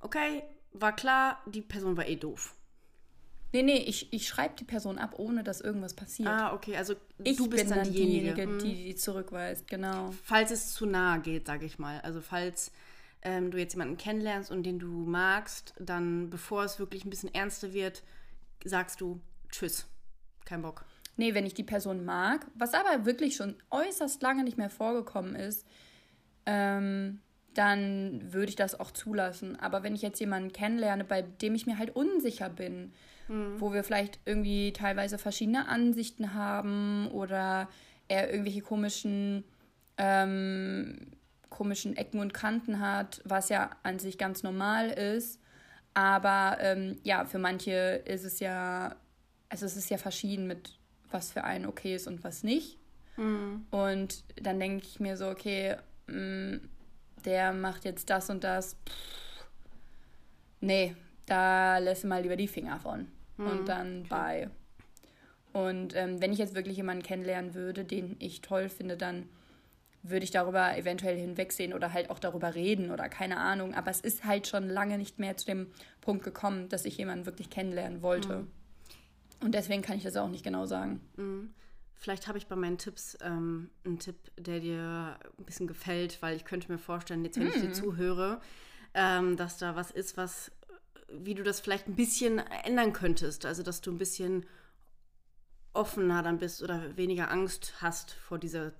okay, 0.00 0.42
war 0.72 0.94
klar, 0.94 1.42
die 1.46 1.62
Person 1.62 1.96
war 1.96 2.08
eh 2.08 2.16
doof. 2.16 2.54
Nee, 3.52 3.62
nee, 3.64 3.78
ich, 3.78 4.12
ich 4.12 4.28
schreibe 4.28 4.54
die 4.58 4.64
Person 4.64 4.98
ab, 4.98 5.14
ohne 5.18 5.42
dass 5.42 5.60
irgendwas 5.60 5.94
passiert. 5.94 6.28
Ah, 6.28 6.54
okay, 6.54 6.76
also 6.76 6.94
ich 7.22 7.36
du 7.36 7.48
bist 7.48 7.64
bin 7.66 7.74
dann, 7.74 7.92
diejenige, 7.92 8.34
diejenige 8.34 8.42
hm. 8.42 8.58
die 8.60 8.84
die 8.84 8.94
zurückweist, 8.94 9.66
genau. 9.66 10.14
Falls 10.22 10.52
es 10.52 10.72
zu 10.72 10.86
nahe 10.86 11.20
geht, 11.20 11.48
sage 11.48 11.66
ich 11.66 11.78
mal. 11.78 12.00
Also 12.02 12.20
falls 12.20 12.70
ähm, 13.22 13.50
du 13.50 13.58
jetzt 13.58 13.74
jemanden 13.74 13.96
kennenlernst 13.96 14.50
und 14.50 14.62
den 14.64 14.78
du 14.78 14.88
magst, 14.88 15.74
dann 15.78 16.30
bevor 16.30 16.64
es 16.64 16.78
wirklich 16.78 17.04
ein 17.04 17.10
bisschen 17.10 17.34
ernster 17.34 17.72
wird, 17.72 18.02
sagst 18.64 19.00
du 19.00 19.20
Tschüss, 19.50 19.86
kein 20.44 20.62
Bock. 20.62 20.84
Nee, 21.16 21.34
wenn 21.34 21.46
ich 21.46 21.54
die 21.54 21.64
Person 21.64 22.04
mag, 22.04 22.46
was 22.54 22.72
aber 22.72 23.04
wirklich 23.04 23.36
schon 23.36 23.56
äußerst 23.70 24.22
lange 24.22 24.44
nicht 24.44 24.56
mehr 24.56 24.70
vorgekommen 24.70 25.34
ist, 25.34 25.66
ähm, 26.46 27.20
dann 27.54 28.32
würde 28.32 28.48
ich 28.48 28.56
das 28.56 28.78
auch 28.78 28.90
zulassen. 28.92 29.58
Aber 29.58 29.82
wenn 29.82 29.94
ich 29.94 30.02
jetzt 30.02 30.20
jemanden 30.20 30.52
kennenlerne, 30.52 31.04
bei 31.04 31.22
dem 31.22 31.54
ich 31.54 31.66
mir 31.66 31.78
halt 31.78 31.94
unsicher 31.94 32.48
bin, 32.48 32.92
mhm. 33.28 33.60
wo 33.60 33.72
wir 33.72 33.84
vielleicht 33.84 34.20
irgendwie 34.24 34.72
teilweise 34.72 35.18
verschiedene 35.18 35.68
Ansichten 35.68 36.32
haben 36.34 37.08
oder 37.08 37.68
er 38.08 38.30
irgendwelche 38.30 38.62
komischen, 38.62 39.44
ähm, 39.98 41.12
komischen 41.50 41.96
Ecken 41.96 42.20
und 42.20 42.32
Kanten 42.32 42.80
hat, 42.80 43.20
was 43.24 43.48
ja 43.48 43.70
an 43.82 43.98
sich 43.98 44.16
ganz 44.16 44.42
normal 44.42 44.90
ist. 44.90 45.40
Aber 45.92 46.56
ähm, 46.60 46.96
ja, 47.02 47.24
für 47.24 47.38
manche 47.38 48.02
ist 48.06 48.24
es 48.24 48.40
ja, 48.40 48.96
also 49.48 49.66
es 49.66 49.76
ist 49.76 49.90
ja 49.90 49.98
verschieden 49.98 50.46
mit 50.46 50.78
was 51.10 51.32
für 51.32 51.44
einen 51.44 51.66
okay 51.66 51.96
ist 51.96 52.06
und 52.06 52.22
was 52.24 52.44
nicht. 52.44 52.78
Mhm. 53.16 53.66
Und 53.70 54.24
dann 54.40 54.60
denke 54.60 54.86
ich 54.86 55.00
mir 55.00 55.16
so, 55.16 55.28
okay, 55.28 55.76
mh, 56.06 56.16
mm, 56.16 56.60
der 57.24 57.52
macht 57.52 57.84
jetzt 57.84 58.08
das 58.08 58.30
und 58.30 58.44
das. 58.44 58.76
Pff, 58.88 59.46
nee, 60.60 60.94
da 61.26 61.78
lässt 61.78 62.04
mal 62.04 62.22
lieber 62.22 62.36
die 62.36 62.48
Finger 62.48 62.78
von 62.78 63.08
mhm. 63.36 63.46
und 63.46 63.68
dann 63.68 64.00
okay. 64.00 64.08
bye. 64.08 64.50
Und 65.52 65.96
ähm, 65.96 66.22
wenn 66.22 66.32
ich 66.32 66.38
jetzt 66.38 66.54
wirklich 66.54 66.76
jemanden 66.76 67.02
kennenlernen 67.02 67.54
würde, 67.54 67.84
den 67.84 68.16
ich 68.20 68.40
toll 68.40 68.68
finde, 68.68 68.96
dann 68.96 69.28
würde 70.02 70.24
ich 70.24 70.30
darüber 70.30 70.76
eventuell 70.76 71.18
hinwegsehen 71.18 71.74
oder 71.74 71.92
halt 71.92 72.10
auch 72.10 72.18
darüber 72.18 72.54
reden 72.54 72.90
oder 72.90 73.08
keine 73.08 73.36
Ahnung. 73.36 73.74
Aber 73.74 73.90
es 73.90 74.00
ist 74.00 74.24
halt 74.24 74.46
schon 74.46 74.68
lange 74.68 74.96
nicht 74.98 75.18
mehr 75.18 75.36
zu 75.36 75.46
dem 75.46 75.68
Punkt 76.00 76.24
gekommen, 76.24 76.68
dass 76.68 76.84
ich 76.84 76.96
jemanden 76.96 77.26
wirklich 77.26 77.50
kennenlernen 77.50 78.02
wollte. 78.02 78.38
Mhm. 78.38 78.50
Und 79.42 79.54
deswegen 79.54 79.82
kann 79.82 79.96
ich 79.96 80.02
das 80.02 80.16
auch 80.16 80.28
nicht 80.28 80.44
genau 80.44 80.66
sagen. 80.66 81.00
Mhm. 81.16 81.54
Vielleicht 81.94 82.28
habe 82.28 82.38
ich 82.38 82.46
bei 82.46 82.56
meinen 82.56 82.78
Tipps 82.78 83.18
ähm, 83.20 83.70
einen 83.84 83.98
Tipp, 83.98 84.16
der 84.38 84.60
dir 84.60 85.18
ein 85.38 85.44
bisschen 85.44 85.66
gefällt, 85.66 86.22
weil 86.22 86.34
ich 86.34 86.46
könnte 86.46 86.72
mir 86.72 86.78
vorstellen, 86.78 87.24
jetzt 87.24 87.38
wenn 87.38 87.48
ich 87.48 87.60
dir 87.60 87.68
mhm. 87.68 87.74
zuhöre, 87.74 88.40
ähm, 88.94 89.36
dass 89.36 89.58
da 89.58 89.76
was 89.76 89.90
ist, 89.90 90.16
was 90.16 90.50
wie 91.12 91.34
du 91.34 91.42
das 91.42 91.60
vielleicht 91.60 91.88
ein 91.88 91.96
bisschen 91.96 92.38
ändern 92.38 92.92
könntest. 92.92 93.44
Also, 93.44 93.62
dass 93.62 93.80
du 93.80 93.90
ein 93.90 93.98
bisschen 93.98 94.46
offener 95.72 96.22
dann 96.22 96.38
bist 96.38 96.62
oder 96.62 96.96
weniger 96.96 97.30
Angst 97.30 97.74
hast 97.80 98.12
vor 98.12 98.38
dieser 98.38 98.72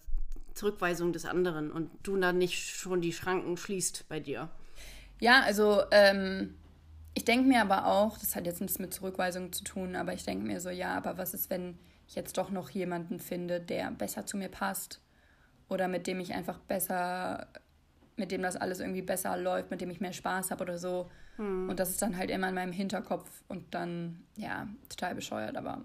Zurückweisung 0.54 1.12
des 1.12 1.24
anderen 1.24 1.70
und 1.70 1.90
du 2.02 2.16
dann 2.16 2.38
nicht 2.38 2.76
schon 2.76 3.00
die 3.00 3.12
Schranken 3.12 3.56
schließt 3.56 4.08
bei 4.08 4.20
dir. 4.20 4.50
Ja, 5.20 5.42
also 5.42 5.82
ähm, 5.90 6.54
ich 7.14 7.24
denke 7.24 7.48
mir 7.48 7.60
aber 7.60 7.86
auch, 7.86 8.18
das 8.18 8.36
hat 8.36 8.46
jetzt 8.46 8.60
nichts 8.60 8.78
mit 8.78 8.94
Zurückweisung 8.94 9.52
zu 9.52 9.64
tun, 9.64 9.96
aber 9.96 10.12
ich 10.12 10.24
denke 10.24 10.46
mir 10.46 10.60
so, 10.60 10.70
ja, 10.70 10.96
aber 10.96 11.18
was 11.18 11.34
ist, 11.34 11.50
wenn 11.50 11.78
ich 12.06 12.14
jetzt 12.14 12.38
doch 12.38 12.50
noch 12.50 12.70
jemanden 12.70 13.20
finde, 13.20 13.60
der 13.60 13.90
besser 13.90 14.26
zu 14.26 14.36
mir 14.36 14.48
passt 14.48 15.00
oder 15.68 15.88
mit 15.88 16.06
dem 16.06 16.20
ich 16.20 16.34
einfach 16.34 16.58
besser, 16.58 17.46
mit 18.16 18.32
dem 18.32 18.42
das 18.42 18.56
alles 18.56 18.80
irgendwie 18.80 19.02
besser 19.02 19.36
läuft, 19.36 19.70
mit 19.70 19.80
dem 19.80 19.90
ich 19.90 20.00
mehr 20.00 20.12
Spaß 20.12 20.50
habe 20.50 20.62
oder 20.62 20.78
so. 20.78 21.10
Hm. 21.36 21.68
Und 21.68 21.78
das 21.78 21.90
ist 21.90 22.02
dann 22.02 22.16
halt 22.16 22.30
immer 22.30 22.48
in 22.48 22.54
meinem 22.54 22.72
Hinterkopf 22.72 23.28
und 23.48 23.74
dann, 23.74 24.24
ja, 24.36 24.68
total 24.88 25.14
bescheuert, 25.14 25.56
aber 25.56 25.82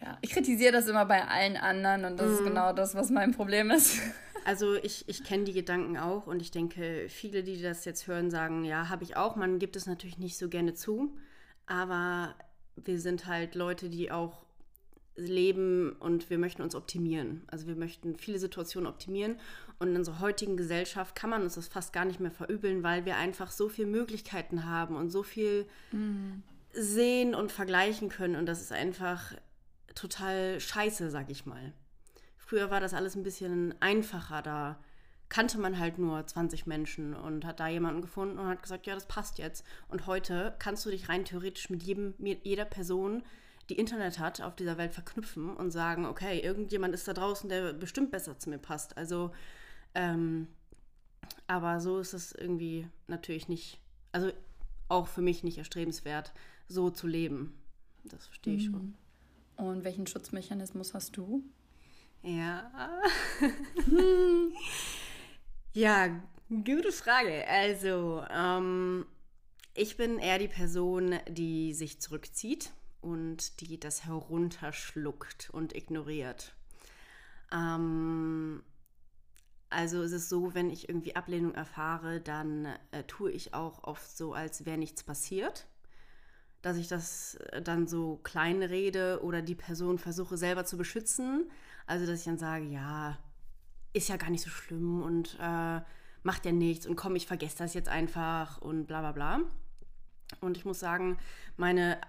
ja, 0.00 0.18
ich 0.20 0.30
kritisiere 0.30 0.72
das 0.72 0.86
immer 0.88 1.04
bei 1.06 1.26
allen 1.26 1.56
anderen 1.56 2.04
und 2.04 2.18
das 2.18 2.26
hm. 2.26 2.34
ist 2.34 2.44
genau 2.44 2.72
das, 2.72 2.94
was 2.94 3.10
mein 3.10 3.32
Problem 3.32 3.70
ist. 3.70 3.98
Also 4.46 4.74
ich, 4.74 5.08
ich 5.08 5.24
kenne 5.24 5.44
die 5.44 5.54
Gedanken 5.54 5.96
auch 5.96 6.26
und 6.26 6.42
ich 6.42 6.50
denke, 6.50 7.06
viele, 7.08 7.42
die 7.42 7.62
das 7.62 7.86
jetzt 7.86 8.06
hören, 8.06 8.30
sagen, 8.30 8.64
ja, 8.64 8.90
habe 8.90 9.02
ich 9.02 9.16
auch. 9.16 9.36
Man 9.36 9.58
gibt 9.58 9.74
es 9.74 9.86
natürlich 9.86 10.18
nicht 10.18 10.36
so 10.36 10.50
gerne 10.50 10.74
zu, 10.74 11.16
aber 11.64 12.34
wir 12.76 13.00
sind 13.00 13.24
halt 13.26 13.54
Leute, 13.54 13.88
die 13.88 14.12
auch 14.12 14.44
leben 15.16 15.92
und 15.98 16.28
wir 16.28 16.38
möchten 16.38 16.62
uns 16.62 16.74
optimieren. 16.74 17.42
Also 17.46 17.66
wir 17.66 17.76
möchten 17.76 18.16
viele 18.16 18.38
Situationen 18.38 18.88
optimieren 18.88 19.36
und 19.78 19.88
in 19.88 19.96
unserer 19.96 20.20
heutigen 20.20 20.56
Gesellschaft 20.56 21.14
kann 21.14 21.30
man 21.30 21.42
uns 21.42 21.54
das 21.54 21.68
fast 21.68 21.92
gar 21.92 22.04
nicht 22.04 22.20
mehr 22.20 22.30
verübeln, 22.32 22.82
weil 22.82 23.04
wir 23.04 23.16
einfach 23.16 23.50
so 23.50 23.68
viele 23.68 23.88
Möglichkeiten 23.88 24.66
haben 24.66 24.96
und 24.96 25.10
so 25.10 25.22
viel 25.22 25.66
mhm. 25.92 26.42
sehen 26.72 27.34
und 27.34 27.52
vergleichen 27.52 28.08
können 28.08 28.36
und 28.36 28.46
das 28.46 28.60
ist 28.60 28.72
einfach 28.72 29.34
total 29.94 30.60
scheiße, 30.60 31.10
sag 31.10 31.30
ich 31.30 31.46
mal. 31.46 31.72
Früher 32.36 32.70
war 32.70 32.80
das 32.80 32.94
alles 32.94 33.14
ein 33.14 33.22
bisschen 33.22 33.74
einfacher, 33.80 34.42
da 34.42 34.78
kannte 35.28 35.58
man 35.58 35.78
halt 35.78 35.98
nur 35.98 36.24
20 36.26 36.66
Menschen 36.66 37.14
und 37.14 37.44
hat 37.44 37.58
da 37.58 37.68
jemanden 37.68 38.02
gefunden 38.02 38.38
und 38.38 38.46
hat 38.46 38.62
gesagt, 38.62 38.86
ja, 38.86 38.94
das 38.94 39.08
passt 39.08 39.38
jetzt. 39.38 39.64
Und 39.88 40.06
heute 40.06 40.54
kannst 40.58 40.84
du 40.86 40.90
dich 40.90 41.08
rein 41.08 41.24
theoretisch 41.24 41.70
mit 41.70 41.82
jedem, 41.82 42.14
mit 42.18 42.44
jeder 42.44 42.64
Person 42.64 43.22
die 43.70 43.78
Internet 43.78 44.18
hat, 44.18 44.42
auf 44.42 44.54
dieser 44.54 44.76
Welt 44.76 44.92
verknüpfen 44.92 45.56
und 45.56 45.70
sagen, 45.70 46.04
okay, 46.06 46.38
irgendjemand 46.38 46.94
ist 46.94 47.08
da 47.08 47.14
draußen, 47.14 47.48
der 47.48 47.72
bestimmt 47.72 48.10
besser 48.10 48.38
zu 48.38 48.50
mir 48.50 48.58
passt. 48.58 48.96
Also, 48.96 49.32
ähm, 49.94 50.48
aber 51.46 51.80
so 51.80 51.98
ist 51.98 52.12
es 52.12 52.32
irgendwie 52.32 52.86
natürlich 53.06 53.48
nicht, 53.48 53.80
also 54.12 54.30
auch 54.88 55.08
für 55.08 55.22
mich 55.22 55.42
nicht 55.42 55.58
erstrebenswert, 55.58 56.32
so 56.68 56.90
zu 56.90 57.06
leben. 57.06 57.58
Das 58.04 58.26
verstehe 58.26 58.56
ich 58.56 58.68
mhm. 58.68 58.72
schon. 58.72 58.94
Und 59.56 59.84
welchen 59.84 60.06
Schutzmechanismus 60.06 60.94
hast 60.94 61.16
du? 61.16 61.44
Ja. 62.22 62.70
ja, 65.72 66.08
gute 66.48 66.92
Frage. 66.92 67.46
Also, 67.46 68.24
ähm, 68.30 69.06
ich 69.74 69.96
bin 69.96 70.18
eher 70.18 70.38
die 70.38 70.48
Person, 70.48 71.18
die 71.28 71.74
sich 71.74 72.00
zurückzieht 72.00 72.72
und 73.00 73.60
die 73.60 73.78
das 73.78 74.04
herunterschluckt 74.04 75.50
und 75.50 75.74
ignoriert. 75.74 76.54
Ähm, 77.52 78.62
also 79.70 80.02
ist 80.02 80.12
es 80.12 80.28
so, 80.28 80.54
wenn 80.54 80.70
ich 80.70 80.88
irgendwie 80.88 81.16
Ablehnung 81.16 81.54
erfahre, 81.54 82.20
dann 82.20 82.66
äh, 82.92 83.02
tue 83.04 83.30
ich 83.32 83.54
auch 83.54 83.84
oft 83.84 84.16
so, 84.16 84.32
als 84.32 84.64
wäre 84.64 84.78
nichts 84.78 85.02
passiert. 85.02 85.66
Dass 86.64 86.76
ich 86.78 86.88
das 86.88 87.34
äh, 87.34 87.60
dann 87.60 87.86
so 87.86 88.16
klein 88.22 88.62
rede 88.62 89.20
oder 89.22 89.42
die 89.42 89.54
Person 89.54 89.98
versuche 89.98 90.38
selber 90.38 90.64
zu 90.64 90.78
beschützen. 90.78 91.50
Also 91.86 92.06
dass 92.06 92.20
ich 92.20 92.24
dann 92.24 92.38
sage, 92.38 92.64
ja, 92.64 93.18
ist 93.92 94.08
ja 94.08 94.16
gar 94.16 94.30
nicht 94.30 94.42
so 94.42 94.48
schlimm 94.48 95.02
und 95.02 95.36
äh, 95.40 95.82
macht 96.22 96.46
ja 96.46 96.52
nichts 96.52 96.86
und 96.86 96.96
komm, 96.96 97.16
ich 97.16 97.26
vergesse 97.26 97.58
das 97.58 97.74
jetzt 97.74 97.90
einfach 97.90 98.62
und 98.62 98.86
bla 98.86 99.00
bla 99.00 99.12
bla. 99.12 99.40
Und 100.40 100.56
ich 100.56 100.64
muss 100.64 100.80
sagen, 100.80 101.18
meine 101.58 102.00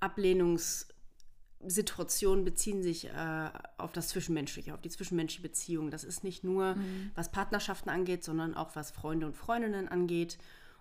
Ablehnungssituationen 0.00 2.44
beziehen 2.44 2.82
sich 2.82 3.06
äh, 3.06 3.50
auf 3.78 3.92
das 3.92 4.08
Zwischenmenschliche, 4.08 4.74
auf 4.74 4.82
die 4.82 4.90
zwischenmenschliche 4.90 5.48
Beziehung. 5.48 5.90
Das 5.90 6.04
ist 6.04 6.22
nicht 6.22 6.44
nur, 6.44 6.74
mhm. 6.74 7.12
was 7.14 7.32
Partnerschaften 7.32 7.88
angeht, 7.88 8.24
sondern 8.24 8.54
auch 8.54 8.76
was 8.76 8.90
Freunde 8.90 9.24
und 9.26 9.36
Freundinnen 9.36 9.88
angeht. 9.88 10.36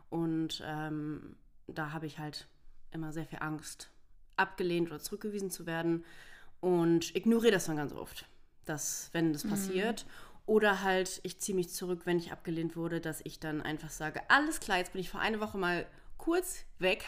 Und 0.10 0.62
ähm, 0.66 1.38
da 1.68 1.94
habe 1.94 2.08
ich 2.08 2.20
halt 2.20 2.50
immer 2.92 3.12
sehr 3.12 3.26
viel 3.26 3.40
Angst, 3.42 3.90
abgelehnt 4.38 4.90
oder 4.90 5.00
zurückgewiesen 5.00 5.52
zu 5.52 5.66
werden 5.66 6.04
und 6.60 7.16
ignoriere 7.16 7.52
das 7.54 7.66
dann 7.66 7.78
ganz 7.78 7.94
oft, 7.94 8.26
dass, 8.66 9.10
wenn 9.14 9.34
das 9.34 9.44
mhm. 9.44 9.50
passiert. 9.50 10.06
Oder 10.46 10.82
halt, 10.84 11.22
ich 11.24 11.40
ziehe 11.40 11.56
mich 11.56 11.70
zurück, 11.70 12.02
wenn 12.06 12.18
ich 12.18 12.32
abgelehnt 12.32 12.76
wurde, 12.76 13.00
dass 13.00 13.22
ich 13.24 13.40
dann 13.40 13.62
einfach 13.62 13.90
sage, 13.90 14.22
alles 14.30 14.60
klar, 14.60 14.80
jetzt 14.80 14.94
bin 14.94 15.02
ich 15.02 15.10
vor 15.10 15.20
einer 15.20 15.40
Woche 15.40 15.58
mal 15.58 15.86
kurz 16.18 16.66
weg 16.80 17.06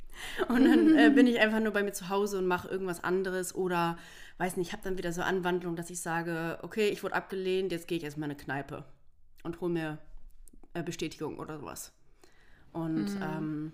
und 0.48 0.64
dann 0.64 0.96
äh, 0.96 1.10
bin 1.10 1.26
ich 1.26 1.40
einfach 1.40 1.60
nur 1.60 1.72
bei 1.72 1.82
mir 1.82 1.92
zu 1.92 2.08
Hause 2.08 2.38
und 2.38 2.46
mache 2.46 2.68
irgendwas 2.68 3.02
anderes 3.02 3.54
oder 3.54 3.98
weiß 4.38 4.56
nicht, 4.56 4.68
ich 4.68 4.72
habe 4.72 4.82
dann 4.82 4.98
wieder 4.98 5.12
so 5.12 5.22
Anwandlung, 5.22 5.76
dass 5.76 5.90
ich 5.90 6.00
sage, 6.00 6.58
okay, 6.62 6.88
ich 6.88 7.02
wurde 7.02 7.14
abgelehnt, 7.14 7.72
jetzt 7.72 7.88
gehe 7.88 7.98
ich 7.98 8.04
erstmal 8.04 8.28
in 8.28 8.36
eine 8.36 8.42
Kneipe 8.42 8.84
und 9.42 9.60
hole 9.60 9.72
mir 9.72 9.98
äh, 10.74 10.82
Bestätigung 10.82 11.38
oder 11.38 11.58
sowas. 11.58 11.92
Und 12.72 13.14
mhm. 13.14 13.22
ähm, 13.22 13.72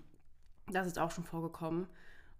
das 0.71 0.87
ist 0.87 0.99
auch 0.99 1.11
schon 1.11 1.23
vorgekommen. 1.23 1.87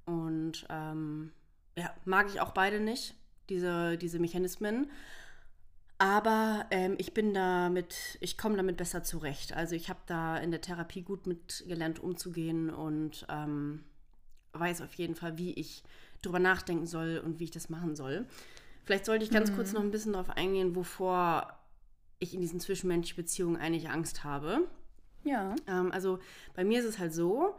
Und 0.06 0.66
ähm, 0.70 1.32
ja, 1.78 1.94
mag 2.06 2.28
ich 2.28 2.42
auch 2.42 2.52
beide 2.52 2.80
nicht, 2.80 3.16
diese, 3.50 3.98
diese 3.98 4.20
Mechanismen. 4.20 4.90
Aber 5.98 6.66
ähm, 6.72 6.96
ich 6.98 7.14
bin 7.14 7.34
damit, 7.34 8.18
ich 8.20 8.38
komme 8.38 8.58
damit 8.58 8.78
besser 8.78 9.04
zurecht. 9.04 9.54
Also 9.54 9.76
ich 9.76 9.90
habe 9.90 10.00
da 10.06 10.38
in 10.38 10.52
der 10.52 10.62
Therapie 10.62 11.02
gut 11.02 11.28
mit 11.28 11.64
gelernt 11.68 12.00
umzugehen 12.00 12.70
und 12.70 13.26
ähm, 13.30 13.84
weiß 14.54 14.82
auf 14.82 14.94
jeden 14.96 15.16
Fall, 15.16 15.38
wie 15.38 15.54
ich 15.54 15.84
drüber 16.22 16.40
nachdenken 16.40 16.88
soll 16.88 17.22
und 17.24 17.40
wie 17.40 17.46
ich 17.46 17.52
das 17.52 17.70
machen 17.70 17.96
soll. 17.96 18.26
Vielleicht 18.84 19.06
sollte 19.06 19.24
ich 19.24 19.32
ganz 19.32 19.52
mhm. 19.52 19.56
kurz 19.56 19.72
noch 19.72 19.82
ein 19.82 19.92
bisschen 19.92 20.14
darauf 20.14 20.30
eingehen, 20.32 20.76
wovor 20.76 21.58
ich 22.20 22.34
in 22.34 22.42
diesen 22.42 22.60
zwischenmenschlichen 22.60 23.24
Beziehungen 23.24 23.58
eigentlich 23.58 23.90
Angst 23.90 24.24
habe. 24.24 24.68
Ja. 25.24 25.56
Ähm, 25.68 25.92
also 25.92 26.20
bei 26.54 26.64
mir 26.64 26.80
ist 26.80 26.86
es 26.86 27.00
halt 27.00 27.14
so, 27.14 27.56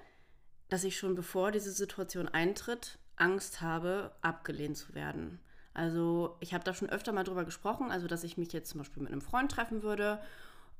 dass 0.68 0.84
ich 0.84 0.98
schon 0.98 1.14
bevor 1.14 1.52
diese 1.52 1.72
Situation 1.72 2.28
eintritt, 2.28 2.98
Angst 3.16 3.60
habe, 3.60 4.12
abgelehnt 4.22 4.76
zu 4.76 4.94
werden. 4.94 5.40
Also 5.72 6.36
ich 6.40 6.54
habe 6.54 6.64
da 6.64 6.74
schon 6.74 6.90
öfter 6.90 7.12
mal 7.12 7.24
drüber 7.24 7.44
gesprochen, 7.44 7.90
also 7.90 8.06
dass 8.06 8.24
ich 8.24 8.36
mich 8.36 8.52
jetzt 8.52 8.70
zum 8.70 8.78
Beispiel 8.78 9.02
mit 9.02 9.12
einem 9.12 9.20
Freund 9.20 9.50
treffen 9.50 9.82
würde. 9.82 10.20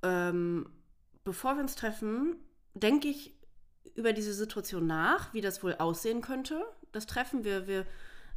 Ähm, 0.02 0.70
bevor 1.24 1.54
wir 1.54 1.62
uns 1.62 1.74
treffen, 1.74 2.36
denke 2.74 3.08
ich 3.08 3.34
über 3.94 4.12
diese 4.12 4.34
Situation 4.34 4.86
nach, 4.86 5.32
wie 5.34 5.40
das 5.40 5.62
wohl 5.62 5.74
aussehen 5.74 6.20
könnte. 6.20 6.64
Das 6.92 7.06
Treffen, 7.06 7.44
wir, 7.44 7.66
wir 7.66 7.86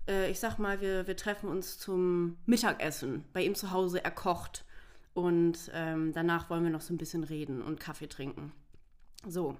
äh, 0.08 0.32
ich 0.32 0.40
sag 0.40 0.58
mal, 0.58 0.82
wir, 0.82 1.08
wir 1.08 1.18
treffen 1.18 1.50
uns 1.50 1.78
zum 1.78 2.38
Mittagessen 2.46 3.26
bei 3.34 3.44
ihm 3.44 3.56
zu 3.56 3.72
Hause. 3.72 4.04
Er 4.04 4.12
kocht 4.12 4.66
und 5.14 5.72
ähm, 5.74 6.14
danach 6.14 6.50
wollen 6.50 6.64
wir 6.64 6.72
noch 6.72 6.82
so 6.82 6.94
ein 6.94 6.98
bisschen 6.98 7.24
reden 7.24 7.62
und 7.62 7.80
Kaffee 7.80 8.08
trinken. 8.08 8.54
So, 9.28 9.58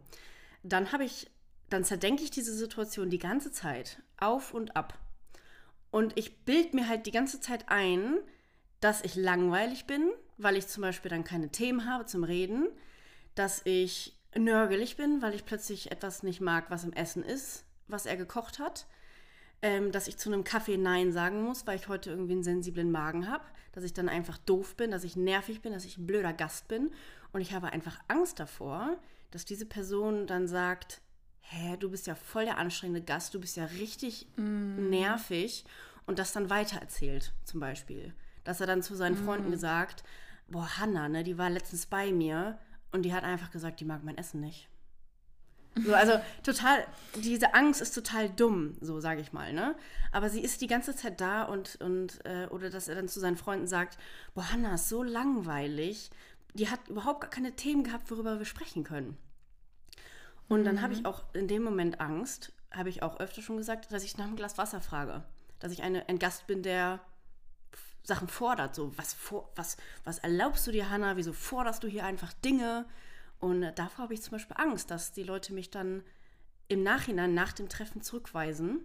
dann 0.64 0.92
habe 0.92 1.04
ich, 1.04 1.30
dann 1.70 1.84
zerdenke 1.84 2.24
ich 2.24 2.32
diese 2.32 2.54
Situation 2.54 3.10
die 3.10 3.20
ganze 3.20 3.52
Zeit 3.52 4.02
auf 4.18 4.54
und 4.54 4.76
ab. 4.76 4.98
Und 5.92 6.18
ich 6.18 6.44
bild 6.46 6.74
mir 6.74 6.88
halt 6.88 7.06
die 7.06 7.12
ganze 7.12 7.40
Zeit 7.40 7.66
ein, 7.68 8.18
dass 8.80 9.04
ich 9.04 9.16
langweilig 9.16 9.86
bin, 9.86 10.12
weil 10.38 10.56
ich 10.56 10.68
zum 10.68 10.82
Beispiel 10.82 11.10
dann 11.10 11.24
keine 11.24 11.50
Themen 11.50 11.90
habe 11.90 12.06
zum 12.06 12.24
Reden, 12.24 12.68
dass 13.36 13.62
ich 13.66 14.18
nörgelig 14.36 14.98
bin, 14.98 15.22
weil 15.22 15.34
ich 15.34 15.46
plötzlich 15.46 15.92
etwas 15.92 16.24
nicht 16.24 16.42
mag, 16.42 16.70
was 16.70 16.84
im 16.84 16.94
Essen 16.94 17.24
ist, 17.24 17.66
was 17.88 18.06
er 18.06 18.18
gekocht 18.18 18.60
hat. 18.60 18.86
Ähm, 19.64 19.92
dass 19.92 20.08
ich 20.08 20.18
zu 20.18 20.32
einem 20.32 20.44
Kaffee 20.44 20.78
Nein 20.78 21.12
sagen 21.12 21.42
muss, 21.42 21.66
weil 21.66 21.78
ich 21.78 21.88
heute 21.88 22.12
irgendwie 22.12 22.34
einen 22.34 22.44
sensiblen 22.44 22.92
Magen 22.92 23.28
habe, 23.28 23.44
dass 23.72 23.84
ich 23.84 23.92
dann 23.92 24.08
einfach 24.08 24.38
doof 24.38 24.76
bin, 24.76 24.92
dass 24.92 25.04
ich 25.04 25.16
nervig 25.16 25.64
bin, 25.64 25.74
dass 25.74 25.84
ich 25.84 25.98
ein 25.98 26.06
blöder 26.06 26.32
Gast 26.32 26.68
bin. 26.68 26.92
Und 27.34 27.42
ich 27.42 27.54
habe 27.54 27.74
einfach 27.74 28.00
Angst 28.08 28.40
davor, 28.40 29.00
dass 29.32 29.46
diese 29.46 29.66
Person 29.66 30.28
dann 30.28 30.48
sagt, 30.48 31.02
hä, 31.50 31.78
du 31.78 31.90
bist 31.90 32.08
ja 32.08 32.16
voll 32.16 32.46
der 32.46 32.58
anstrengende 32.58 33.02
Gast, 33.02 33.34
du 33.34 33.40
bist 33.40 33.58
ja 33.58 33.66
richtig 33.66 34.28
mm. 34.36 34.90
nervig 34.90 35.66
und 36.06 36.20
das 36.20 36.34
dann 36.34 36.50
weitererzählt, 36.50 37.34
zum 37.44 37.60
Beispiel. 37.60 38.14
Dass 38.44 38.62
er 38.62 38.68
dann 38.68 38.84
zu 38.84 38.96
seinen 38.96 39.22
mm. 39.22 39.26
Freunden 39.26 39.52
gesagt, 39.52 40.04
boah, 40.48 40.78
Hanna, 40.78 41.10
ne, 41.10 41.24
die 41.24 41.38
war 41.38 41.50
letztens 41.50 41.86
bei 41.86 42.12
mir 42.12 42.58
und 42.92 43.04
die 43.04 43.14
hat 43.14 43.24
einfach 43.24 43.52
gesagt, 43.52 43.80
die 43.80 43.86
mag 43.86 44.04
mein 44.04 44.18
Essen 44.18 44.42
nicht. 44.42 44.70
So, 45.86 45.94
also 45.94 46.20
total, 46.44 46.86
diese 47.16 47.54
Angst 47.54 47.82
ist 47.82 47.94
total 47.94 48.30
dumm, 48.30 48.76
so 48.82 49.00
sage 49.00 49.22
ich 49.22 49.32
mal, 49.32 49.54
ne? 49.54 49.76
Aber 50.12 50.30
sie 50.30 50.42
ist 50.42 50.62
die 50.62 50.68
ganze 50.68 50.96
Zeit 50.96 51.22
da 51.22 51.44
und, 51.44 51.76
und 51.82 52.26
äh, 52.26 52.48
oder 52.48 52.70
dass 52.72 52.88
er 52.88 52.96
dann 52.96 53.08
zu 53.08 53.20
seinen 53.20 53.38
Freunden 53.38 53.68
sagt, 53.68 54.00
boah, 54.34 54.52
Hannah 54.52 54.76
ist 54.76 54.90
so 54.90 55.04
langweilig, 55.04 56.10
die 56.56 56.70
hat 56.70 56.88
überhaupt 56.88 57.22
gar 57.22 57.30
keine 57.30 57.56
Themen 57.56 57.84
gehabt, 57.84 58.10
worüber 58.10 58.40
wir 58.40 58.46
sprechen 58.46 58.84
können. 58.84 59.18
Und 60.48 60.64
dann 60.64 60.76
mhm. 60.76 60.82
habe 60.82 60.94
ich 60.94 61.06
auch 61.06 61.24
in 61.34 61.48
dem 61.48 61.64
Moment 61.64 62.00
Angst, 62.00 62.54
habe 62.72 62.90
ich 62.90 63.04
auch 63.04 63.20
öfter 63.20 63.42
schon 63.42 63.58
gesagt, 63.58 63.92
dass 63.92 64.04
ich 64.04 64.18
nach 64.18 64.26
einem 64.26 64.36
Glas 64.36 64.58
Wasser 64.58 64.82
frage. 64.82 65.24
Dass 65.60 65.72
ich 65.72 65.84
eine, 65.84 66.08
ein 66.08 66.20
Gast 66.20 66.48
bin, 66.48 66.64
der 66.64 67.00
Sachen 68.04 68.28
fordert. 68.28 68.76
So, 68.76 68.98
was, 68.98 69.14
vor, 69.14 69.52
was, 69.56 69.78
was 70.04 70.20
erlaubst 70.20 70.66
du 70.68 70.72
dir, 70.72 70.90
Hannah? 70.90 71.18
Wieso 71.18 71.34
forderst 71.34 71.84
du 71.84 71.88
hier 71.88 72.06
einfach 72.06 72.34
Dinge? 72.34 72.86
Und 73.40 73.62
davor 73.76 74.04
habe 74.04 74.14
ich 74.14 74.22
zum 74.22 74.32
Beispiel 74.32 74.56
Angst, 74.58 74.90
dass 74.90 75.12
die 75.12 75.24
Leute 75.24 75.54
mich 75.54 75.70
dann 75.70 76.04
im 76.70 76.84
Nachhinein 76.84 77.34
nach 77.34 77.54
dem 77.54 77.70
Treffen 77.70 78.02
zurückweisen. 78.02 78.80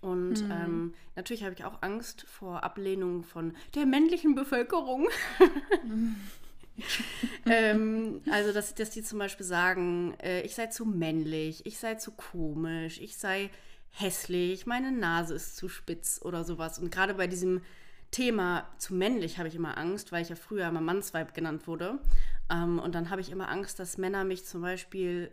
Und 0.00 0.44
mhm. 0.44 0.50
ähm, 0.50 0.94
natürlich 1.16 1.44
habe 1.44 1.54
ich 1.54 1.64
auch 1.64 1.82
Angst 1.82 2.26
vor 2.28 2.62
Ablehnung 2.62 3.24
von 3.24 3.54
der 3.74 3.86
männlichen 3.86 4.34
Bevölkerung. 4.34 5.08
ähm, 7.46 8.20
also, 8.30 8.52
dass, 8.52 8.74
dass 8.74 8.90
die 8.90 9.02
zum 9.02 9.18
Beispiel 9.18 9.46
sagen, 9.46 10.14
äh, 10.22 10.42
ich 10.42 10.54
sei 10.54 10.66
zu 10.66 10.84
männlich, 10.84 11.66
ich 11.66 11.78
sei 11.78 11.94
zu 11.94 12.12
komisch, 12.12 13.00
ich 13.00 13.16
sei 13.16 13.50
hässlich, 13.90 14.66
meine 14.66 14.90
Nase 14.90 15.34
ist 15.34 15.56
zu 15.56 15.68
spitz 15.68 16.20
oder 16.22 16.44
sowas. 16.44 16.78
Und 16.78 16.90
gerade 16.90 17.14
bei 17.14 17.26
diesem 17.26 17.62
Thema 18.10 18.68
zu 18.78 18.94
männlich 18.94 19.38
habe 19.38 19.48
ich 19.48 19.54
immer 19.54 19.78
Angst, 19.78 20.12
weil 20.12 20.22
ich 20.22 20.28
ja 20.28 20.36
früher 20.36 20.68
immer 20.68 20.80
Mannsweib 20.80 21.34
genannt 21.34 21.66
wurde. 21.66 21.98
Ähm, 22.50 22.78
und 22.78 22.94
dann 22.94 23.10
habe 23.10 23.20
ich 23.20 23.30
immer 23.30 23.48
Angst, 23.48 23.78
dass 23.78 23.98
Männer 23.98 24.24
mich 24.24 24.44
zum 24.44 24.62
Beispiel 24.62 25.30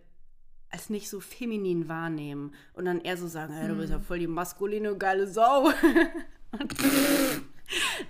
als 0.69 0.89
nicht 0.89 1.09
so 1.09 1.19
feminin 1.19 1.89
wahrnehmen 1.89 2.53
und 2.73 2.85
dann 2.85 3.01
eher 3.01 3.17
so 3.17 3.27
sagen, 3.27 3.53
hey, 3.53 3.67
du 3.67 3.75
bist 3.75 3.89
ja 3.89 3.97
hm. 3.97 4.03
voll 4.03 4.19
die 4.19 4.27
maskuline, 4.27 4.95
geile 4.95 5.27
Sau. 5.27 5.69
das 6.51 6.69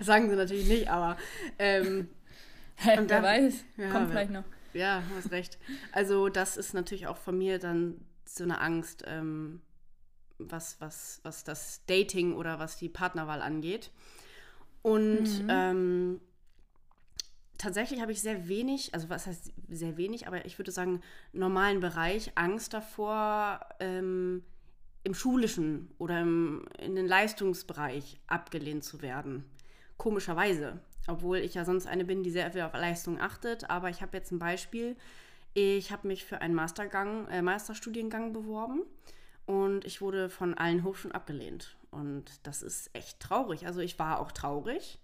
sagen 0.06 0.30
sie 0.30 0.36
natürlich 0.36 0.68
nicht, 0.68 0.88
aber. 0.88 1.16
Ähm, 1.58 2.08
dann, 2.84 3.08
Wer 3.08 3.22
weiß, 3.22 3.64
ja, 3.76 3.90
kommt 3.90 4.10
vielleicht 4.10 4.30
noch. 4.30 4.44
Ja, 4.72 5.02
hast 5.16 5.30
recht. 5.30 5.58
Also, 5.92 6.28
das 6.28 6.56
ist 6.56 6.74
natürlich 6.74 7.06
auch 7.06 7.18
von 7.18 7.36
mir 7.36 7.58
dann 7.58 8.00
so 8.24 8.44
eine 8.44 8.60
Angst, 8.60 9.04
ähm, 9.06 9.60
was, 10.38 10.80
was, 10.80 11.20
was 11.22 11.44
das 11.44 11.84
Dating 11.86 12.34
oder 12.34 12.58
was 12.58 12.76
die 12.76 12.88
Partnerwahl 12.88 13.42
angeht. 13.42 13.90
Und 14.80 15.42
mhm. 15.42 15.48
ähm, 15.48 16.20
tatsächlich 17.58 18.00
habe 18.00 18.12
ich 18.12 18.20
sehr 18.20 18.48
wenig, 18.48 18.94
also 18.94 19.08
was 19.08 19.26
heißt 19.26 19.52
sehr 19.68 19.96
wenig, 19.96 20.26
aber 20.26 20.44
ich 20.44 20.58
würde 20.58 20.72
sagen, 20.72 21.00
normalen 21.32 21.80
Bereich 21.80 22.32
Angst 22.34 22.72
davor, 22.72 23.60
ähm, 23.78 24.42
im 25.04 25.14
schulischen 25.14 25.90
oder 25.98 26.20
im, 26.20 26.66
in 26.78 26.94
den 26.94 27.06
Leistungsbereich 27.06 28.20
abgelehnt 28.26 28.84
zu 28.84 29.02
werden. 29.02 29.44
Komischerweise. 29.96 30.78
Obwohl 31.06 31.38
ich 31.38 31.54
ja 31.54 31.64
sonst 31.64 31.86
eine 31.86 32.04
bin, 32.04 32.22
die 32.22 32.30
sehr 32.30 32.50
viel 32.52 32.62
auf 32.62 32.74
Leistung 32.74 33.20
achtet. 33.20 33.68
Aber 33.70 33.90
ich 33.90 34.02
habe 34.02 34.16
jetzt 34.16 34.30
ein 34.30 34.38
Beispiel. 34.38 34.96
Ich 35.54 35.92
habe 35.92 36.08
mich 36.08 36.24
für 36.24 36.40
einen 36.40 36.54
Mastergang, 36.54 37.28
äh, 37.28 37.42
Masterstudiengang 37.42 38.32
beworben 38.32 38.82
und 39.46 39.84
ich 39.84 40.00
wurde 40.00 40.30
von 40.30 40.54
allen 40.54 40.84
Hochschulen 40.84 41.14
abgelehnt. 41.14 41.76
Und 41.90 42.46
das 42.46 42.62
ist 42.62 42.90
echt 42.94 43.20
traurig. 43.20 43.66
Also 43.66 43.80
ich 43.80 43.98
war 43.98 44.20
auch 44.20 44.32
traurig. 44.32 44.98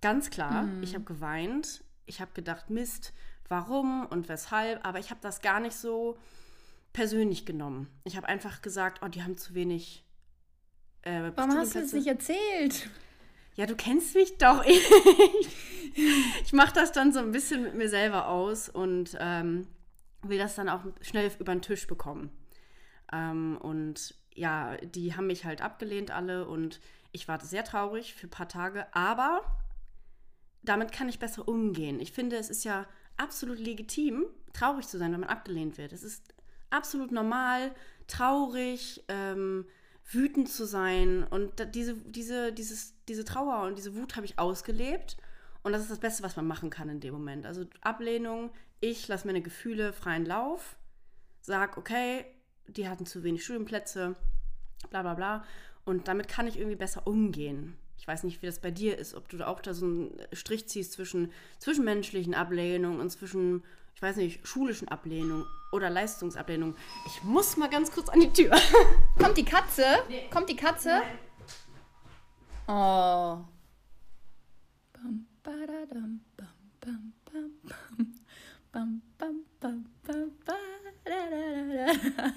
Ganz 0.00 0.30
klar. 0.30 0.62
Mhm. 0.62 0.82
Ich 0.82 0.94
habe 0.94 1.04
geweint. 1.04 1.84
Ich 2.06 2.20
habe 2.20 2.30
gedacht, 2.32 2.70
Mist, 2.70 3.12
warum 3.48 4.06
und 4.06 4.28
weshalb. 4.28 4.86
Aber 4.86 4.98
ich 4.98 5.10
habe 5.10 5.20
das 5.20 5.42
gar 5.42 5.60
nicht 5.60 5.76
so 5.76 6.16
persönlich 6.92 7.44
genommen. 7.44 7.88
Ich 8.04 8.16
habe 8.16 8.26
einfach 8.26 8.62
gesagt, 8.62 9.02
oh, 9.04 9.08
die 9.08 9.22
haben 9.22 9.36
zu 9.36 9.54
wenig. 9.54 10.04
Äh, 11.02 11.32
warum 11.34 11.56
hast 11.56 11.74
du 11.74 11.80
es 11.80 11.92
nicht 11.92 12.06
erzählt? 12.06 12.88
Ja, 13.60 13.66
du 13.66 13.76
kennst 13.76 14.14
mich 14.14 14.38
doch. 14.38 14.64
ich 16.44 16.52
mache 16.54 16.72
das 16.72 16.92
dann 16.92 17.12
so 17.12 17.18
ein 17.18 17.30
bisschen 17.30 17.62
mit 17.62 17.74
mir 17.74 17.90
selber 17.90 18.28
aus 18.28 18.70
und 18.70 19.18
ähm, 19.20 19.66
will 20.22 20.38
das 20.38 20.54
dann 20.54 20.70
auch 20.70 20.80
schnell 21.02 21.30
über 21.38 21.54
den 21.54 21.60
Tisch 21.60 21.86
bekommen. 21.86 22.30
Ähm, 23.12 23.58
und 23.60 24.14
ja, 24.32 24.78
die 24.78 25.14
haben 25.14 25.26
mich 25.26 25.44
halt 25.44 25.60
abgelehnt 25.60 26.10
alle 26.10 26.48
und 26.48 26.80
ich 27.12 27.28
war 27.28 27.38
sehr 27.44 27.62
traurig 27.62 28.14
für 28.14 28.28
ein 28.28 28.30
paar 28.30 28.48
Tage, 28.48 28.86
aber 28.94 29.42
damit 30.62 30.90
kann 30.90 31.10
ich 31.10 31.18
besser 31.18 31.46
umgehen. 31.46 32.00
Ich 32.00 32.12
finde, 32.12 32.36
es 32.36 32.48
ist 32.48 32.64
ja 32.64 32.86
absolut 33.18 33.58
legitim, 33.58 34.24
traurig 34.54 34.88
zu 34.88 34.96
sein, 34.96 35.12
wenn 35.12 35.20
man 35.20 35.28
abgelehnt 35.28 35.76
wird. 35.76 35.92
Es 35.92 36.02
ist 36.02 36.32
absolut 36.70 37.12
normal, 37.12 37.74
traurig, 38.06 39.04
ähm, 39.08 39.66
wütend 40.12 40.48
zu 40.48 40.66
sein. 40.66 41.24
Und 41.24 41.74
diese, 41.74 41.94
diese, 41.94 42.52
dieses, 42.52 42.94
diese 43.08 43.24
Trauer 43.24 43.66
und 43.66 43.78
diese 43.78 43.94
Wut 43.94 44.16
habe 44.16 44.26
ich 44.26 44.38
ausgelebt. 44.38 45.16
Und 45.62 45.72
das 45.72 45.82
ist 45.82 45.90
das 45.90 45.98
Beste, 45.98 46.22
was 46.22 46.36
man 46.36 46.46
machen 46.46 46.70
kann 46.70 46.88
in 46.88 47.00
dem 47.00 47.12
Moment. 47.12 47.46
Also 47.46 47.64
Ablehnung, 47.82 48.50
ich 48.80 49.08
lasse 49.08 49.26
meine 49.26 49.42
Gefühle 49.42 49.92
freien 49.92 50.24
Lauf, 50.24 50.76
sag, 51.42 51.76
okay, 51.76 52.24
die 52.66 52.88
hatten 52.88 53.06
zu 53.06 53.22
wenig 53.22 53.44
Studienplätze, 53.44 54.16
bla 54.88 55.02
bla 55.02 55.14
bla. 55.14 55.44
Und 55.84 56.08
damit 56.08 56.28
kann 56.28 56.46
ich 56.46 56.58
irgendwie 56.58 56.76
besser 56.76 57.06
umgehen. 57.06 57.76
Ich 57.98 58.08
weiß 58.08 58.24
nicht, 58.24 58.40
wie 58.40 58.46
das 58.46 58.60
bei 58.60 58.70
dir 58.70 58.96
ist, 58.96 59.14
ob 59.14 59.28
du 59.28 59.46
auch 59.46 59.60
da 59.60 59.74
so 59.74 59.84
einen 59.84 60.18
Strich 60.32 60.66
ziehst 60.68 60.92
zwischen 60.92 61.32
zwischenmenschlichen 61.58 62.34
Ablehnungen 62.34 63.00
und 63.00 63.10
zwischen, 63.10 63.62
ich 64.00 64.02
weiß 64.02 64.16
nicht, 64.16 64.48
schulischen 64.48 64.88
Ablehnungen 64.88 65.44
oder 65.72 65.90
Leistungsablehnung. 65.90 66.74
Ich 67.04 67.22
muss 67.22 67.58
mal 67.58 67.68
ganz 67.68 67.92
kurz 67.92 68.08
an 68.08 68.20
die 68.20 68.32
Tür. 68.32 68.50
Kommt 69.18 69.36
die 69.36 69.44
Katze? 69.44 69.84
Nee. 70.08 70.26
Kommt 70.32 70.48
die 70.48 70.56
Katze? 70.56 71.02
Nein. 71.02 71.18
Oh. 72.66 73.44
Bam, 74.94 75.26
badadam, 75.42 76.24
bam, 76.34 76.48
bam, 76.80 77.12
bam, 77.26 77.50
bam. 77.62 78.14
Bam, 78.72 79.02
bam, 79.18 79.44
bam, 79.60 79.84
bam, 80.06 80.30
badadada. 81.04 82.32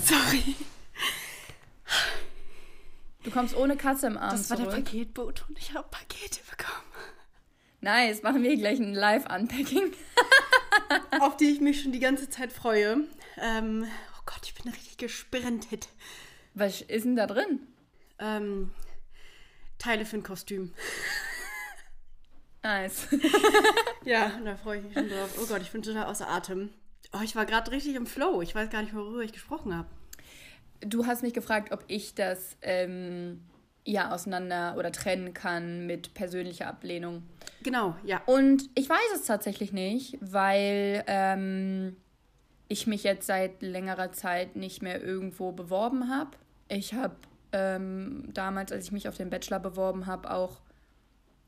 Sorry. 0.00 0.56
Du 3.22 3.30
kommst 3.30 3.54
ohne 3.54 3.76
Katze 3.76 4.06
im 4.06 4.16
Arm 4.16 4.30
Das 4.30 4.48
war 4.50 4.56
zurück. 4.56 4.70
der 4.70 4.82
Paketboot 4.82 5.44
und 5.48 5.58
ich 5.58 5.74
habe 5.74 5.86
Pakete 5.90 6.40
bekommen. 6.50 6.86
Nice, 7.82 8.22
machen 8.22 8.42
wir 8.42 8.56
gleich 8.56 8.78
ein 8.78 8.94
Live-Unpacking. 8.94 9.92
Auf 11.20 11.36
die 11.36 11.50
ich 11.50 11.60
mich 11.60 11.82
schon 11.82 11.92
die 11.92 11.98
ganze 12.00 12.28
Zeit 12.28 12.52
freue. 12.52 13.04
Ähm, 13.38 13.86
oh 14.18 14.22
Gott, 14.26 14.40
ich 14.44 14.54
bin 14.54 14.70
richtig 14.72 14.98
gesprintet. 14.98 15.88
Was 16.54 16.80
ist 16.82 17.04
denn 17.04 17.16
da 17.16 17.26
drin? 17.26 17.60
Ähm, 18.18 18.70
Teile 19.78 20.04
für 20.04 20.16
ein 20.16 20.22
Kostüm. 20.22 20.74
Nice. 22.62 23.08
ja, 24.04 24.32
da 24.44 24.56
freue 24.56 24.78
ich 24.78 24.84
mich 24.84 24.94
schon 24.94 25.08
drauf. 25.08 25.30
Oh 25.40 25.46
Gott, 25.46 25.62
ich 25.62 25.70
bin 25.70 25.82
total 25.82 26.06
außer 26.06 26.28
Atem. 26.28 26.70
Oh, 27.12 27.20
ich 27.22 27.34
war 27.34 27.46
gerade 27.46 27.70
richtig 27.70 27.94
im 27.96 28.06
Flow. 28.06 28.42
Ich 28.42 28.54
weiß 28.54 28.70
gar 28.70 28.82
nicht, 28.82 28.94
worüber 28.94 29.22
ich 29.22 29.32
gesprochen 29.32 29.74
habe. 29.76 29.88
Du 30.80 31.06
hast 31.06 31.22
mich 31.22 31.34
gefragt, 31.34 31.72
ob 31.72 31.84
ich 31.88 32.14
das 32.14 32.56
ähm, 32.62 33.42
ja 33.84 34.12
auseinander 34.12 34.76
oder 34.78 34.92
trennen 34.92 35.34
kann 35.34 35.86
mit 35.86 36.14
persönlicher 36.14 36.66
Ablehnung. 36.66 37.22
Genau, 37.62 37.94
ja. 38.04 38.22
Und 38.26 38.70
ich 38.74 38.88
weiß 38.88 39.14
es 39.14 39.24
tatsächlich 39.24 39.72
nicht, 39.72 40.16
weil 40.20 41.04
ähm, 41.06 41.96
ich 42.68 42.86
mich 42.86 43.02
jetzt 43.02 43.26
seit 43.26 43.62
längerer 43.62 44.12
Zeit 44.12 44.56
nicht 44.56 44.80
mehr 44.82 45.02
irgendwo 45.02 45.52
beworben 45.52 46.08
habe. 46.08 46.30
Ich 46.68 46.94
habe 46.94 47.16
ähm, 47.52 48.30
damals, 48.32 48.72
als 48.72 48.86
ich 48.86 48.92
mich 48.92 49.08
auf 49.08 49.16
den 49.16 49.28
Bachelor 49.28 49.58
beworben 49.58 50.06
habe, 50.06 50.30
auch, 50.30 50.60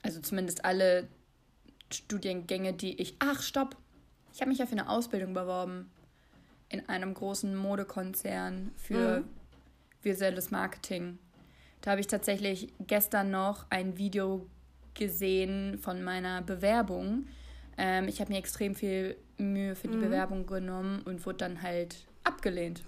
also 0.03 0.21
zumindest 0.21 0.65
alle 0.65 1.09
Studiengänge, 1.93 2.73
die 2.73 3.01
ich. 3.01 3.15
Ach, 3.21 3.41
stopp! 3.41 3.77
Ich 4.35 4.41
habe 4.41 4.51
mich 4.51 4.59
ja 4.59 4.67
für 4.67 4.73
eine 4.73 4.89
Ausbildung 4.89 5.35
beworben 5.35 5.91
in 6.73 6.89
einem 6.89 7.15
großen 7.15 7.55
Modekonzern 7.55 8.73
für 8.77 9.21
mhm. 9.21 9.25
visuelles 10.03 10.51
Marketing. 10.51 11.19
Da 11.83 11.93
habe 11.93 12.01
ich 12.01 12.07
tatsächlich 12.07 12.73
gestern 12.87 13.31
noch 13.31 13.67
ein 13.71 13.99
Video 13.99 14.47
gesehen 14.95 15.79
von 15.79 16.03
meiner 16.03 16.43
Bewerbung. 16.43 17.27
Ähm, 17.77 18.09
ich 18.09 18.21
habe 18.21 18.33
mir 18.33 18.39
extrem 18.39 18.75
viel 18.75 19.17
Mühe 19.39 19.75
für 19.75 19.89
die 19.89 19.97
mhm. 19.97 20.03
Bewerbung 20.03 20.47
genommen 20.47 21.03
und 21.05 21.25
wurde 21.27 21.39
dann 21.39 21.63
halt 21.63 22.07
abgelehnt. 22.25 22.83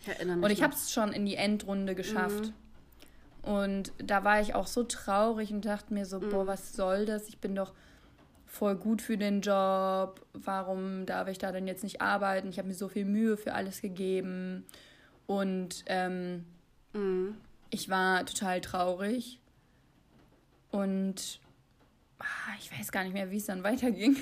Ich 0.00 0.08
erinnere 0.08 0.36
mich. 0.36 0.44
Und 0.44 0.50
ich 0.50 0.62
habe 0.62 0.74
es 0.74 0.92
schon 0.92 1.12
in 1.12 1.26
die 1.26 1.36
Endrunde 1.36 1.94
geschafft. 1.94 2.46
Mhm. 2.46 3.50
Und 3.50 3.92
da 3.98 4.24
war 4.24 4.40
ich 4.40 4.54
auch 4.54 4.66
so 4.66 4.84
traurig 4.84 5.52
und 5.52 5.64
dachte 5.64 5.94
mir 5.94 6.06
so, 6.06 6.20
mhm. 6.20 6.30
boah, 6.30 6.46
was 6.46 6.74
soll 6.74 7.06
das? 7.06 7.28
Ich 7.28 7.38
bin 7.38 7.54
doch 7.54 7.72
voll 8.50 8.76
gut 8.76 9.00
für 9.00 9.16
den 9.16 9.40
Job. 9.40 10.26
Warum 10.32 11.06
darf 11.06 11.28
ich 11.28 11.38
da 11.38 11.52
denn 11.52 11.66
jetzt 11.66 11.82
nicht 11.82 12.00
arbeiten? 12.00 12.48
Ich 12.48 12.58
habe 12.58 12.68
mir 12.68 12.74
so 12.74 12.88
viel 12.88 13.04
Mühe 13.04 13.36
für 13.36 13.54
alles 13.54 13.80
gegeben. 13.80 14.64
Und 15.26 15.84
ähm, 15.86 16.44
mhm 16.92 17.36
ich 17.70 17.88
war 17.88 18.26
total 18.26 18.60
traurig 18.60 19.40
und 20.70 21.40
ah, 22.18 22.54
ich 22.58 22.76
weiß 22.76 22.92
gar 22.92 23.04
nicht 23.04 23.14
mehr, 23.14 23.30
wie 23.30 23.38
es 23.38 23.46
dann 23.46 23.62
weiterging, 23.64 24.16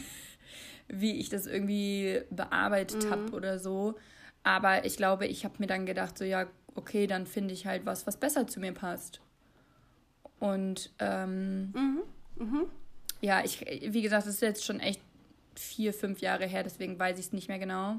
wie 0.86 1.18
ich 1.18 1.28
das 1.28 1.46
irgendwie 1.46 2.22
bearbeitet 2.30 3.04
mhm. 3.04 3.10
habe 3.10 3.32
oder 3.32 3.58
so. 3.58 3.96
Aber 4.44 4.84
ich 4.84 4.96
glaube, 4.96 5.26
ich 5.26 5.44
habe 5.44 5.56
mir 5.58 5.66
dann 5.66 5.84
gedacht, 5.84 6.16
so 6.16 6.24
ja, 6.24 6.46
okay, 6.74 7.06
dann 7.06 7.26
finde 7.26 7.52
ich 7.52 7.66
halt 7.66 7.84
was, 7.86 8.06
was 8.06 8.16
besser 8.16 8.46
zu 8.46 8.60
mir 8.60 8.72
passt. 8.72 9.20
Und 10.38 10.92
ähm, 11.00 11.72
mhm. 11.72 12.02
Mhm. 12.36 12.66
Ja, 13.20 13.44
ich, 13.44 13.64
wie 13.92 14.02
gesagt, 14.02 14.26
das 14.26 14.34
ist 14.34 14.42
jetzt 14.42 14.64
schon 14.64 14.80
echt 14.80 15.00
vier, 15.54 15.92
fünf 15.92 16.20
Jahre 16.20 16.46
her, 16.46 16.62
deswegen 16.62 16.98
weiß 16.98 17.18
ich 17.18 17.26
es 17.26 17.32
nicht 17.32 17.48
mehr 17.48 17.58
genau. 17.58 17.98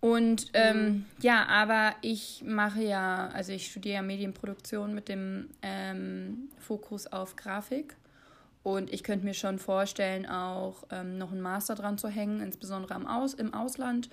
Und 0.00 0.50
ähm, 0.54 0.84
mhm. 0.84 1.06
ja, 1.20 1.46
aber 1.46 1.94
ich 2.02 2.44
mache 2.46 2.82
ja, 2.82 3.28
also 3.32 3.52
ich 3.52 3.66
studiere 3.70 3.96
ja 3.96 4.02
Medienproduktion 4.02 4.94
mit 4.94 5.08
dem 5.08 5.50
ähm, 5.62 6.50
Fokus 6.58 7.06
auf 7.06 7.36
Grafik. 7.36 7.96
Und 8.62 8.92
ich 8.92 9.02
könnte 9.02 9.24
mir 9.24 9.34
schon 9.34 9.58
vorstellen, 9.58 10.26
auch 10.26 10.84
ähm, 10.90 11.18
noch 11.18 11.32
einen 11.32 11.40
Master 11.40 11.74
dran 11.74 11.98
zu 11.98 12.08
hängen, 12.08 12.40
insbesondere 12.40 12.94
im, 12.94 13.06
Aus 13.06 13.34
im 13.34 13.54
Ausland. 13.54 14.08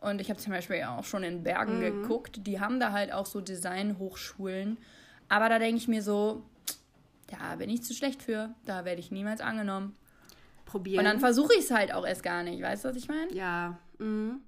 Und 0.00 0.20
ich 0.20 0.28
habe 0.28 0.40
zum 0.40 0.52
Beispiel 0.52 0.82
auch 0.82 1.04
schon 1.04 1.22
in 1.22 1.44
Bergen 1.44 1.78
mhm. 1.78 2.02
geguckt. 2.02 2.46
Die 2.46 2.60
haben 2.60 2.80
da 2.80 2.92
halt 2.92 3.12
auch 3.12 3.26
so 3.26 3.40
Designhochschulen. 3.40 4.76
Aber 5.28 5.48
da 5.48 5.58
denke 5.58 5.76
ich 5.76 5.88
mir 5.88 6.02
so, 6.02 6.42
da 7.38 7.56
bin 7.56 7.70
ich 7.70 7.82
zu 7.82 7.94
schlecht 7.94 8.22
für, 8.22 8.54
da 8.64 8.84
werde 8.84 9.00
ich 9.00 9.10
niemals 9.10 9.40
angenommen. 9.40 9.96
Probieren. 10.66 11.00
Und 11.00 11.04
dann 11.04 11.20
versuche 11.20 11.54
ich 11.54 11.64
es 11.64 11.70
halt 11.70 11.92
auch 11.92 12.06
erst 12.06 12.22
gar 12.22 12.42
nicht, 12.42 12.62
weißt 12.62 12.84
du, 12.84 12.88
was 12.88 12.96
ich 12.96 13.08
meine? 13.08 13.32
Ja. 13.34 13.78
Mhm. 13.98 14.40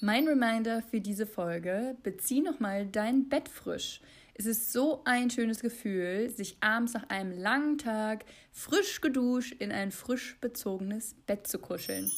Mein 0.00 0.28
Reminder 0.28 0.82
für 0.82 1.00
diese 1.00 1.26
Folge: 1.26 1.96
bezieh 2.02 2.40
nochmal 2.40 2.86
dein 2.86 3.28
Bett 3.28 3.48
frisch. 3.48 4.00
Es 4.34 4.44
ist 4.44 4.72
so 4.72 5.02
ein 5.06 5.30
schönes 5.30 5.60
Gefühl, 5.60 6.28
sich 6.28 6.58
abends 6.60 6.92
nach 6.92 7.08
einem 7.08 7.32
langen 7.32 7.78
Tag 7.78 8.26
frisch 8.52 9.00
geduscht 9.00 9.54
in 9.58 9.72
ein 9.72 9.90
frisch 9.90 10.36
bezogenes 10.40 11.14
Bett 11.26 11.46
zu 11.46 11.58
kuscheln. 11.58 12.10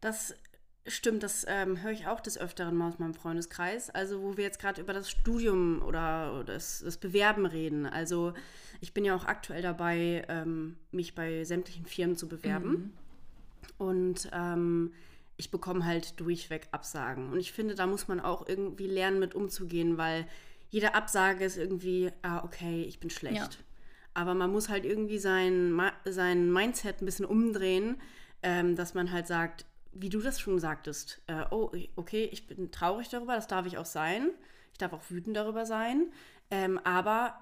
Das 0.00 0.34
stimmt, 0.86 1.22
das 1.22 1.44
ähm, 1.48 1.82
höre 1.82 1.92
ich 1.92 2.06
auch 2.06 2.20
des 2.20 2.38
Öfteren 2.38 2.76
mal 2.76 2.88
aus 2.88 2.98
meinem 2.98 3.14
Freundeskreis. 3.14 3.90
Also, 3.90 4.22
wo 4.22 4.36
wir 4.36 4.44
jetzt 4.44 4.58
gerade 4.58 4.80
über 4.80 4.92
das 4.92 5.10
Studium 5.10 5.82
oder 5.82 6.44
das, 6.44 6.80
das, 6.84 6.98
Bewerben 6.98 7.46
reden. 7.46 7.86
Also, 7.86 8.34
ich 8.80 8.92
bin 8.92 9.04
ja 9.04 9.14
auch 9.14 9.24
aktuell 9.24 9.62
dabei, 9.62 10.24
ähm, 10.28 10.76
mich 10.90 11.14
bei 11.14 11.44
sämtlichen 11.44 11.86
Firmen 11.86 12.16
zu 12.16 12.28
bewerben. 12.28 12.70
Mhm. 12.70 12.92
Und 13.78 14.30
ähm, 14.32 14.92
ich 15.36 15.50
bekomme 15.50 15.84
halt 15.84 16.20
durchweg 16.20 16.68
Absagen. 16.70 17.30
Und 17.32 17.38
ich 17.38 17.52
finde, 17.52 17.74
da 17.74 17.86
muss 17.86 18.08
man 18.08 18.20
auch 18.20 18.46
irgendwie 18.46 18.86
lernen, 18.86 19.18
mit 19.18 19.34
umzugehen, 19.34 19.98
weil 19.98 20.26
jede 20.70 20.94
Absage 20.94 21.44
ist 21.44 21.56
irgendwie, 21.56 22.10
ah, 22.22 22.44
okay, 22.44 22.82
ich 22.82 23.00
bin 23.00 23.10
schlecht. 23.10 23.36
Ja. 23.36 23.48
Aber 24.12 24.34
man 24.34 24.52
muss 24.52 24.68
halt 24.68 24.84
irgendwie 24.84 25.18
sein, 25.18 25.80
sein 26.04 26.52
Mindset 26.52 27.00
ein 27.00 27.04
bisschen 27.04 27.24
umdrehen, 27.24 27.96
ähm, 28.42 28.76
dass 28.76 28.94
man 28.94 29.10
halt 29.10 29.26
sagt, 29.26 29.66
wie 29.94 30.08
du 30.08 30.20
das 30.20 30.40
schon 30.40 30.58
sagtest, 30.58 31.22
äh, 31.26 31.44
oh, 31.50 31.70
okay, 31.96 32.28
ich 32.32 32.46
bin 32.46 32.70
traurig 32.70 33.08
darüber, 33.08 33.34
das 33.34 33.46
darf 33.46 33.66
ich 33.66 33.78
auch 33.78 33.86
sein. 33.86 34.30
Ich 34.72 34.78
darf 34.78 34.92
auch 34.92 35.08
wütend 35.08 35.36
darüber 35.36 35.66
sein. 35.66 36.12
Ähm, 36.50 36.78
aber 36.84 37.40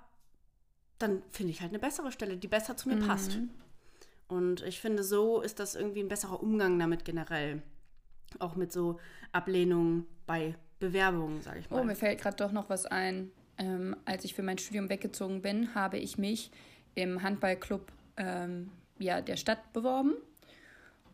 dann 0.98 1.22
finde 1.30 1.53
ich 1.53 1.61
halt 1.61 1.70
eine 1.70 1.78
bessere 1.78 2.12
Stelle, 2.12 2.36
die 2.36 2.48
besser 2.48 2.76
zu 2.76 2.88
mir 2.88 2.96
mhm. 2.96 3.07
passt. 3.07 3.38
Und 4.28 4.62
ich 4.62 4.80
finde, 4.80 5.03
so 5.03 5.40
ist 5.40 5.59
das 5.59 5.74
irgendwie 5.74 6.00
ein 6.00 6.09
besserer 6.09 6.42
Umgang 6.42 6.78
damit 6.78 7.05
generell. 7.05 7.62
Auch 8.38 8.55
mit 8.55 8.72
so 8.72 8.98
Ablehnungen 9.32 10.07
bei 10.26 10.55
Bewerbungen, 10.78 11.42
sage 11.42 11.61
ich 11.61 11.70
mal. 11.70 11.80
Oh, 11.80 11.84
mir 11.84 11.96
fällt 11.96 12.20
gerade 12.20 12.36
doch 12.36 12.53
noch 12.53 12.70
was 12.70 12.86
ein. 12.86 13.30
Ähm, 13.59 13.96
als 14.05 14.24
ich 14.24 14.34
für 14.34 14.42
mein 14.42 14.59
Studium 14.59 14.88
weggezogen 14.88 15.42
bin, 15.42 15.74
habe 15.74 15.98
ich 15.98 16.18
mich 16.18 16.50
im 16.94 17.22
Handballclub 17.22 17.92
ähm, 18.16 18.70
ja, 18.98 19.20
der 19.20 19.36
Stadt 19.36 19.72
beworben 19.72 20.14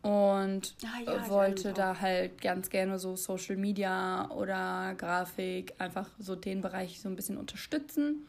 und 0.01 0.75
ah, 0.83 1.01
ja, 1.05 1.29
wollte 1.29 1.73
da 1.73 1.99
halt 1.99 2.41
ganz 2.41 2.69
gerne 2.69 2.99
so 2.99 3.15
Social 3.15 3.57
Media 3.57 4.29
oder 4.31 4.95
Grafik, 4.97 5.73
einfach 5.77 6.09
so 6.19 6.35
den 6.35 6.61
Bereich 6.61 7.01
so 7.01 7.09
ein 7.09 7.15
bisschen 7.15 7.37
unterstützen, 7.37 8.25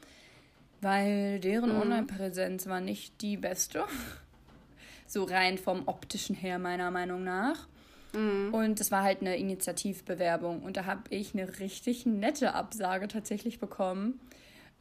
weil 0.81 1.39
deren 1.39 1.75
mhm. 1.75 1.83
Online-Präsenz 1.83 2.67
war 2.67 2.81
nicht 2.81 3.21
die 3.23 3.37
beste. 3.37 3.85
so 5.07 5.25
rein 5.25 5.59
vom 5.59 5.87
optischen 5.87 6.35
her, 6.35 6.59
meiner 6.59 6.91
Meinung 6.91 7.23
nach. 7.25 7.69
Mhm. 8.13 8.53
Und 8.53 8.81
es 8.81 8.91
war 8.91 9.03
halt 9.03 9.21
eine 9.21 9.37
Initiativbewerbung 9.37 10.63
und 10.63 10.77
da 10.77 10.87
habe 10.87 11.03
ich 11.11 11.35
eine 11.35 11.61
richtig 11.61 12.07
nette 12.07 12.55
Absage 12.55 13.07
tatsächlich 13.07 13.61
bekommen. 13.61 14.21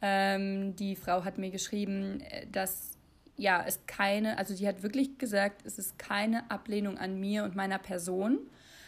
Ähm, 0.02 0.74
die 0.76 0.96
Frau 0.96 1.24
hat 1.24 1.38
mir 1.38 1.50
geschrieben, 1.50 2.20
äh, 2.20 2.46
dass 2.50 2.96
ja, 3.40 3.64
es 3.66 3.80
keine, 3.86 4.36
also 4.36 4.54
sie 4.54 4.68
hat 4.68 4.82
wirklich 4.82 5.16
gesagt, 5.16 5.62
es 5.64 5.78
ist 5.78 5.98
keine 5.98 6.50
Ablehnung 6.50 6.98
an 6.98 7.18
mir 7.18 7.44
und 7.44 7.56
meiner 7.56 7.78
Person, 7.78 8.38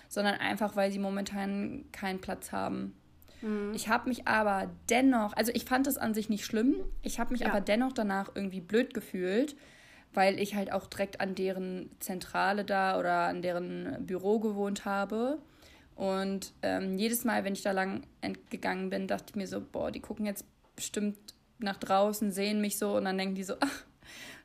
sondern 0.08 0.34
einfach, 0.34 0.76
weil 0.76 0.92
sie 0.92 0.98
momentan 0.98 1.86
keinen 1.90 2.20
Platz 2.20 2.52
haben. 2.52 2.94
Mhm. 3.40 3.72
Ich 3.74 3.88
habe 3.88 4.10
mich 4.10 4.28
aber 4.28 4.70
dennoch, 4.90 5.32
also 5.34 5.52
ich 5.54 5.64
fand 5.64 5.86
es 5.86 5.96
an 5.96 6.12
sich 6.12 6.28
nicht 6.28 6.44
schlimm, 6.44 6.76
ich 7.00 7.18
habe 7.18 7.32
mich 7.32 7.40
ja. 7.40 7.48
aber 7.48 7.62
dennoch 7.62 7.92
danach 7.92 8.30
irgendwie 8.34 8.60
blöd 8.60 8.92
gefühlt, 8.92 9.56
weil 10.12 10.38
ich 10.38 10.54
halt 10.54 10.70
auch 10.70 10.86
direkt 10.86 11.22
an 11.22 11.34
deren 11.34 11.90
Zentrale 12.00 12.66
da 12.66 12.98
oder 12.98 13.28
an 13.28 13.40
deren 13.40 14.04
Büro 14.06 14.38
gewohnt 14.38 14.84
habe. 14.84 15.38
Und 15.94 16.52
ähm, 16.60 16.98
jedes 16.98 17.24
Mal, 17.24 17.44
wenn 17.44 17.54
ich 17.54 17.62
da 17.62 17.72
lang 17.72 18.02
entgegangen 18.20 18.90
bin, 18.90 19.08
dachte 19.08 19.26
ich 19.30 19.36
mir 19.36 19.46
so, 19.46 19.62
boah, 19.62 19.90
die 19.90 20.00
gucken 20.00 20.26
jetzt 20.26 20.44
bestimmt 20.76 21.16
nach 21.58 21.78
draußen, 21.78 22.32
sehen 22.32 22.60
mich 22.60 22.76
so 22.76 22.96
und 22.96 23.06
dann 23.06 23.16
denken 23.16 23.34
die 23.34 23.44
so, 23.44 23.54
ach, 23.60 23.84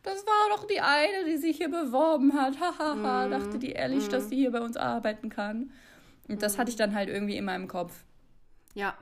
das 0.08 0.26
war 0.26 0.58
doch 0.58 0.68
die 0.68 0.82
eine, 0.82 1.26
die 1.26 1.38
sich 1.38 1.58
hier 1.58 1.70
beworben 1.70 2.34
hat. 2.34 2.60
Hahaha, 2.60 3.28
mm. 3.28 3.32
dachte 3.32 3.60
die 3.60 3.72
ehrlich, 3.72 4.08
dass 4.08 4.30
sie 4.30 4.36
hier 4.36 4.52
bei 4.52 4.62
uns 4.62 4.78
arbeiten 4.78 5.30
kann. 5.30 5.72
Und 6.28 6.42
das 6.42 6.58
hatte 6.58 6.70
ich 6.70 6.76
dann 6.76 6.94
halt 6.96 7.10
irgendwie 7.10 7.38
in 7.38 7.46
meinem 7.46 7.68
Kopf. 7.68 7.94
Ja, 8.74 8.96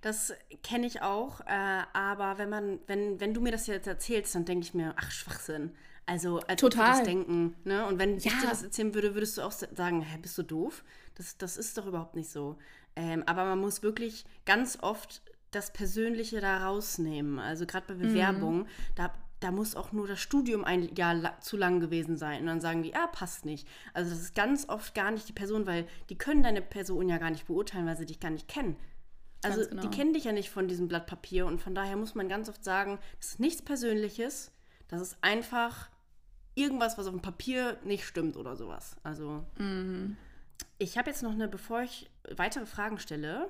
das 0.00 0.32
kenne 0.62 0.86
ich 0.86 1.02
auch. 1.02 1.40
Äh, 1.40 1.82
aber 1.92 2.38
wenn 2.38 2.48
man, 2.48 2.78
wenn, 2.86 3.20
wenn 3.20 3.34
du 3.34 3.40
mir 3.40 3.52
das 3.52 3.66
jetzt 3.66 3.86
erzählst, 3.86 4.34
dann 4.34 4.44
denke 4.44 4.64
ich 4.64 4.74
mir, 4.74 4.94
ach, 4.96 5.10
Schwachsinn. 5.10 5.72
Also 6.06 6.38
als 6.46 6.60
Total. 6.60 6.98
das 6.98 7.02
denken. 7.02 7.56
Ne? 7.64 7.84
Und 7.86 7.98
wenn 7.98 8.18
ja. 8.18 8.32
ich 8.32 8.40
dir 8.40 8.48
das 8.48 8.62
erzählen 8.62 8.94
würde, 8.94 9.14
würdest 9.14 9.38
du 9.38 9.42
auch 9.42 9.52
sagen, 9.52 10.02
hä, 10.02 10.18
bist 10.22 10.38
du 10.38 10.42
doof? 10.42 10.84
Das, 11.16 11.36
das 11.36 11.56
ist 11.56 11.76
doch 11.76 11.86
überhaupt 11.86 12.14
nicht 12.14 12.30
so. 12.30 12.56
Ähm, 12.94 13.24
aber 13.26 13.44
man 13.44 13.60
muss 13.60 13.82
wirklich 13.82 14.24
ganz 14.44 14.78
oft 14.80 15.22
das 15.50 15.72
Persönliche 15.72 16.40
da 16.40 16.64
rausnehmen. 16.64 17.38
Also 17.38 17.66
gerade 17.66 17.86
bei 17.88 17.94
Bewerbungen, 17.94 18.62
mhm. 18.62 18.68
da 18.94 19.12
da 19.40 19.50
muss 19.50 19.76
auch 19.76 19.92
nur 19.92 20.06
das 20.06 20.20
Studium 20.20 20.64
ein 20.64 20.94
Jahr 20.94 21.14
la 21.14 21.40
zu 21.40 21.56
lang 21.56 21.80
gewesen 21.80 22.16
sein. 22.16 22.40
Und 22.40 22.46
dann 22.46 22.60
sagen 22.60 22.82
die, 22.82 22.94
ah, 22.94 23.06
passt 23.06 23.44
nicht. 23.44 23.68
Also 23.92 24.10
das 24.10 24.20
ist 24.20 24.34
ganz 24.34 24.68
oft 24.68 24.94
gar 24.94 25.10
nicht 25.10 25.28
die 25.28 25.34
Person, 25.34 25.66
weil 25.66 25.86
die 26.08 26.16
können 26.16 26.42
deine 26.42 26.62
Person 26.62 27.08
ja 27.08 27.18
gar 27.18 27.30
nicht 27.30 27.46
beurteilen, 27.46 27.86
weil 27.86 27.96
sie 27.96 28.06
dich 28.06 28.20
gar 28.20 28.30
nicht 28.30 28.48
kennen. 28.48 28.76
Also 29.42 29.68
genau. 29.68 29.82
die 29.82 29.88
kennen 29.88 30.14
dich 30.14 30.24
ja 30.24 30.32
nicht 30.32 30.50
von 30.50 30.68
diesem 30.68 30.88
Blatt 30.88 31.06
Papier 31.06 31.46
und 31.46 31.60
von 31.60 31.74
daher 31.74 31.96
muss 31.96 32.14
man 32.14 32.28
ganz 32.28 32.48
oft 32.48 32.64
sagen, 32.64 32.98
das 33.18 33.32
ist 33.32 33.40
nichts 33.40 33.62
Persönliches, 33.62 34.50
das 34.88 35.00
ist 35.00 35.18
einfach 35.20 35.90
irgendwas, 36.54 36.96
was 36.96 37.06
auf 37.06 37.12
dem 37.12 37.22
Papier 37.22 37.78
nicht 37.84 38.04
stimmt 38.04 38.36
oder 38.36 38.56
sowas. 38.56 38.96
Also 39.02 39.44
mhm. 39.58 40.16
ich 40.78 40.96
habe 40.96 41.10
jetzt 41.10 41.22
noch 41.22 41.32
eine, 41.32 41.48
bevor 41.48 41.82
ich 41.82 42.10
weitere 42.34 42.66
Fragen 42.66 42.98
stelle, 42.98 43.48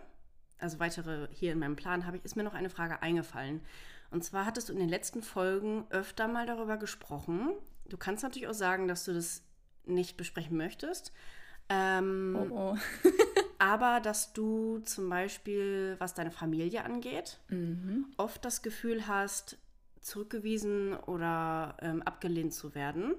also 0.59 0.81
weitere 0.81 1.29
hier 1.33 1.53
in 1.53 1.59
meinem 1.59 1.77
Plan, 1.77 2.07
habe 2.07 2.17
ich, 2.17 2.25
ist 2.25 2.37
mir 2.37 2.43
noch 2.43 2.55
eine 2.55 2.71
Frage 2.71 3.03
eingefallen. 3.03 3.61
Und 4.11 4.25
zwar 4.25 4.47
hattest 4.47 4.69
du 4.69 4.73
in 4.73 4.79
den 4.79 4.89
letzten 4.89 5.23
Folgen 5.23 5.85
öfter 5.91 6.29
mal 6.29 6.47
darüber 6.47 6.77
gesprochen. 6.77 7.51
Du 7.89 7.97
kannst 7.97 8.23
natürlich 8.23 8.49
auch 8.49 8.55
sagen, 8.55 8.89
dass 8.89 9.05
du 9.05 9.15
das 9.15 9.43
nicht 9.85 10.17
besprechen 10.17 10.57
möchtest. 10.57 11.13
Ähm, 11.69 12.37
oh 12.39 12.75
oh. 12.75 12.77
aber 13.59 14.01
dass 14.01 14.33
du 14.33 14.79
zum 14.81 15.09
Beispiel, 15.09 15.97
was 15.99 16.15
deine 16.15 16.31
Familie 16.31 16.85
angeht, 16.85 17.41
mhm. 17.49 18.07
oft 18.17 18.45
das 18.45 18.63
Gefühl 18.63 19.07
hast, 19.09 19.59
zurückgewiesen 20.01 20.95
oder 20.95 21.77
ähm, 21.81 22.03
abgelehnt 22.03 22.55
zu 22.55 22.75
werden. 22.75 23.15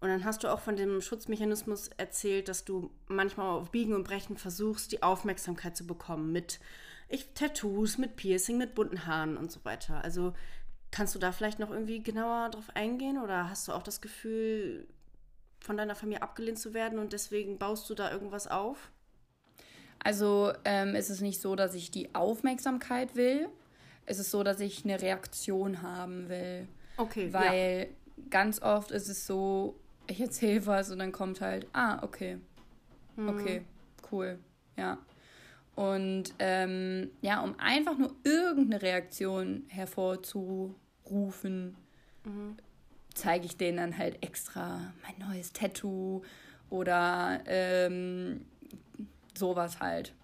Und 0.00 0.08
dann 0.08 0.24
hast 0.24 0.44
du 0.44 0.48
auch 0.48 0.60
von 0.60 0.76
dem 0.76 1.00
Schutzmechanismus 1.00 1.88
erzählt, 1.96 2.48
dass 2.48 2.64
du 2.64 2.90
manchmal 3.08 3.48
auf 3.48 3.70
Biegen 3.70 3.94
und 3.94 4.04
Brechen 4.04 4.36
versuchst, 4.36 4.92
die 4.92 5.02
Aufmerksamkeit 5.02 5.76
zu 5.76 5.86
bekommen 5.86 6.30
mit 6.30 6.60
ich 7.08 7.32
Tattoos, 7.34 7.98
mit 7.98 8.16
Piercing, 8.16 8.58
mit 8.58 8.74
bunten 8.74 9.06
Haaren 9.06 9.36
und 9.36 9.50
so 9.50 9.64
weiter. 9.64 10.02
Also 10.04 10.34
kannst 10.90 11.14
du 11.14 11.18
da 11.18 11.32
vielleicht 11.32 11.58
noch 11.58 11.70
irgendwie 11.70 12.02
genauer 12.02 12.50
drauf 12.50 12.70
eingehen 12.74 13.18
oder 13.18 13.48
hast 13.50 13.68
du 13.68 13.72
auch 13.72 13.82
das 13.82 14.00
Gefühl, 14.00 14.86
von 15.60 15.76
deiner 15.76 15.94
Familie 15.94 16.22
abgelehnt 16.22 16.58
zu 16.58 16.72
werden 16.74 16.98
und 16.98 17.12
deswegen 17.12 17.58
baust 17.58 17.88
du 17.90 17.94
da 17.94 18.10
irgendwas 18.10 18.46
auf? 18.46 18.90
Also 19.98 20.52
ähm, 20.64 20.94
ist 20.94 21.10
es 21.10 21.20
nicht 21.20 21.40
so, 21.40 21.56
dass 21.56 21.74
ich 21.74 21.90
die 21.90 22.14
Aufmerksamkeit 22.14 23.16
will. 23.16 23.48
Es 24.06 24.18
ist 24.18 24.30
so, 24.30 24.42
dass 24.42 24.60
ich 24.60 24.84
eine 24.84 25.00
Reaktion 25.00 25.82
haben 25.82 26.28
will. 26.28 26.68
Okay. 26.96 27.32
Weil 27.32 27.88
ja. 27.88 28.24
ganz 28.30 28.62
oft 28.62 28.90
ist 28.90 29.08
es 29.08 29.26
so, 29.26 29.78
ich 30.06 30.20
erzähle 30.20 30.66
was 30.66 30.90
und 30.90 31.00
dann 31.00 31.12
kommt 31.12 31.40
halt, 31.40 31.66
ah, 31.72 32.02
okay. 32.02 32.38
Hm. 33.16 33.28
Okay, 33.28 33.64
cool. 34.10 34.38
Ja. 34.76 34.98
Und 35.78 36.34
ähm, 36.40 37.12
ja, 37.20 37.40
um 37.40 37.54
einfach 37.60 37.96
nur 37.96 38.12
irgendeine 38.24 38.82
Reaktion 38.82 39.62
hervorzurufen, 39.68 41.76
mhm. 42.24 42.56
zeige 43.14 43.46
ich 43.46 43.56
denen 43.56 43.76
dann 43.76 43.96
halt 43.96 44.20
extra 44.20 44.92
mein 45.04 45.28
neues 45.28 45.52
Tattoo 45.52 46.22
oder 46.68 47.42
ähm, 47.46 48.44
sowas 49.36 49.78
halt. 49.78 50.14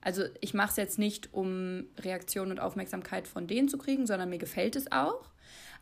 Also 0.00 0.24
ich 0.40 0.52
mache 0.52 0.70
es 0.70 0.76
jetzt 0.76 0.98
nicht, 0.98 1.32
um 1.32 1.86
Reaktion 2.00 2.50
und 2.50 2.58
Aufmerksamkeit 2.58 3.28
von 3.28 3.46
denen 3.46 3.68
zu 3.68 3.78
kriegen, 3.78 4.04
sondern 4.04 4.28
mir 4.28 4.38
gefällt 4.38 4.74
es 4.74 4.90
auch. 4.90 5.30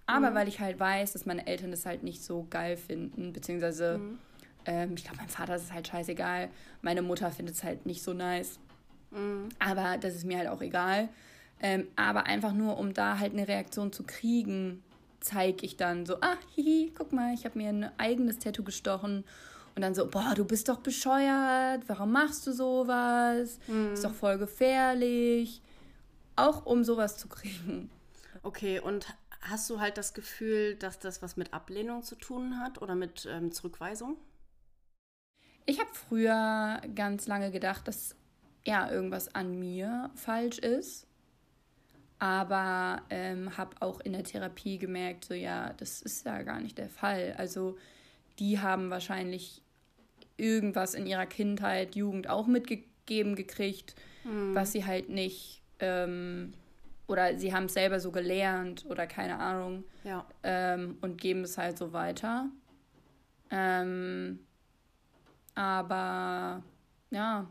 Aber 0.05 0.33
mhm. 0.33 0.35
weil 0.35 0.49
ich 0.49 0.61
halt 0.61 0.79
weiß, 0.79 1.15
dass 1.15 1.25
meine 1.25 1.47
Eltern 1.47 1.71
das 1.71 1.87
halt 1.87 2.03
nicht 2.03 2.23
so 2.23 2.47
geil 2.51 2.77
finden, 2.77 3.33
beziehungsweise 3.33 3.97
mhm. 3.97 4.19
ähm, 4.67 4.93
ich 4.95 5.05
glaube, 5.05 5.21
mein 5.21 5.31
Vater 5.31 5.57
ist 5.57 5.63
es 5.63 5.73
halt 5.73 5.89
scheißegal. 5.89 6.51
Meine 6.83 7.01
Mutter 7.01 7.31
findet 7.31 7.55
es 7.55 7.65
halt 7.65 7.87
nicht 7.87 8.03
so 8.03 8.13
nice. 8.13 8.59
Mhm. 9.11 9.49
Aber 9.59 9.99
das 9.99 10.15
ist 10.15 10.25
mir 10.25 10.39
halt 10.39 10.49
auch 10.49 10.61
egal. 10.61 11.09
Ähm, 11.61 11.89
aber 11.97 12.25
einfach 12.25 12.53
nur, 12.53 12.79
um 12.79 12.93
da 12.93 13.19
halt 13.19 13.33
eine 13.33 13.49
Reaktion 13.49 13.93
zu 13.93 14.03
kriegen, 14.05 14.83
zeige 15.21 15.65
ich 15.65 15.77
dann 15.77 16.07
so, 16.07 16.21
ah, 16.21 16.37
hihi, 16.55 16.93
guck 16.97 17.13
mal, 17.13 17.35
ich 17.35 17.45
habe 17.45 17.59
mir 17.59 17.69
ein 17.71 17.91
eigenes 17.99 18.39
Tattoo 18.39 18.63
gestochen. 18.63 19.25
Und 19.75 19.83
dann 19.83 19.95
so, 19.95 20.07
boah, 20.07 20.35
du 20.35 20.45
bist 20.45 20.69
doch 20.69 20.79
bescheuert, 20.79 21.83
warum 21.87 22.13
machst 22.13 22.47
du 22.47 22.53
sowas? 22.53 23.59
Mhm. 23.67 23.93
Ist 23.93 24.05
doch 24.05 24.15
voll 24.15 24.39
gefährlich. 24.39 25.61
Auch 26.35 26.65
um 26.67 26.85
sowas 26.85 27.19
zu 27.19 27.29
kriegen. 27.29 27.91
Okay, 28.43 28.81
und 28.81 29.07
hast 29.41 29.69
du 29.71 29.81
halt 29.81 29.99
das 29.99 30.15
Gefühl, 30.15 30.77
dass 30.77 30.99
das 30.99 31.23
was 31.23 31.37
mit 31.37 31.53
Ablehnung 31.53 32.03
zu 32.03 32.15
tun 32.17 32.59
hat 32.59 32.81
oder 32.81 32.95
mit 32.95 33.27
ähm, 33.31 33.53
Zurückweisung? 33.53 34.17
Ich 35.67 35.81
habe 35.81 35.91
früher 35.93 36.81
ganz 36.95 37.27
lange 37.27 37.51
gedacht, 37.51 37.89
dass 37.89 38.15
ja, 38.67 38.91
irgendwas 38.91 39.35
an 39.35 39.59
mir 39.59 40.11
falsch 40.15 40.59
ist. 40.59 41.07
Aber 42.19 43.03
ähm, 43.11 43.57
habe 43.57 43.77
auch 43.81 44.01
in 44.01 44.13
der 44.13 44.25
Therapie 44.25 44.79
gemerkt, 44.79 45.27
so 45.27 45.35
ja, 45.35 45.73
das 45.75 46.03
ist 46.03 46.27
ja 46.27 46.43
gar 46.43 46.61
nicht 46.61 46.79
der 46.79 46.89
Fall. 46.89 47.35
Also 47.39 47.77
die 48.39 48.61
haben 48.61 48.91
wahrscheinlich 48.91 49.63
irgendwas 50.37 50.95
in 50.95 51.07
ihrer 51.07 51.27
Kindheit, 51.27 51.95
Jugend 51.95 52.29
auch 52.29 52.47
mitgegeben 52.47 53.37
gekriegt, 53.37 53.95
mhm. 54.25 54.55
was 54.55 54.73
sie 54.73 54.85
halt 54.85 55.09
nicht 55.11 55.63
ähm, 55.79 56.55
oder 57.07 57.39
sie 57.39 57.55
haben 57.55 57.67
es 57.67 57.75
selber 57.75 58.01
so 58.01 58.11
gelernt 58.11 58.85
oder 58.89 59.07
keine 59.07 59.39
Ahnung 59.39 59.85
ja. 60.03 60.27
ähm, 60.43 60.99
und 61.03 61.21
geben 61.21 61.43
es 61.43 61.57
halt 61.57 61.79
so 61.79 61.93
weiter. 61.93 62.49
Ähm, 63.51 64.41
aber 65.55 66.63
ja. 67.11 67.47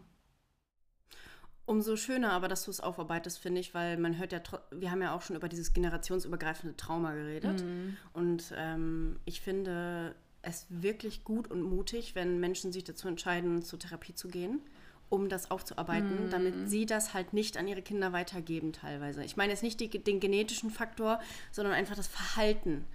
Umso 1.65 1.95
schöner 1.95 2.31
aber, 2.31 2.47
dass 2.47 2.65
du 2.65 2.71
es 2.71 2.79
aufarbeitest, 2.79 3.39
finde 3.39 3.59
ich, 3.59 3.73
weil 3.73 3.97
man 3.97 4.19
hört 4.19 4.31
ja, 4.31 4.41
wir 4.71 4.91
haben 4.91 5.01
ja 5.01 5.15
auch 5.15 5.21
schon 5.21 5.35
über 5.35 5.49
dieses 5.49 5.73
generationsübergreifende 5.73 6.77
Trauma 6.77 7.13
geredet. 7.13 7.63
Mhm. 7.63 7.97
Und 8.13 8.53
ähm, 8.55 9.19
ich 9.25 9.41
finde 9.41 10.13
es 10.43 10.67
wirklich 10.69 11.23
gut 11.23 11.49
und 11.49 11.61
mutig, 11.63 12.13
wenn 12.13 12.39
Menschen 12.39 12.71
sich 12.71 12.83
dazu 12.83 13.07
entscheiden, 13.07 13.63
zur 13.63 13.79
Therapie 13.79 14.13
zu 14.13 14.27
gehen 14.27 14.61
um 15.09 15.29
das 15.29 15.51
aufzuarbeiten, 15.51 16.27
mm. 16.27 16.29
damit 16.31 16.69
sie 16.69 16.85
das 16.85 17.13
halt 17.13 17.33
nicht 17.33 17.57
an 17.57 17.67
ihre 17.67 17.81
Kinder 17.81 18.11
weitergeben 18.13 18.73
teilweise. 18.73 19.23
Ich 19.23 19.37
meine 19.37 19.51
jetzt 19.51 19.61
nicht 19.61 19.79
die, 19.79 19.89
den 19.89 20.19
genetischen 20.19 20.71
Faktor, 20.71 21.19
sondern 21.51 21.73
einfach 21.73 21.95
das 21.95 22.07
Verhalten. 22.07 22.85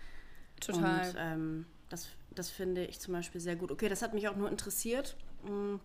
Total. 0.61 1.09
Und 1.09 1.17
ähm, 1.19 1.67
das, 1.89 2.09
das 2.35 2.51
finde 2.51 2.85
ich 2.85 3.01
zum 3.01 3.15
Beispiel 3.15 3.41
sehr 3.41 3.57
gut. 3.57 3.71
Okay, 3.71 3.89
das 3.89 4.03
hat 4.03 4.13
mich 4.13 4.29
auch 4.29 4.37
nur 4.37 4.51
interessiert, 4.51 5.17
mh, 5.45 5.51
mm, 5.51 5.81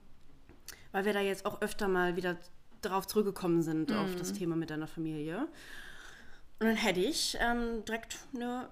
weil 0.91 1.05
wir 1.05 1.13
da 1.13 1.21
jetzt 1.21 1.45
auch 1.45 1.61
öfter 1.61 1.87
mal 1.87 2.15
wieder 2.15 2.37
darauf 2.85 3.07
zurückgekommen 3.07 3.61
sind, 3.61 3.89
mm. 3.89 3.97
auf 3.97 4.15
das 4.15 4.33
mm. 4.33 4.35
Thema 4.35 4.55
mit 4.55 4.69
deiner 4.69 4.87
Familie. 4.87 5.47
Und 6.59 6.67
dann 6.67 6.75
hätte 6.75 6.99
ich 6.99 7.37
ähm, 7.41 7.83
direkt 7.85 8.17
eine 8.33 8.69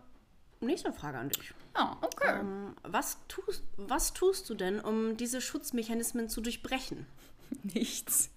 nächste 0.62 0.94
Frage 0.94 1.18
an 1.18 1.30
dich. 1.30 1.54
Oh, 1.78 1.96
okay. 2.02 2.40
Ähm, 2.40 2.76
was, 2.84 3.18
tust, 3.28 3.64
was 3.78 4.14
tust 4.14 4.50
du 4.50 4.56
denn, 4.56 4.80
um 4.80 5.18
diese 5.18 5.42
Schutzmechanismen 5.42 6.30
zu 6.30 6.42
durchbrechen? 6.42 7.06
Nichts. 7.64 8.30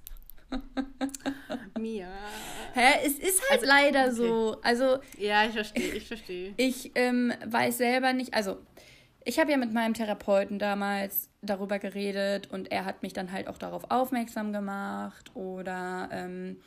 Mia. 1.79 2.09
Hä, 2.74 3.05
es 3.05 3.18
ist 3.18 3.43
halt 3.51 3.62
also, 3.62 3.66
leider 3.66 4.05
okay. 4.05 4.14
so. 4.14 4.57
Also. 4.62 4.99
Ja, 5.18 5.45
ich 5.45 5.53
verstehe, 5.53 5.93
ich 5.93 6.07
verstehe. 6.07 6.55
Ich 6.57 6.93
ähm, 6.95 7.33
weiß 7.45 7.79
selber 7.79 8.12
nicht, 8.12 8.35
also 8.35 8.59
ich 9.27 9.41
habe 9.41 9.51
ja 9.51 9.57
mit 9.57 9.72
meinem 9.72 9.93
Therapeuten 9.93 10.61
damals 10.61 11.29
darüber 11.43 11.81
geredet 11.81 12.49
und 12.53 12.70
er 12.70 12.85
hat 12.85 13.03
mich 13.03 13.12
dann 13.12 13.33
halt 13.33 13.49
auch 13.49 13.59
darauf 13.59 13.91
aufmerksam 13.91 14.53
gemacht 14.53 15.35
oder 15.35 16.09
ähm, 16.12 16.59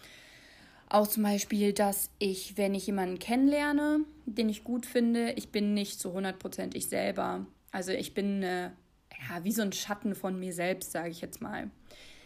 auch 0.90 1.08
zum 1.08 1.24
Beispiel, 1.24 1.72
dass 1.72 2.12
ich, 2.20 2.58
wenn 2.58 2.76
ich 2.76 2.86
jemanden 2.86 3.18
kennenlerne, 3.18 4.02
den 4.26 4.50
ich 4.50 4.66
gut 4.66 4.86
finde, 4.86 5.32
ich 5.38 5.50
bin 5.50 5.74
nicht 5.74 6.02
zu 6.02 6.10
100% 6.10 6.76
ich 6.76 6.90
selber. 6.90 7.46
Also 7.72 7.94
ich 7.94 8.14
bin 8.14 8.44
äh, 8.44 8.64
ja, 8.64 9.44
wie 9.44 9.54
so 9.54 9.62
ein 9.62 9.72
Schatten 9.72 10.14
von 10.14 10.38
mir 10.38 10.52
selbst, 10.52 10.92
sage 10.92 11.12
ich 11.12 11.22
jetzt 11.22 11.42
mal. 11.42 11.70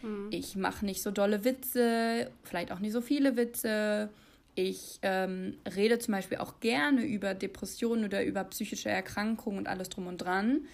Mhm. 0.02 0.30
Ich 0.30 0.56
mache 0.56 0.84
nicht 0.84 1.02
so 1.02 1.12
dolle 1.12 1.44
Witze, 1.44 2.28
vielleicht 2.42 2.72
auch 2.72 2.80
nicht 2.80 2.92
so 2.92 3.00
viele 3.00 3.36
Witze. 3.36 4.10
Ich 4.54 5.00
ähm, 5.02 5.56
rede 5.74 5.98
zum 5.98 6.12
Beispiel 6.12 6.38
auch 6.38 6.60
gerne 6.60 7.04
über 7.04 7.34
Depressionen 7.34 8.04
oder 8.04 8.24
über 8.24 8.44
psychische 8.44 8.88
Erkrankungen 8.88 9.58
und 9.58 9.68
alles 9.68 9.88
drum 9.88 10.06
und 10.06 10.18
dran. 10.18 10.66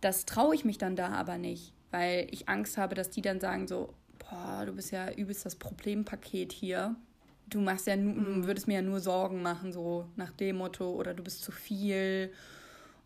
Das 0.00 0.26
traue 0.26 0.54
ich 0.54 0.64
mich 0.64 0.78
dann 0.78 0.96
da 0.96 1.08
aber 1.08 1.38
nicht, 1.38 1.72
weil 1.90 2.26
ich 2.30 2.48
Angst 2.48 2.76
habe, 2.76 2.94
dass 2.94 3.10
die 3.10 3.22
dann 3.22 3.40
sagen 3.40 3.68
so, 3.68 3.94
boah, 4.18 4.64
du 4.66 4.72
bist 4.72 4.90
ja 4.90 5.12
übelst 5.12 5.46
das 5.46 5.56
Problempaket 5.56 6.52
hier. 6.52 6.96
Du 7.48 7.60
machst 7.60 7.86
ja, 7.86 7.96
mhm. 7.96 8.46
würdest 8.46 8.66
mir 8.66 8.74
ja 8.74 8.82
nur 8.82 9.00
Sorgen 9.00 9.42
machen, 9.42 9.72
so 9.72 10.06
nach 10.16 10.32
dem 10.32 10.56
Motto, 10.56 10.90
oder 10.90 11.14
du 11.14 11.22
bist 11.22 11.42
zu 11.42 11.52
viel 11.52 12.32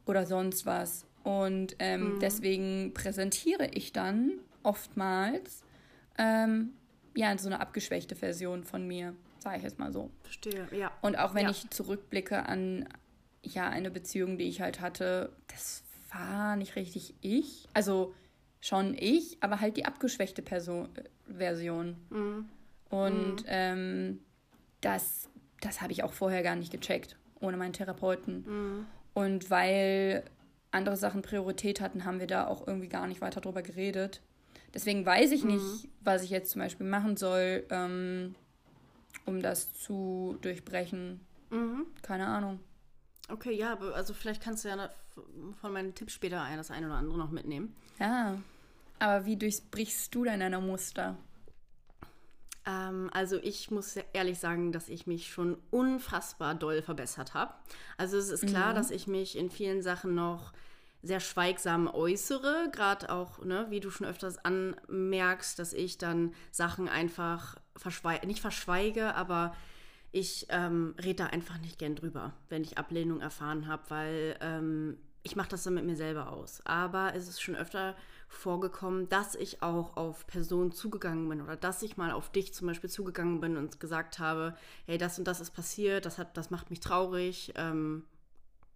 oder 0.06 0.26
sonst 0.26 0.66
was. 0.66 1.06
Und 1.22 1.76
ähm, 1.78 2.14
mhm. 2.14 2.20
deswegen 2.20 2.92
präsentiere 2.94 3.68
ich 3.72 3.92
dann 3.92 4.32
oftmals 4.62 5.62
ähm, 6.18 6.70
ja, 7.14 7.36
so 7.38 7.48
eine 7.48 7.60
abgeschwächte 7.60 8.16
Version 8.16 8.64
von 8.64 8.86
mir, 8.86 9.14
sage 9.38 9.58
ich 9.58 9.62
jetzt 9.62 9.78
mal 9.78 9.92
so. 9.92 10.10
Verstehe, 10.22 10.66
ja. 10.72 10.90
Und 11.00 11.18
auch 11.18 11.34
wenn 11.34 11.44
ja. 11.44 11.50
ich 11.50 11.70
zurückblicke 11.70 12.46
an 12.46 12.88
ja, 13.42 13.68
eine 13.68 13.90
Beziehung, 13.90 14.38
die 14.38 14.44
ich 14.44 14.60
halt 14.60 14.80
hatte, 14.80 15.32
das 15.48 15.82
war 16.12 16.56
nicht 16.56 16.76
richtig 16.76 17.14
ich. 17.20 17.68
Also 17.74 18.14
schon 18.60 18.94
ich, 18.98 19.36
aber 19.40 19.60
halt 19.60 19.76
die 19.76 19.84
abgeschwächte 19.84 20.42
Person, 20.42 20.88
äh, 20.96 21.32
Version. 21.32 21.96
Mhm. 22.10 22.48
Und 22.88 23.42
mhm. 23.42 23.46
Ähm, 23.46 24.20
das, 24.80 25.28
das 25.60 25.80
habe 25.80 25.92
ich 25.92 26.04
auch 26.04 26.12
vorher 26.12 26.42
gar 26.42 26.56
nicht 26.56 26.72
gecheckt, 26.72 27.16
ohne 27.40 27.56
meinen 27.56 27.72
Therapeuten. 27.72 28.44
Mhm. 28.46 28.86
Und 29.14 29.50
weil 29.50 30.24
andere 30.70 30.96
Sachen 30.96 31.22
Priorität 31.22 31.80
hatten, 31.80 32.04
haben 32.04 32.20
wir 32.20 32.26
da 32.26 32.46
auch 32.46 32.66
irgendwie 32.66 32.88
gar 32.88 33.06
nicht 33.06 33.20
weiter 33.20 33.40
drüber 33.40 33.62
geredet. 33.62 34.20
Deswegen 34.74 35.06
weiß 35.06 35.30
ich 35.30 35.44
nicht, 35.44 35.62
mhm. 35.62 35.88
was 36.00 36.22
ich 36.22 36.30
jetzt 36.30 36.50
zum 36.50 36.60
Beispiel 36.60 36.86
machen 36.86 37.16
soll, 37.16 37.64
ähm, 37.70 38.34
um 39.24 39.40
das 39.40 39.72
zu 39.74 40.36
durchbrechen. 40.42 41.20
Mhm. 41.50 41.86
Keine 42.02 42.26
Ahnung. 42.26 42.60
Okay, 43.28 43.52
ja, 43.52 43.78
also 43.78 44.12
vielleicht 44.12 44.42
kannst 44.42 44.64
du 44.64 44.68
ja 44.68 44.90
von 45.60 45.72
meinen 45.72 45.94
Tipps 45.94 46.12
später 46.12 46.44
das 46.56 46.70
eine 46.70 46.86
oder 46.86 46.96
andere 46.96 47.16
noch 47.16 47.30
mitnehmen. 47.30 47.74
Ja, 47.98 48.36
aber 48.98 49.26
wie 49.26 49.36
durchbrichst 49.36 50.14
du 50.14 50.24
denn 50.24 50.40
deine 50.40 50.60
Muster? 50.60 51.16
Ähm, 52.66 53.10
also 53.12 53.36
ich 53.36 53.70
muss 53.70 53.96
ehrlich 54.12 54.38
sagen, 54.38 54.72
dass 54.72 54.88
ich 54.88 55.06
mich 55.06 55.30
schon 55.30 55.58
unfassbar 55.70 56.54
doll 56.54 56.82
verbessert 56.82 57.34
habe. 57.34 57.54
Also 57.96 58.16
es 58.16 58.30
ist 58.30 58.46
klar, 58.46 58.72
mhm. 58.72 58.76
dass 58.76 58.90
ich 58.90 59.06
mich 59.06 59.36
in 59.36 59.50
vielen 59.50 59.82
Sachen 59.82 60.14
noch 60.14 60.52
sehr 61.04 61.20
schweigsam 61.20 61.86
äußere, 61.86 62.70
gerade 62.72 63.10
auch, 63.10 63.44
ne, 63.44 63.66
wie 63.68 63.80
du 63.80 63.90
schon 63.90 64.06
öfters 64.06 64.38
anmerkst, 64.38 65.58
dass 65.58 65.72
ich 65.72 65.98
dann 65.98 66.34
Sachen 66.50 66.88
einfach 66.88 67.56
verschweige, 67.76 68.26
nicht 68.26 68.40
verschweige, 68.40 69.14
aber 69.14 69.54
ich 70.12 70.46
ähm, 70.48 70.94
rede 71.02 71.24
da 71.24 71.26
einfach 71.26 71.58
nicht 71.58 71.78
gern 71.78 71.96
drüber, 71.96 72.32
wenn 72.48 72.62
ich 72.62 72.78
Ablehnung 72.78 73.20
erfahren 73.20 73.66
habe, 73.66 73.82
weil 73.88 74.36
ähm, 74.40 74.96
ich 75.24 75.36
mache 75.36 75.48
das 75.48 75.64
dann 75.64 75.74
mit 75.74 75.84
mir 75.84 75.96
selber 75.96 76.30
aus. 76.30 76.60
Aber 76.64 77.14
es 77.14 77.28
ist 77.28 77.42
schon 77.42 77.56
öfter 77.56 77.96
vorgekommen, 78.28 79.08
dass 79.08 79.34
ich 79.34 79.62
auch 79.62 79.96
auf 79.96 80.26
Personen 80.26 80.72
zugegangen 80.72 81.28
bin 81.28 81.40
oder 81.40 81.56
dass 81.56 81.82
ich 81.82 81.96
mal 81.96 82.12
auf 82.12 82.30
dich 82.30 82.54
zum 82.54 82.66
Beispiel 82.66 82.90
zugegangen 82.90 83.40
bin 83.40 83.56
und 83.56 83.80
gesagt 83.80 84.18
habe, 84.18 84.56
hey, 84.86 84.98
das 84.98 85.18
und 85.18 85.26
das 85.26 85.40
ist 85.40 85.50
passiert, 85.50 86.06
das, 86.06 86.18
hat, 86.18 86.36
das 86.36 86.50
macht 86.50 86.70
mich 86.70 86.80
traurig, 86.80 87.52
ähm, 87.56 88.04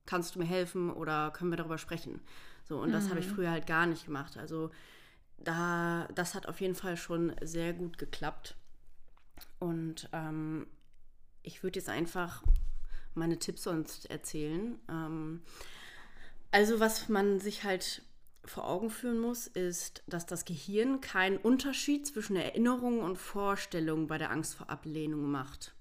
kannst 0.09 0.35
du 0.35 0.39
mir 0.39 0.47
helfen 0.47 0.91
oder 0.91 1.31
können 1.31 1.51
wir 1.51 1.59
darüber 1.59 1.77
sprechen? 1.77 2.21
So, 2.65 2.81
und 2.81 2.89
mhm. 2.89 2.93
das 2.93 3.11
habe 3.11 3.21
ich 3.21 3.29
mhm. 3.29 3.35
früher 3.35 3.51
halt 3.51 3.67
gar 3.67 3.87
nicht 3.87 4.07
gemacht. 4.07 4.39
Also 4.39 4.71
da, 5.37 6.09
das 6.15 6.35
hat 6.35 6.47
auf 6.47 6.61
jeden 6.63 6.75
Fall 6.75 6.97
schon 6.97 7.35
sehr 7.43 7.75
gut 7.75 7.99
geklappt. 7.99 8.57
Und 9.59 10.09
ähm, 10.13 10.67
ich 11.43 11.63
würde 11.63 11.79
jetzt 11.79 11.91
einfach 11.91 12.43
meine 13.15 13.39
Tipps 13.39 13.65
sonst 13.65 14.11
erzählen. 14.11 14.79
Ähm, 14.89 15.43
also, 16.51 16.81
was 16.81 17.11
man 17.11 17.39
sich 17.39 17.65
halt 17.65 18.03
vor 18.45 18.67
Augen 18.67 18.89
führen 18.89 19.19
muss, 19.19 19.47
ist, 19.47 20.03
dass 20.07 20.25
das 20.25 20.47
Gehirn 20.47 21.03
keinen 21.03 21.37
Unterschied 21.37 22.07
zwischen 22.07 22.37
Erinnerung 22.37 23.01
und 23.01 23.17
Vorstellung 23.17 24.07
bei 24.07 24.17
der 24.17 24.31
Angst 24.31 24.55
vor 24.55 24.71
Ablehnung 24.71 25.31
macht. 25.31 25.75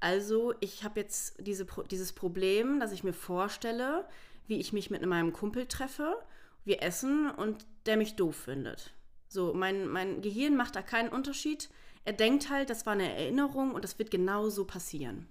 Also 0.00 0.54
ich 0.60 0.82
habe 0.82 0.98
jetzt 0.98 1.34
diese, 1.46 1.66
dieses 1.90 2.12
Problem, 2.12 2.80
dass 2.80 2.92
ich 2.92 3.04
mir 3.04 3.12
vorstelle, 3.12 4.08
wie 4.46 4.58
ich 4.58 4.72
mich 4.72 4.90
mit 4.90 5.04
meinem 5.04 5.32
Kumpel 5.32 5.66
treffe, 5.66 6.16
wir 6.64 6.82
essen 6.82 7.30
und 7.30 7.66
der 7.86 7.96
mich 7.96 8.16
doof 8.16 8.36
findet. 8.36 8.92
So, 9.28 9.54
mein, 9.54 9.86
mein 9.88 10.22
Gehirn 10.22 10.56
macht 10.56 10.74
da 10.74 10.82
keinen 10.82 11.10
Unterschied. 11.10 11.68
Er 12.04 12.14
denkt 12.14 12.50
halt, 12.50 12.70
das 12.70 12.86
war 12.86 12.94
eine 12.94 13.14
Erinnerung 13.14 13.72
und 13.72 13.84
das 13.84 13.98
wird 13.98 14.10
genau 14.10 14.48
so 14.48 14.64
passieren. 14.64 15.28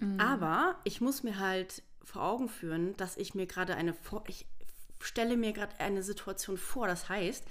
Mhm. 0.00 0.18
Aber 0.18 0.76
ich 0.84 1.00
muss 1.00 1.22
mir 1.22 1.38
halt 1.38 1.82
vor 2.02 2.22
Augen 2.22 2.48
führen, 2.48 2.96
dass 2.96 3.16
ich 3.16 3.34
mir 3.34 3.46
gerade 3.46 3.76
eine, 3.76 3.94
ich 4.26 4.46
stelle 5.00 5.36
mir 5.36 5.52
gerade 5.52 5.78
eine 5.78 6.02
Situation 6.02 6.56
vor. 6.56 6.86
Das 6.86 7.08
heißt, 7.08 7.44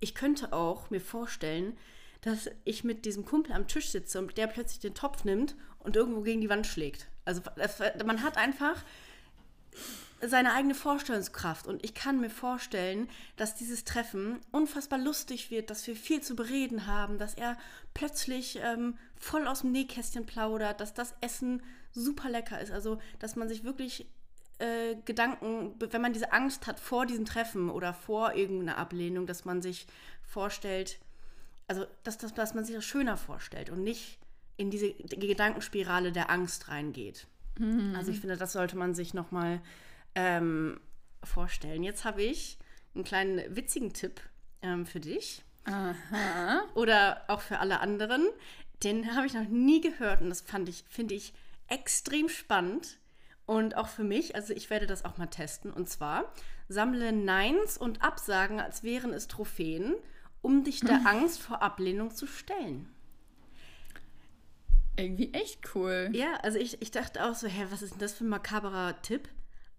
ich 0.00 0.14
könnte 0.14 0.52
auch 0.52 0.90
mir 0.90 1.00
vorstellen, 1.00 1.76
dass 2.22 2.48
ich 2.64 2.84
mit 2.84 3.04
diesem 3.04 3.24
Kumpel 3.24 3.52
am 3.52 3.68
Tisch 3.68 3.90
sitze 3.90 4.18
und 4.18 4.36
der 4.38 4.46
plötzlich 4.46 4.80
den 4.80 4.94
Topf 4.94 5.24
nimmt 5.24 5.54
und 5.78 5.96
irgendwo 5.96 6.22
gegen 6.22 6.40
die 6.40 6.48
Wand 6.48 6.66
schlägt. 6.66 7.08
Also 7.24 7.42
man 8.04 8.22
hat 8.22 8.36
einfach 8.36 8.82
seine 10.24 10.52
eigene 10.52 10.74
Vorstellungskraft 10.74 11.66
und 11.66 11.84
ich 11.84 11.94
kann 11.94 12.20
mir 12.20 12.30
vorstellen, 12.30 13.08
dass 13.36 13.56
dieses 13.56 13.84
Treffen 13.84 14.38
unfassbar 14.52 14.98
lustig 15.00 15.50
wird, 15.50 15.68
dass 15.68 15.84
wir 15.86 15.96
viel 15.96 16.20
zu 16.20 16.36
bereden 16.36 16.86
haben, 16.86 17.18
dass 17.18 17.34
er 17.34 17.58
plötzlich 17.92 18.60
ähm, 18.62 18.96
voll 19.16 19.48
aus 19.48 19.62
dem 19.62 19.72
Nähkästchen 19.72 20.24
plaudert, 20.24 20.80
dass 20.80 20.94
das 20.94 21.14
Essen 21.20 21.60
super 21.90 22.30
lecker 22.30 22.60
ist. 22.60 22.70
Also, 22.70 22.98
dass 23.18 23.34
man 23.34 23.48
sich 23.48 23.64
wirklich 23.64 24.06
äh, 24.58 24.94
Gedanken, 25.04 25.74
wenn 25.80 26.00
man 26.02 26.12
diese 26.12 26.32
Angst 26.32 26.68
hat 26.68 26.78
vor 26.78 27.04
diesem 27.04 27.24
Treffen 27.24 27.68
oder 27.68 27.92
vor 27.92 28.34
irgendeiner 28.34 28.78
Ablehnung, 28.78 29.26
dass 29.26 29.44
man 29.44 29.60
sich 29.60 29.88
vorstellt, 30.22 31.00
also 31.68 31.86
dass, 32.02 32.18
dass, 32.18 32.34
dass 32.34 32.54
man 32.54 32.64
sich 32.64 32.74
das 32.74 32.84
schöner 32.84 33.16
vorstellt 33.16 33.70
und 33.70 33.82
nicht 33.82 34.18
in 34.56 34.70
diese 34.70 34.92
Gedankenspirale 34.92 36.12
der 36.12 36.30
Angst 36.30 36.68
reingeht. 36.68 37.26
Mhm. 37.58 37.94
Also 37.96 38.12
ich 38.12 38.20
finde, 38.20 38.36
das 38.36 38.52
sollte 38.52 38.76
man 38.76 38.94
sich 38.94 39.14
nochmal 39.14 39.60
ähm, 40.14 40.80
vorstellen. 41.24 41.82
Jetzt 41.82 42.04
habe 42.04 42.22
ich 42.22 42.58
einen 42.94 43.04
kleinen 43.04 43.56
witzigen 43.56 43.92
Tipp 43.92 44.20
ähm, 44.62 44.86
für 44.86 45.00
dich. 45.00 45.42
Aha. 45.64 46.62
Oder 46.74 47.22
auch 47.28 47.40
für 47.40 47.58
alle 47.58 47.80
anderen. 47.80 48.26
Den 48.82 49.14
habe 49.14 49.26
ich 49.26 49.34
noch 49.34 49.48
nie 49.48 49.80
gehört 49.80 50.20
und 50.20 50.28
das 50.28 50.40
fand 50.40 50.68
ich, 50.68 50.84
finde 50.88 51.14
ich 51.14 51.32
extrem 51.68 52.28
spannend. 52.28 52.98
Und 53.46 53.76
auch 53.76 53.88
für 53.88 54.04
mich, 54.04 54.34
also 54.36 54.52
ich 54.52 54.70
werde 54.70 54.86
das 54.86 55.04
auch 55.04 55.18
mal 55.18 55.26
testen. 55.26 55.72
Und 55.72 55.88
zwar 55.88 56.32
sammle 56.68 57.12
Neins 57.12 57.76
und 57.76 58.02
Absagen, 58.02 58.60
als 58.60 58.82
wären 58.82 59.12
es 59.12 59.28
Trophäen, 59.28 59.94
um 60.42 60.64
dich 60.64 60.80
der 60.80 61.00
Angst 61.06 61.40
vor 61.40 61.62
Ablehnung 61.62 62.10
zu 62.10 62.26
stellen. 62.26 62.92
Irgendwie 64.96 65.32
echt 65.32 65.74
cool. 65.74 66.10
Ja, 66.12 66.34
also 66.42 66.58
ich, 66.58 66.82
ich 66.82 66.90
dachte 66.90 67.24
auch 67.24 67.34
so, 67.34 67.46
hä, 67.46 67.66
was 67.70 67.80
ist 67.80 67.92
denn 67.92 68.00
das 68.00 68.12
für 68.12 68.24
ein 68.24 68.28
makaberer 68.28 69.00
Tipp? 69.00 69.28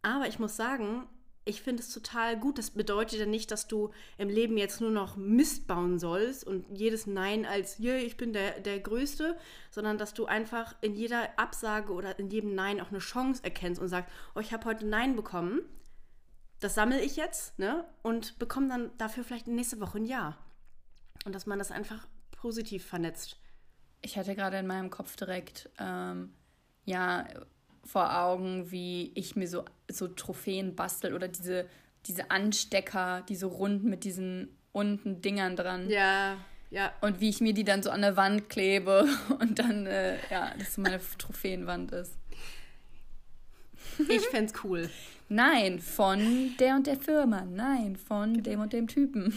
Aber 0.02 0.28
ich 0.28 0.40
muss 0.40 0.56
sagen, 0.56 1.08
ich 1.46 1.62
finde 1.62 1.84
es 1.84 1.94
total 1.94 2.40
gut. 2.40 2.58
Das 2.58 2.72
bedeutet 2.72 3.20
ja 3.20 3.26
nicht, 3.26 3.52
dass 3.52 3.68
du 3.68 3.92
im 4.18 4.30
Leben 4.30 4.58
jetzt 4.58 4.82
nur 4.82 4.92
noch 4.92 5.16
Mist 5.16 5.68
bauen 5.68 6.00
sollst 6.00 6.46
und 6.46 6.66
jedes 6.72 7.06
Nein 7.06 7.46
als, 7.46 7.80
yeah, 7.80 7.98
ich 7.98 8.18
bin 8.18 8.34
der, 8.34 8.60
der 8.60 8.80
Größte, 8.80 9.38
sondern 9.70 9.98
dass 9.98 10.14
du 10.14 10.26
einfach 10.26 10.76
in 10.82 10.96
jeder 10.96 11.38
Absage 11.38 11.94
oder 11.94 12.18
in 12.18 12.30
jedem 12.30 12.56
Nein 12.56 12.80
auch 12.80 12.90
eine 12.90 13.00
Chance 13.00 13.44
erkennst 13.44 13.82
und 13.82 13.90
sagst, 13.90 14.12
oh, 14.36 14.40
ich 14.40 14.54
habe 14.54 14.66
heute 14.66 14.86
Nein 14.86 15.16
bekommen. 15.16 15.62
Das 16.60 16.76
sammle 16.76 17.02
ich 17.02 17.18
jetzt 17.18 17.60
ne? 17.60 17.86
und 18.04 18.40
bekomme 18.40 18.70
dann 18.70 18.92
dafür 18.98 19.24
vielleicht 19.24 19.48
nächste 19.48 19.82
Woche 19.82 19.98
ein 19.98 20.06
Ja. 20.06 20.38
Und 21.26 21.34
dass 21.34 21.46
man 21.46 21.60
das 21.60 21.72
einfach 21.72 22.08
positiv 22.32 22.86
vernetzt. 22.86 23.38
Ich 24.02 24.18
hatte 24.18 24.36
gerade 24.36 24.58
in 24.58 24.68
meinem 24.68 24.90
Kopf 24.90 25.16
direkt, 25.16 25.70
ähm, 25.80 26.34
ja, 26.86 27.26
vor 27.86 28.18
Augen, 28.18 28.72
wie 28.72 29.12
ich 29.16 29.36
mir 29.36 29.48
so, 29.48 29.64
so 29.90 30.08
Trophäen 30.08 30.76
bastel 30.76 31.14
oder 31.14 31.28
diese, 31.28 31.68
diese 32.06 32.32
Anstecker, 32.32 33.24
diese 33.28 33.46
runden 33.46 33.90
mit 33.90 34.04
diesen 34.04 34.50
unten 34.72 35.22
Dingern 35.22 35.56
dran. 35.56 35.90
Ja, 35.90 36.38
ja. 36.74 36.92
Und 37.02 37.22
wie 37.22 37.30
ich 37.30 37.40
mir 37.40 37.54
die 37.54 37.64
dann 37.64 37.84
so 37.84 37.92
an 37.92 38.02
der 38.02 38.18
Wand 38.18 38.50
klebe 38.50 39.08
und 39.40 39.60
dann, 39.60 39.86
äh, 39.86 40.18
ja, 40.30 40.54
das 40.58 40.76
so 40.76 40.82
meine 40.82 41.00
Trophäenwand 41.18 41.92
ist. 41.92 42.18
Ich 44.10 44.26
fände 44.28 44.52
es 44.52 44.64
cool. 44.64 44.90
Nein, 45.30 45.80
von 45.80 46.56
der 46.60 46.76
und 46.76 46.88
der 46.88 46.98
Firma. 46.98 47.46
Nein, 47.46 47.96
von 47.96 48.44
dem 48.44 48.60
und 48.60 48.74
dem 48.74 48.88
Typen. 48.88 49.34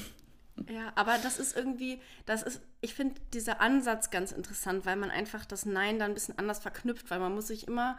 Ja, 0.69 0.93
aber 0.95 1.19
das 1.19 1.39
ist 1.39 1.57
irgendwie, 1.57 2.01
das 2.25 2.43
ist, 2.43 2.61
ich 2.81 2.95
finde 2.95 3.21
dieser 3.35 3.61
Ansatz 3.61 4.11
ganz 4.11 4.33
interessant, 4.33 4.87
weil 4.87 4.97
man 4.97 5.11
einfach 5.11 5.45
das 5.45 5.67
Nein 5.67 5.99
dann 5.99 6.13
ein 6.13 6.15
bisschen 6.15 6.39
anders 6.39 6.61
verknüpft, 6.61 7.11
weil 7.11 7.21
man 7.21 7.35
muss 7.35 7.49
sich 7.49 7.69
immer 7.69 7.99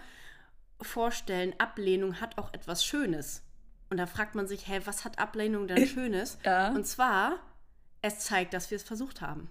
vorstellen, 0.82 1.53
Ablehnung 1.60 2.20
hat 2.20 2.38
auch 2.38 2.53
etwas 2.53 2.84
Schönes. 2.84 3.43
Und 3.89 3.97
da 3.97 4.05
fragt 4.05 4.36
man 4.36 4.47
sich, 4.47 4.68
hey, 4.68 4.86
was 4.86 5.05
hat 5.05 5.20
Ablehnung 5.20 5.68
denn 5.68 5.88
Schönes? 5.88 6.38
Ja. 6.43 6.70
Und 6.70 6.86
zwar, 6.86 7.39
es 8.01 8.20
zeigt, 8.20 8.53
dass 8.53 8.72
wir 8.72 8.76
es 8.76 8.84
versucht 8.84 9.22
haben. 9.22 9.49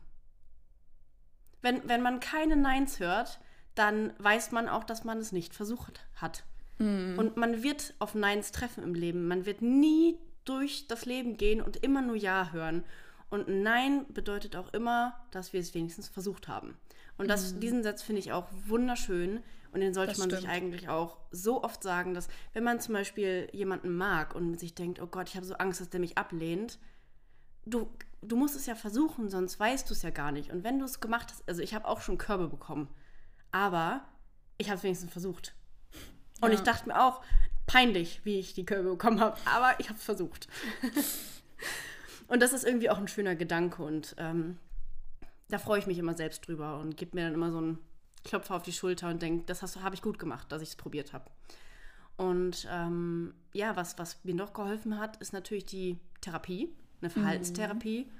Wenn, 1.62 1.88
wenn 1.88 2.02
man 2.02 2.20
keine 2.20 2.56
Neins 2.56 3.00
hört, 3.00 3.40
dann 3.74 4.12
weiß 4.18 4.52
man 4.52 4.68
auch, 4.68 4.84
dass 4.84 5.04
man 5.04 5.18
es 5.18 5.32
nicht 5.32 5.54
versucht 5.54 6.06
hat. 6.16 6.44
Mhm. 6.78 7.18
Und 7.18 7.36
man 7.36 7.62
wird 7.62 7.94
auf 7.98 8.14
Neins 8.14 8.52
treffen 8.52 8.82
im 8.82 8.94
Leben. 8.94 9.28
Man 9.28 9.46
wird 9.46 9.62
nie 9.62 10.18
durch 10.46 10.86
das 10.88 11.04
Leben 11.04 11.36
gehen 11.36 11.60
und 11.60 11.76
immer 11.76 12.02
nur 12.02 12.16
Ja 12.16 12.50
hören. 12.52 12.84
Und 13.28 13.48
Nein 13.48 14.06
bedeutet 14.08 14.56
auch 14.56 14.72
immer, 14.72 15.14
dass 15.30 15.52
wir 15.52 15.60
es 15.60 15.74
wenigstens 15.74 16.08
versucht 16.08 16.48
haben. 16.48 16.76
Und 17.18 17.28
das, 17.28 17.54
mhm. 17.54 17.60
diesen 17.60 17.82
Satz 17.82 18.02
finde 18.02 18.20
ich 18.20 18.32
auch 18.32 18.46
wunderschön, 18.66 19.42
und 19.76 19.80
den 19.80 19.92
sollte 19.92 20.12
das 20.12 20.18
man 20.18 20.30
stimmt. 20.30 20.42
sich 20.42 20.50
eigentlich 20.50 20.88
auch 20.88 21.18
so 21.30 21.62
oft 21.62 21.82
sagen, 21.82 22.14
dass 22.14 22.28
wenn 22.54 22.64
man 22.64 22.80
zum 22.80 22.94
Beispiel 22.94 23.50
jemanden 23.52 23.94
mag 23.94 24.34
und 24.34 24.58
sich 24.58 24.74
denkt, 24.74 25.02
oh 25.02 25.06
Gott, 25.06 25.28
ich 25.28 25.36
habe 25.36 25.44
so 25.44 25.54
Angst, 25.56 25.82
dass 25.82 25.90
der 25.90 26.00
mich 26.00 26.16
ablehnt, 26.16 26.78
du, 27.66 27.90
du 28.22 28.36
musst 28.36 28.56
es 28.56 28.64
ja 28.64 28.74
versuchen, 28.74 29.28
sonst 29.28 29.60
weißt 29.60 29.90
du 29.90 29.92
es 29.92 30.00
ja 30.00 30.08
gar 30.08 30.32
nicht. 30.32 30.50
Und 30.50 30.64
wenn 30.64 30.78
du 30.78 30.86
es 30.86 31.00
gemacht 31.00 31.30
hast, 31.30 31.46
also 31.46 31.60
ich 31.60 31.74
habe 31.74 31.86
auch 31.88 32.00
schon 32.00 32.16
Körbe 32.16 32.48
bekommen, 32.48 32.88
aber 33.52 34.02
ich 34.56 34.68
habe 34.68 34.78
es 34.78 34.82
wenigstens 34.82 35.12
versucht. 35.12 35.54
Und 36.40 36.52
ja. 36.52 36.54
ich 36.54 36.62
dachte 36.62 36.88
mir 36.88 37.02
auch, 37.02 37.22
peinlich, 37.66 38.20
wie 38.24 38.38
ich 38.38 38.54
die 38.54 38.64
Körbe 38.64 38.90
bekommen 38.90 39.20
habe, 39.20 39.36
aber 39.44 39.78
ich 39.78 39.88
habe 39.88 39.98
es 39.98 40.04
versucht. 40.04 40.48
und 42.28 42.40
das 42.40 42.52
ist 42.52 42.64
irgendwie 42.64 42.90
auch 42.90 42.98
ein 42.98 43.08
schöner 43.08 43.34
Gedanke 43.34 43.82
und 43.82 44.14
ähm, 44.18 44.58
da 45.48 45.58
freue 45.58 45.78
ich 45.78 45.86
mich 45.86 45.98
immer 45.98 46.14
selbst 46.14 46.46
drüber 46.46 46.78
und 46.78 46.96
gebe 46.96 47.16
mir 47.16 47.24
dann 47.24 47.34
immer 47.34 47.52
so 47.52 47.60
ein 47.60 47.78
klopfe 48.24 48.54
auf 48.54 48.62
die 48.62 48.72
Schulter 48.72 49.08
und 49.08 49.22
denke, 49.22 49.44
das 49.46 49.62
habe 49.76 49.94
ich 49.94 50.02
gut 50.02 50.18
gemacht, 50.18 50.50
dass 50.50 50.62
ich 50.62 50.70
es 50.70 50.76
probiert 50.76 51.12
habe. 51.12 51.30
Und 52.16 52.66
ähm, 52.70 53.34
ja, 53.52 53.76
was, 53.76 53.98
was 53.98 54.24
mir 54.24 54.34
noch 54.34 54.52
geholfen 54.52 54.98
hat, 54.98 55.16
ist 55.18 55.32
natürlich 55.32 55.66
die 55.66 55.98
Therapie, 56.20 56.74
eine 57.00 57.10
Verhaltenstherapie. 57.10 58.04
Mhm. 58.04 58.10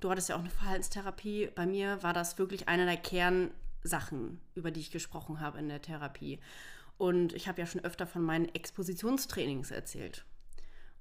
Du 0.00 0.10
hattest 0.10 0.28
ja 0.28 0.36
auch 0.36 0.40
eine 0.40 0.50
Verhaltenstherapie. 0.50 1.50
Bei 1.54 1.66
mir 1.66 2.02
war 2.02 2.12
das 2.12 2.38
wirklich 2.38 2.68
eine 2.68 2.86
der 2.86 2.96
Kernsachen, 2.96 4.40
über 4.54 4.70
die 4.70 4.80
ich 4.80 4.90
gesprochen 4.90 5.40
habe 5.40 5.58
in 5.58 5.68
der 5.68 5.82
Therapie. 5.82 6.40
Und 6.98 7.32
ich 7.34 7.48
habe 7.48 7.60
ja 7.60 7.66
schon 7.66 7.84
öfter 7.84 8.06
von 8.06 8.22
meinen 8.22 8.54
Expositionstrainings 8.54 9.70
erzählt. 9.70 10.24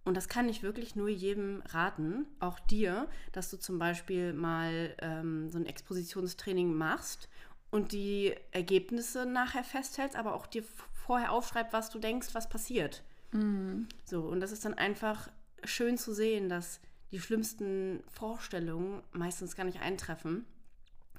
Und 0.03 0.15
das 0.15 0.29
kann 0.29 0.47
ich 0.49 0.61
wirklich 0.61 0.95
nur 0.95 1.09
jedem 1.09 1.63
raten, 1.67 2.27
auch 2.39 2.59
dir, 2.59 3.09
dass 3.31 3.49
du 3.49 3.57
zum 3.57 3.79
Beispiel 3.79 4.33
mal 4.33 4.95
ähm, 4.99 5.49
so 5.49 5.57
ein 5.57 5.65
Expositionstraining 5.65 6.73
machst 6.73 7.27
und 7.71 7.91
die 7.91 8.35
Ergebnisse 8.51 9.25
nachher 9.25 9.63
festhältst, 9.63 10.15
aber 10.15 10.35
auch 10.35 10.45
dir 10.45 10.63
vorher 10.93 11.31
aufschreibst, 11.31 11.73
was 11.73 11.89
du 11.89 11.97
denkst, 11.97 12.29
was 12.33 12.47
passiert. 12.49 13.03
Mhm. 13.31 13.87
So, 14.05 14.21
und 14.21 14.41
das 14.41 14.51
ist 14.51 14.63
dann 14.63 14.75
einfach 14.75 15.29
schön 15.63 15.97
zu 15.97 16.13
sehen, 16.13 16.49
dass 16.49 16.79
die 17.11 17.19
schlimmsten 17.19 18.03
Vorstellungen 18.07 19.01
meistens 19.11 19.55
gar 19.55 19.63
nicht 19.63 19.81
eintreffen 19.81 20.45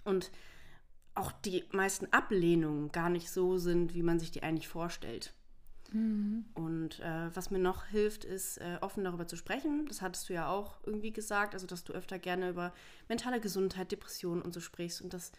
und 0.04 0.30
auch 1.16 1.32
die 1.32 1.64
meisten 1.72 2.12
Ablehnungen 2.12 2.92
gar 2.92 3.10
nicht 3.10 3.30
so 3.30 3.58
sind, 3.58 3.94
wie 3.94 4.02
man 4.02 4.18
sich 4.18 4.30
die 4.30 4.42
eigentlich 4.42 4.68
vorstellt. 4.68 5.32
Mhm. 5.92 6.44
Und 6.54 7.00
äh, 7.00 7.34
was 7.34 7.50
mir 7.50 7.58
noch 7.58 7.86
hilft, 7.86 8.24
ist 8.24 8.58
äh, 8.58 8.78
offen 8.80 9.04
darüber 9.04 9.26
zu 9.26 9.36
sprechen. 9.36 9.86
Das 9.88 10.02
hattest 10.02 10.28
du 10.28 10.34
ja 10.34 10.48
auch 10.48 10.78
irgendwie 10.84 11.12
gesagt, 11.12 11.54
also 11.54 11.66
dass 11.66 11.84
du 11.84 11.92
öfter 11.92 12.18
gerne 12.18 12.50
über 12.50 12.72
mentale 13.08 13.40
Gesundheit, 13.40 13.92
Depressionen 13.92 14.42
und 14.42 14.52
so 14.52 14.60
sprichst 14.60 15.02
und 15.02 15.12
das 15.14 15.32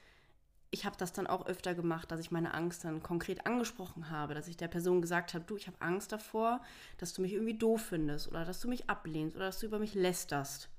ich 0.69 0.86
habe 0.86 0.97
das 0.97 1.13
dann 1.13 1.28
auch 1.28 1.45
öfter 1.45 1.73
gemacht, 1.73 2.11
dass 2.11 2.19
ich 2.19 2.32
meine 2.32 2.53
Angst 2.53 2.84
dann 2.84 3.01
konkret 3.01 3.45
angesprochen 3.45 4.09
habe, 4.09 4.34
dass 4.34 4.47
ich 4.47 4.57
der 4.57 4.67
Person 4.67 5.01
gesagt 5.01 5.34
habe, 5.34 5.45
du, 5.45 5.55
ich 5.55 5.67
habe 5.67 5.80
Angst 5.80 6.11
davor, 6.11 6.61
dass 6.97 7.13
du 7.13 7.21
mich 7.21 7.34
irgendwie 7.34 7.57
doof 7.57 7.82
findest 7.82 8.28
oder 8.28 8.43
dass 8.43 8.59
du 8.59 8.67
mich 8.67 8.89
ablehnst 8.89 9.36
oder 9.36 9.45
dass 9.45 9.59
du 9.59 9.65
über 9.65 9.80
mich 9.80 9.93
lästerst. 9.93 10.69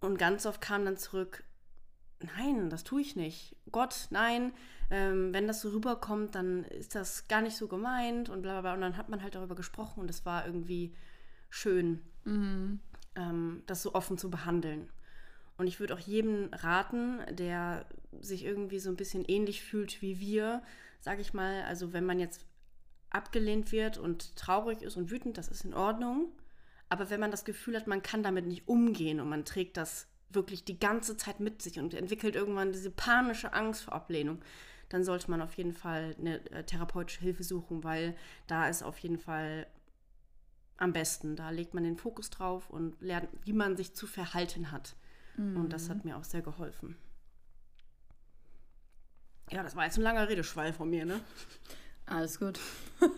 Und 0.00 0.18
ganz 0.18 0.46
oft 0.46 0.60
kam 0.60 0.84
dann 0.84 0.96
zurück, 0.96 1.44
nein, 2.36 2.68
das 2.68 2.84
tue 2.84 3.00
ich 3.00 3.16
nicht. 3.16 3.56
Gott, 3.72 4.08
nein, 4.10 4.52
ähm, 4.90 5.32
wenn 5.32 5.46
das 5.46 5.62
so 5.62 5.70
rüberkommt, 5.70 6.34
dann 6.34 6.64
ist 6.64 6.94
das 6.94 7.26
gar 7.28 7.40
nicht 7.40 7.56
so 7.56 7.66
gemeint 7.66 8.28
und 8.28 8.42
bla 8.42 8.52
bla 8.52 8.60
bla. 8.60 8.74
Und 8.74 8.80
dann 8.82 8.96
hat 8.96 9.08
man 9.08 9.22
halt 9.22 9.34
darüber 9.34 9.54
gesprochen 9.54 10.00
und 10.00 10.10
es 10.10 10.24
war 10.26 10.46
irgendwie 10.46 10.94
schön, 11.50 12.00
mhm. 12.24 12.80
ähm, 13.14 13.62
das 13.66 13.82
so 13.82 13.94
offen 13.94 14.18
zu 14.18 14.30
behandeln. 14.30 14.88
Und 15.56 15.66
ich 15.66 15.80
würde 15.80 15.94
auch 15.94 15.98
jedem 15.98 16.48
raten, 16.52 17.20
der 17.30 17.86
sich 18.20 18.44
irgendwie 18.44 18.78
so 18.78 18.90
ein 18.90 18.96
bisschen 18.96 19.24
ähnlich 19.24 19.62
fühlt 19.62 20.02
wie 20.02 20.18
wir, 20.18 20.62
sage 21.00 21.20
ich 21.20 21.34
mal, 21.34 21.62
also 21.62 21.92
wenn 21.92 22.04
man 22.04 22.18
jetzt 22.18 22.46
abgelehnt 23.10 23.72
wird 23.72 23.98
und 23.98 24.36
traurig 24.36 24.82
ist 24.82 24.96
und 24.96 25.10
wütend, 25.10 25.38
das 25.38 25.48
ist 25.48 25.64
in 25.64 25.74
Ordnung. 25.74 26.32
Aber 26.88 27.10
wenn 27.10 27.20
man 27.20 27.30
das 27.30 27.44
Gefühl 27.44 27.76
hat, 27.76 27.86
man 27.86 28.02
kann 28.02 28.22
damit 28.22 28.46
nicht 28.46 28.68
umgehen 28.68 29.20
und 29.20 29.28
man 29.28 29.44
trägt 29.44 29.76
das 29.76 30.08
wirklich 30.34 30.64
die 30.64 30.78
ganze 30.78 31.16
Zeit 31.16 31.40
mit 31.40 31.62
sich 31.62 31.78
und 31.78 31.94
entwickelt 31.94 32.36
irgendwann 32.36 32.72
diese 32.72 32.90
panische 32.90 33.52
Angst 33.52 33.84
vor 33.84 33.94
Ablehnung, 33.94 34.40
dann 34.88 35.04
sollte 35.04 35.30
man 35.30 35.40
auf 35.40 35.54
jeden 35.54 35.72
Fall 35.72 36.14
eine 36.18 36.44
äh, 36.50 36.64
therapeutische 36.64 37.20
Hilfe 37.20 37.44
suchen, 37.44 37.82
weil 37.82 38.14
da 38.46 38.68
ist 38.68 38.82
auf 38.82 38.98
jeden 38.98 39.18
Fall 39.18 39.66
am 40.76 40.92
besten. 40.92 41.36
Da 41.36 41.50
legt 41.50 41.74
man 41.74 41.84
den 41.84 41.96
Fokus 41.96 42.28
drauf 42.30 42.68
und 42.68 43.00
lernt, 43.00 43.28
wie 43.44 43.52
man 43.52 43.76
sich 43.76 43.94
zu 43.94 44.06
verhalten 44.06 44.70
hat. 44.70 44.94
Mhm. 45.36 45.56
Und 45.56 45.72
das 45.72 45.88
hat 45.88 46.04
mhm. 46.04 46.10
mir 46.10 46.16
auch 46.18 46.24
sehr 46.24 46.42
geholfen. 46.42 46.96
Ja, 49.50 49.62
das 49.62 49.76
war 49.76 49.84
jetzt 49.84 49.98
ein 49.98 50.02
langer 50.02 50.28
Redeschwall 50.28 50.72
von 50.72 50.90
mir, 50.90 51.04
ne? 51.04 51.20
Alles 52.06 52.38
gut. 52.38 52.58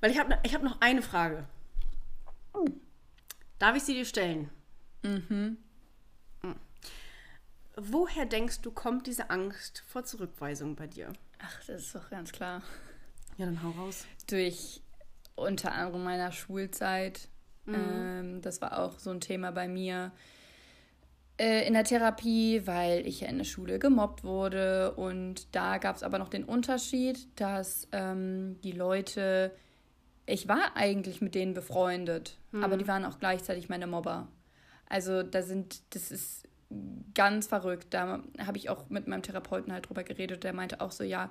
Weil 0.00 0.10
ich 0.10 0.18
habe 0.18 0.38
ich 0.42 0.54
hab 0.54 0.62
noch 0.62 0.80
eine 0.80 1.02
Frage. 1.02 1.46
Darf 3.58 3.76
ich 3.76 3.82
sie 3.84 3.94
dir 3.94 4.04
stellen? 4.04 4.50
Mhm. 5.04 5.58
Hm. 6.40 6.56
Woher 7.76 8.26
denkst 8.26 8.60
du, 8.62 8.72
kommt 8.72 9.06
diese 9.06 9.30
Angst 9.30 9.84
vor 9.86 10.04
Zurückweisung 10.04 10.74
bei 10.74 10.88
dir? 10.88 11.12
Ach, 11.38 11.64
das 11.66 11.82
ist 11.82 11.94
doch 11.94 12.10
ganz 12.10 12.32
klar. 12.32 12.62
Ja, 13.36 13.46
dann 13.46 13.62
hau 13.62 13.70
raus. 13.70 14.06
Durch 14.26 14.82
unter 15.36 15.72
anderem 15.72 16.02
meiner 16.02 16.32
Schulzeit 16.32 17.28
Mhm. 17.66 17.74
Ähm, 17.74 18.42
das 18.42 18.60
war 18.60 18.78
auch 18.78 18.98
so 18.98 19.10
ein 19.10 19.20
Thema 19.20 19.50
bei 19.50 19.68
mir 19.68 20.12
äh, 21.38 21.66
in 21.66 21.74
der 21.74 21.84
Therapie, 21.84 22.62
weil 22.66 23.06
ich 23.06 23.20
ja 23.20 23.28
in 23.28 23.38
der 23.38 23.44
Schule 23.44 23.78
gemobbt 23.78 24.24
wurde. 24.24 24.92
Und 24.94 25.54
da 25.54 25.78
gab 25.78 25.96
es 25.96 26.02
aber 26.02 26.18
noch 26.18 26.28
den 26.28 26.44
Unterschied, 26.44 27.26
dass 27.36 27.88
ähm, 27.92 28.56
die 28.62 28.72
Leute, 28.72 29.54
ich 30.26 30.48
war 30.48 30.76
eigentlich 30.76 31.20
mit 31.20 31.34
denen 31.34 31.54
befreundet, 31.54 32.38
mhm. 32.52 32.64
aber 32.64 32.76
die 32.76 32.88
waren 32.88 33.04
auch 33.04 33.18
gleichzeitig 33.18 33.68
meine 33.68 33.86
Mobber. 33.86 34.28
Also 34.88 35.22
da 35.22 35.42
sind, 35.42 35.82
das 35.94 36.10
ist 36.10 36.48
ganz 37.14 37.46
verrückt. 37.46 37.88
Da 37.90 38.22
habe 38.38 38.58
ich 38.58 38.70
auch 38.70 38.88
mit 38.90 39.06
meinem 39.06 39.22
Therapeuten 39.22 39.72
halt 39.72 39.88
drüber 39.88 40.04
geredet. 40.04 40.44
Der 40.44 40.52
meinte 40.52 40.80
auch 40.80 40.90
so, 40.90 41.04
ja, 41.04 41.30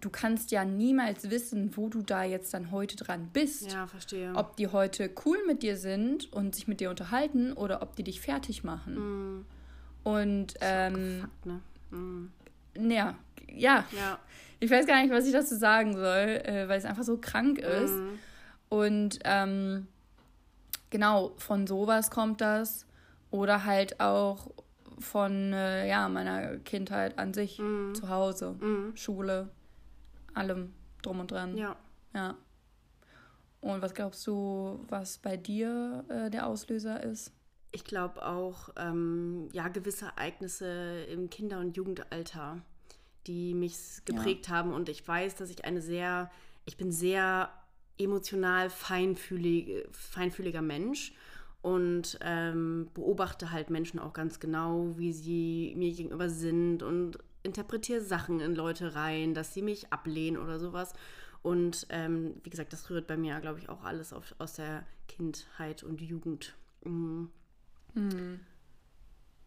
du 0.00 0.10
kannst 0.10 0.50
ja 0.50 0.64
niemals 0.64 1.30
wissen, 1.30 1.76
wo 1.76 1.88
du 1.88 2.02
da 2.02 2.24
jetzt 2.24 2.54
dann 2.54 2.70
heute 2.70 2.96
dran 2.96 3.30
bist. 3.32 3.72
Ja, 3.72 3.86
verstehe. 3.86 4.32
Ob 4.34 4.56
die 4.56 4.68
heute 4.68 5.10
cool 5.24 5.38
mit 5.46 5.62
dir 5.62 5.76
sind 5.76 6.32
und 6.32 6.54
sich 6.54 6.68
mit 6.68 6.80
dir 6.80 6.90
unterhalten 6.90 7.52
oder 7.52 7.82
ob 7.82 7.96
die 7.96 8.04
dich 8.04 8.20
fertig 8.20 8.64
machen. 8.64 8.94
Mm. 8.94 9.46
Und 10.04 10.54
ähm, 10.60 10.94
gefuckt, 10.94 11.46
ne? 11.46 11.60
mm. 11.90 12.90
ja, 12.90 13.14
ja, 13.52 13.84
ja. 13.92 14.18
Ich 14.60 14.70
weiß 14.70 14.86
gar 14.86 15.02
nicht, 15.02 15.10
was 15.10 15.26
ich 15.26 15.32
dazu 15.32 15.56
sagen 15.56 15.94
soll, 15.94 16.40
äh, 16.44 16.68
weil 16.68 16.78
es 16.78 16.84
einfach 16.84 17.04
so 17.04 17.18
krank 17.18 17.58
ist. 17.58 17.94
Mm. 17.94 18.08
Und 18.68 19.18
ähm, 19.24 19.86
genau, 20.94 21.32
von 21.38 21.66
sowas 21.66 22.08
kommt 22.12 22.40
das. 22.40 22.86
Oder 23.32 23.64
halt 23.64 23.98
auch 23.98 24.52
von 25.00 25.52
äh, 25.52 25.88
ja, 25.88 26.08
meiner 26.08 26.58
Kindheit 26.58 27.18
an 27.18 27.34
sich, 27.34 27.58
mm. 27.58 27.94
zu 27.94 28.08
Hause, 28.08 28.52
mm. 28.52 28.96
Schule, 28.96 29.50
allem 30.34 30.72
drum 31.02 31.18
und 31.18 31.32
dran. 31.32 31.56
Ja. 31.56 31.74
Ja. 32.14 32.36
Und 33.60 33.82
was 33.82 33.92
glaubst 33.92 34.24
du, 34.28 34.84
was 34.88 35.18
bei 35.18 35.36
dir 35.36 36.04
äh, 36.08 36.30
der 36.30 36.46
Auslöser 36.46 37.02
ist? 37.02 37.32
Ich 37.72 37.82
glaube 37.82 38.24
auch, 38.24 38.68
ähm, 38.76 39.48
ja, 39.52 39.66
gewisse 39.66 40.04
Ereignisse 40.04 41.02
im 41.10 41.28
Kinder- 41.28 41.58
und 41.58 41.76
Jugendalter, 41.76 42.58
die 43.26 43.52
mich 43.52 43.76
geprägt 44.04 44.46
ja. 44.46 44.54
haben. 44.54 44.72
Und 44.72 44.88
ich 44.88 45.08
weiß, 45.08 45.34
dass 45.34 45.50
ich 45.50 45.64
eine 45.64 45.82
sehr, 45.82 46.30
ich 46.66 46.76
bin 46.76 46.92
sehr 46.92 47.50
emotional 47.98 48.70
feinfühlig, 48.70 49.86
feinfühliger 49.92 50.62
Mensch 50.62 51.12
und 51.62 52.18
ähm, 52.20 52.90
beobachte 52.92 53.50
halt 53.50 53.70
Menschen 53.70 53.98
auch 53.98 54.12
ganz 54.12 54.40
genau, 54.40 54.98
wie 54.98 55.12
sie 55.12 55.74
mir 55.76 55.92
gegenüber 55.92 56.28
sind 56.28 56.82
und 56.82 57.18
interpretiere 57.42 58.00
Sachen 58.00 58.40
in 58.40 58.54
Leute 58.54 58.94
rein, 58.94 59.34
dass 59.34 59.54
sie 59.54 59.62
mich 59.62 59.92
ablehnen 59.92 60.36
oder 60.36 60.58
sowas. 60.58 60.92
Und 61.42 61.86
ähm, 61.90 62.34
wie 62.42 62.50
gesagt, 62.50 62.72
das 62.72 62.90
rührt 62.90 63.06
bei 63.06 63.16
mir, 63.16 63.38
glaube 63.40 63.58
ich, 63.58 63.68
auch 63.68 63.84
alles 63.84 64.12
auf, 64.12 64.34
aus 64.38 64.54
der 64.54 64.84
Kindheit 65.08 65.82
und 65.82 66.00
Jugend. 66.00 66.54
Mhm. 66.84 67.30
Mhm. 67.94 68.40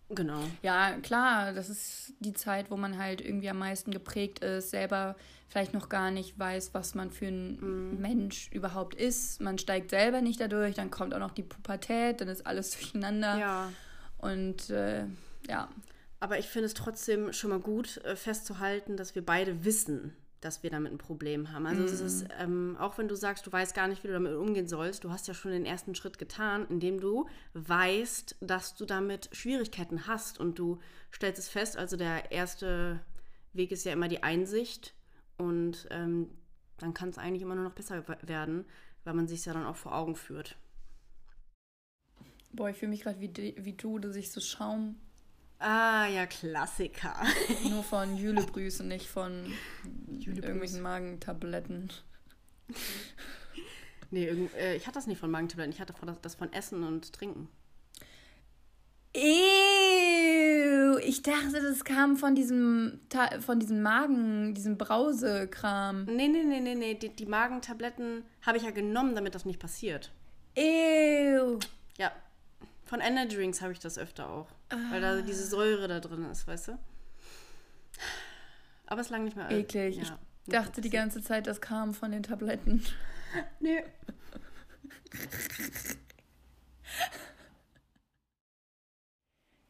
Genau. 0.10 0.41
Ja, 0.62 0.93
klar, 1.01 1.53
das 1.53 1.70
ist 1.70 2.14
die 2.20 2.34
Zeit, 2.34 2.72
wo 2.72 2.78
man 2.78 2.97
halt 2.97 3.20
irgendwie 3.20 3.49
am 3.49 3.60
meisten 3.60 3.91
geprägt 3.91 4.39
ist, 4.39 4.70
selber 4.70 5.16
vielleicht 5.49 5.74
noch 5.74 5.89
gar 5.89 6.12
nicht 6.12 6.38
weiß, 6.39 6.74
was 6.74 6.95
man 6.95 7.12
für 7.12 7.28
ein 7.28 7.58
mm. 7.60 8.01
Mensch 8.01 8.49
überhaupt 8.51 8.95
ist. 8.95 9.41
Man 9.41 9.58
steigt 9.58 9.89
selber 9.89 10.22
nicht 10.22 10.39
dadurch, 10.39 10.76
dann 10.76 10.91
kommt 10.91 11.14
auch 11.14 11.20
noch 11.20 11.32
die 11.32 11.43
Pubertät, 11.43 12.22
dann 12.22 12.30
ist 12.30 12.45
alles 12.45 12.72
durcheinander. 12.80 13.38
Ja. 13.38 13.72
Und 14.18 14.70
äh, 14.70 15.05
ja. 15.47 15.70
Aber 16.20 16.39
ich 16.39 16.47
finde 16.47 16.66
es 16.66 16.74
trotzdem 16.74 17.32
schon 17.34 17.51
mal 17.51 17.60
gut 17.60 17.97
äh, 17.97 18.16
festzuhalten, 18.16 18.97
dass 18.97 19.14
wir 19.14 19.26
beide 19.26 19.66
wissen, 19.66 20.16
dass 20.42 20.64
wir 20.64 20.70
damit 20.70 20.92
ein 20.92 20.98
Problem 20.98 21.52
haben. 21.52 21.66
Also 21.66 21.82
mm. 21.82 21.86
es 21.86 22.00
ist, 22.00 22.24
mhm. 22.24 22.30
ähm, 22.40 22.78
auch 22.80 22.98
wenn 22.98 23.08
du 23.08 23.16
sagst, 23.16 23.46
du 23.48 23.52
weißt 23.52 23.74
gar 23.74 23.88
nicht, 23.88 24.04
wie 24.04 24.08
du 24.08 24.14
damit 24.14 24.34
umgehen 24.34 24.68
sollst, 24.68 25.04
du 25.04 25.12
hast 25.12 25.28
ja 25.28 25.34
schon 25.34 25.52
den 25.52 25.66
ersten 25.66 25.96
Schritt 25.96 26.20
getan, 26.20 26.68
indem 26.70 27.00
du 27.00 27.28
weißt, 27.54 28.38
dass 28.42 28.76
du 28.76 28.86
damit 28.86 29.30
Schwierigkeiten 29.32 30.08
hast 30.08 30.40
und 30.40 30.60
du 30.60 30.80
stellst 31.12 31.40
es 31.40 31.50
fest. 31.50 31.78
Also 31.78 31.98
der 31.98 32.32
erste 32.32 33.00
Weg 33.54 33.72
ist 33.72 33.86
ja 33.86 33.94
immer 33.94 34.08
die 34.08 34.24
Einsicht 34.24 34.94
und 35.38 35.88
ähm, 35.90 36.30
dann 36.78 36.94
kann 36.94 37.10
es 37.10 37.18
eigentlich 37.18 37.42
immer 37.42 37.56
nur 37.56 37.64
noch 37.64 37.74
besser 37.74 38.04
werden, 38.22 38.66
weil 39.04 39.14
man 39.14 39.28
sich 39.28 39.46
ja 39.46 39.54
dann 39.54 39.66
auch 39.66 39.76
vor 39.76 39.96
Augen 39.96 40.16
führt. 40.16 40.58
Boah, 42.52 42.70
ich 42.70 42.78
fühle 42.78 42.92
mich 42.92 43.02
gerade 43.02 43.20
wie, 43.20 43.56
wie 43.58 43.74
du, 43.74 44.00
dass 44.00 44.16
ich 44.16 44.32
so 44.32 44.40
Schaum 44.40 44.96
Ah, 45.60 46.08
ja, 46.08 46.26
Klassiker. 46.28 47.16
Nur 47.70 47.84
von 47.84 48.16
Jülebrüß 48.16 48.82
und 48.82 48.89
nicht 48.89 49.08
von 49.08 49.51
Jülebrüß. 50.08 50.43
irgendwelchen 50.43 50.82
Magentabletten. 50.82 51.91
nee, 54.12 54.28
äh, 54.60 54.76
ich 54.76 54.86
hatte 54.86 54.95
das 54.95 55.08
nicht 55.08 55.20
von 55.20 55.32
Magentabletten, 55.32 55.72
ich 55.74 55.80
hatte 55.82 55.93
das 56.22 56.36
von 56.36 56.53
Essen 56.53 56.84
und 56.84 57.12
Trinken. 57.14 57.49
Ew, 59.16 60.99
ich 60.99 61.24
dachte, 61.24 61.60
das 61.62 61.84
kam 61.84 62.18
von 62.18 62.36
diesem, 62.36 62.99
von 63.39 63.60
diesem 63.60 63.82
Magen, 63.82 64.53
diesem 64.53 64.78
Brausekram. 64.78 66.05
Nee, 66.05 66.28
nee, 66.28 66.43
nee, 66.43 66.60
nee, 66.60 66.76
nee. 66.76 66.93
Die, 66.93 67.10
die 67.10 67.26
Magentabletten 67.26 68.24
habe 68.43 68.58
ich 68.58 68.64
ja 68.64 68.70
genommen, 68.70 69.16
damit 69.16 69.34
das 69.34 69.45
nicht 69.45 69.60
passiert. 69.60 70.12
Ew. 70.55 71.58
Ja, 71.97 72.12
von 72.86 72.99
Energy 72.99 73.38
Drinks 73.38 73.62
habe 73.62 73.72
ich 73.74 73.80
das 73.80 73.97
öfter 73.97 74.30
auch. 74.30 74.47
Ah. 74.70 74.91
Weil 74.91 75.01
da 75.01 75.22
diese 75.22 75.45
Säure 75.45 75.88
da 75.88 75.99
drin 75.99 76.30
ist, 76.30 76.47
weißt 76.47 76.70
du? 76.70 76.80
Aber 78.86 79.01
es 79.01 79.09
lang 79.09 79.24
nicht 79.24 79.36
mehr. 79.36 79.49
Eklig. 79.49 79.97
Ja, 79.97 80.20
ich 80.45 80.51
dachte 80.51 80.82
die 80.82 80.89
ganze 80.89 81.22
Zeit, 81.22 81.47
das 81.47 81.61
kam 81.61 81.93
von 81.93 82.11
den 82.11 82.24
Tabletten. 82.24 82.84
Nee. 83.59 83.84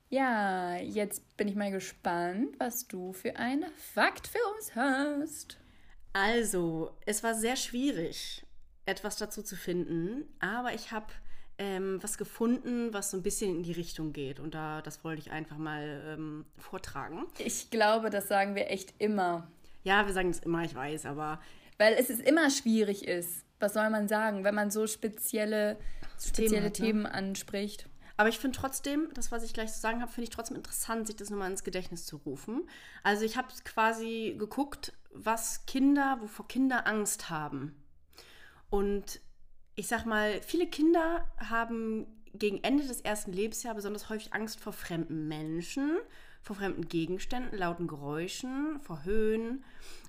Ja, 0.09 0.77
jetzt 0.77 1.35
bin 1.35 1.47
ich 1.47 1.55
mal 1.55 1.71
gespannt, 1.71 2.55
was 2.59 2.87
du 2.87 3.13
für 3.13 3.35
einen 3.35 3.65
Fakt 3.93 4.27
für 4.27 4.39
uns 4.55 4.75
hast. 4.75 5.57
Also, 6.13 6.95
es 7.05 7.23
war 7.23 7.35
sehr 7.35 7.55
schwierig, 7.55 8.45
etwas 8.85 9.17
dazu 9.17 9.43
zu 9.43 9.55
finden, 9.55 10.23
aber 10.39 10.73
ich 10.73 10.91
habe 10.91 11.07
ähm, 11.57 11.99
was 12.01 12.17
gefunden, 12.17 12.93
was 12.93 13.11
so 13.11 13.17
ein 13.17 13.23
bisschen 13.23 13.55
in 13.57 13.63
die 13.63 13.71
Richtung 13.71 14.13
geht. 14.13 14.39
Und 14.39 14.53
da, 14.53 14.81
das 14.81 15.03
wollte 15.03 15.21
ich 15.21 15.31
einfach 15.31 15.57
mal 15.57 16.03
ähm, 16.05 16.45
vortragen. 16.57 17.25
Ich 17.39 17.69
glaube, 17.69 18.09
das 18.09 18.27
sagen 18.27 18.55
wir 18.55 18.69
echt 18.69 18.93
immer. 18.99 19.47
Ja, 19.83 20.05
wir 20.05 20.13
sagen 20.13 20.29
es 20.29 20.39
immer, 20.39 20.63
ich 20.63 20.75
weiß, 20.75 21.05
aber. 21.05 21.39
Weil 21.77 21.93
es 21.93 22.09
ist 22.09 22.21
immer 22.21 22.49
schwierig 22.49 23.07
ist. 23.07 23.43
Was 23.59 23.73
soll 23.73 23.89
man 23.89 24.07
sagen, 24.07 24.43
wenn 24.43 24.53
man 24.53 24.69
so 24.69 24.85
spezielle, 24.85 25.77
spezielle 26.19 26.49
Themen, 26.49 26.65
hat, 26.65 26.79
ne? 26.79 26.85
Themen 26.85 27.05
anspricht? 27.05 27.89
Aber 28.17 28.29
ich 28.29 28.39
finde 28.39 28.57
trotzdem, 28.57 29.09
das, 29.13 29.31
was 29.31 29.43
ich 29.43 29.53
gleich 29.53 29.71
zu 29.71 29.79
sagen 29.79 30.01
habe, 30.01 30.11
finde 30.11 30.23
ich 30.25 30.35
trotzdem 30.35 30.57
interessant, 30.57 31.07
sich 31.07 31.15
das 31.15 31.29
nochmal 31.29 31.51
ins 31.51 31.63
Gedächtnis 31.63 32.05
zu 32.05 32.17
rufen. 32.17 32.67
Also 33.03 33.23
ich 33.23 33.37
habe 33.37 33.47
quasi 33.63 34.35
geguckt, 34.37 34.93
was 35.11 35.65
Kinder, 35.67 36.17
wovor 36.19 36.47
Kinder 36.47 36.87
Angst 36.87 37.29
haben. 37.29 37.75
Und 38.69 39.21
ich 39.77 39.87
sag 39.87 40.05
mal, 40.05 40.41
viele 40.41 40.67
Kinder 40.67 41.23
haben 41.37 42.07
gegen 42.33 42.63
Ende 42.63 42.85
des 42.85 42.99
ersten 43.01 43.31
Lebensjahres 43.31 43.77
besonders 43.77 44.09
häufig 44.09 44.33
Angst 44.33 44.59
vor 44.59 44.73
fremden 44.73 45.27
Menschen, 45.27 45.97
vor 46.41 46.55
fremden 46.55 46.87
Gegenständen, 46.89 47.57
lauten 47.57 47.87
Geräuschen, 47.87 48.79
vor 48.79 49.05
Höhen. 49.05 49.63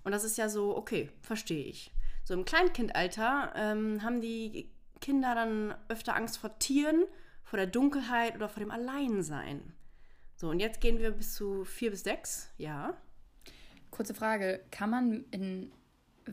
Und 0.05 0.13
das 0.13 0.25
ist 0.25 0.39
ja 0.39 0.49
so, 0.49 0.75
okay, 0.77 1.11
verstehe 1.21 1.65
ich. 1.65 1.93
So 2.25 2.33
im 2.33 2.47
Kleinkindalter 2.47 3.53
ähm, 3.57 4.03
haben 4.03 4.23
die 4.23 4.71
Kinder 5.01 5.35
dann 5.35 5.75
öfter 5.89 6.17
Angst 6.17 6.39
vor 6.39 6.59
Tieren, 6.59 7.05
vor 7.45 7.59
der 7.59 7.67
Dunkelheit 7.67 8.37
oder 8.37 8.49
vor 8.49 8.61
dem 8.61 8.71
Alleinsein. 8.71 9.75
So, 10.37 10.49
und 10.49 10.61
jetzt 10.61 10.81
gehen 10.81 10.99
wir 10.99 11.11
bis 11.11 11.35
zu 11.35 11.65
vier 11.65 11.91
bis 11.91 12.05
sechs, 12.05 12.49
ja. 12.57 12.97
Kurze 13.91 14.15
Frage, 14.15 14.65
kann 14.71 14.91
man 14.91 15.25
in 15.31 15.73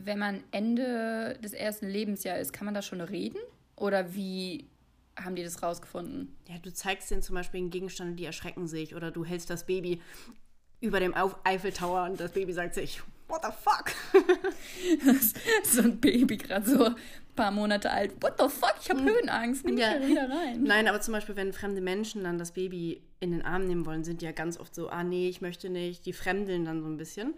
wenn 0.04 0.18
man 0.18 0.44
Ende 0.50 1.38
des 1.42 1.52
ersten 1.52 1.86
Lebensjahres 1.86 2.48
ist, 2.48 2.52
kann 2.52 2.64
man 2.64 2.74
da 2.74 2.82
schon 2.82 3.00
reden? 3.00 3.38
Oder 3.76 4.14
wie 4.14 4.68
haben 5.18 5.34
die 5.36 5.42
das 5.42 5.62
rausgefunden? 5.62 6.36
Ja, 6.48 6.58
du 6.58 6.72
zeigst 6.72 7.10
denen 7.10 7.22
zum 7.22 7.34
Beispiel 7.34 7.60
einen 7.60 7.70
Gegenstand 7.70 8.10
und 8.10 8.16
die 8.16 8.24
erschrecken 8.24 8.66
sich. 8.66 8.94
Oder 8.94 9.10
du 9.10 9.24
hältst 9.24 9.50
das 9.50 9.66
Baby 9.66 10.00
über 10.80 11.00
dem 11.00 11.14
Eiffeltower 11.44 12.04
und 12.04 12.20
das 12.20 12.32
Baby 12.32 12.52
sagt 12.52 12.74
sich, 12.74 13.02
what 13.28 13.42
the 13.42 13.50
fuck? 13.50 13.92
so 15.64 15.82
ein 15.82 15.98
Baby 16.00 16.36
gerade 16.36 16.68
so 16.68 16.84
ein 16.84 16.96
paar 17.34 17.50
Monate 17.50 17.90
alt. 17.90 18.12
What 18.20 18.34
the 18.38 18.48
fuck? 18.48 18.74
Ich 18.80 18.90
habe 18.90 19.00
hm. 19.00 19.08
Höhenangst. 19.08 19.64
Nimm 19.64 19.78
ja. 19.78 19.98
mich 19.98 20.08
wieder 20.08 20.28
rein. 20.28 20.62
Nein, 20.62 20.88
aber 20.88 21.00
zum 21.00 21.12
Beispiel, 21.12 21.36
wenn 21.36 21.52
fremde 21.52 21.80
Menschen 21.80 22.24
dann 22.24 22.38
das 22.38 22.52
Baby 22.52 23.02
in 23.20 23.32
den 23.32 23.42
Arm 23.42 23.66
nehmen 23.66 23.86
wollen, 23.86 24.04
sind 24.04 24.20
die 24.20 24.26
ja 24.26 24.32
ganz 24.32 24.58
oft 24.58 24.74
so, 24.74 24.88
ah 24.88 25.02
nee, 25.02 25.28
ich 25.28 25.40
möchte 25.40 25.70
nicht. 25.70 26.06
Die 26.06 26.12
fremdeln 26.12 26.64
dann 26.64 26.82
so 26.82 26.88
ein 26.88 26.96
bisschen. 26.96 27.34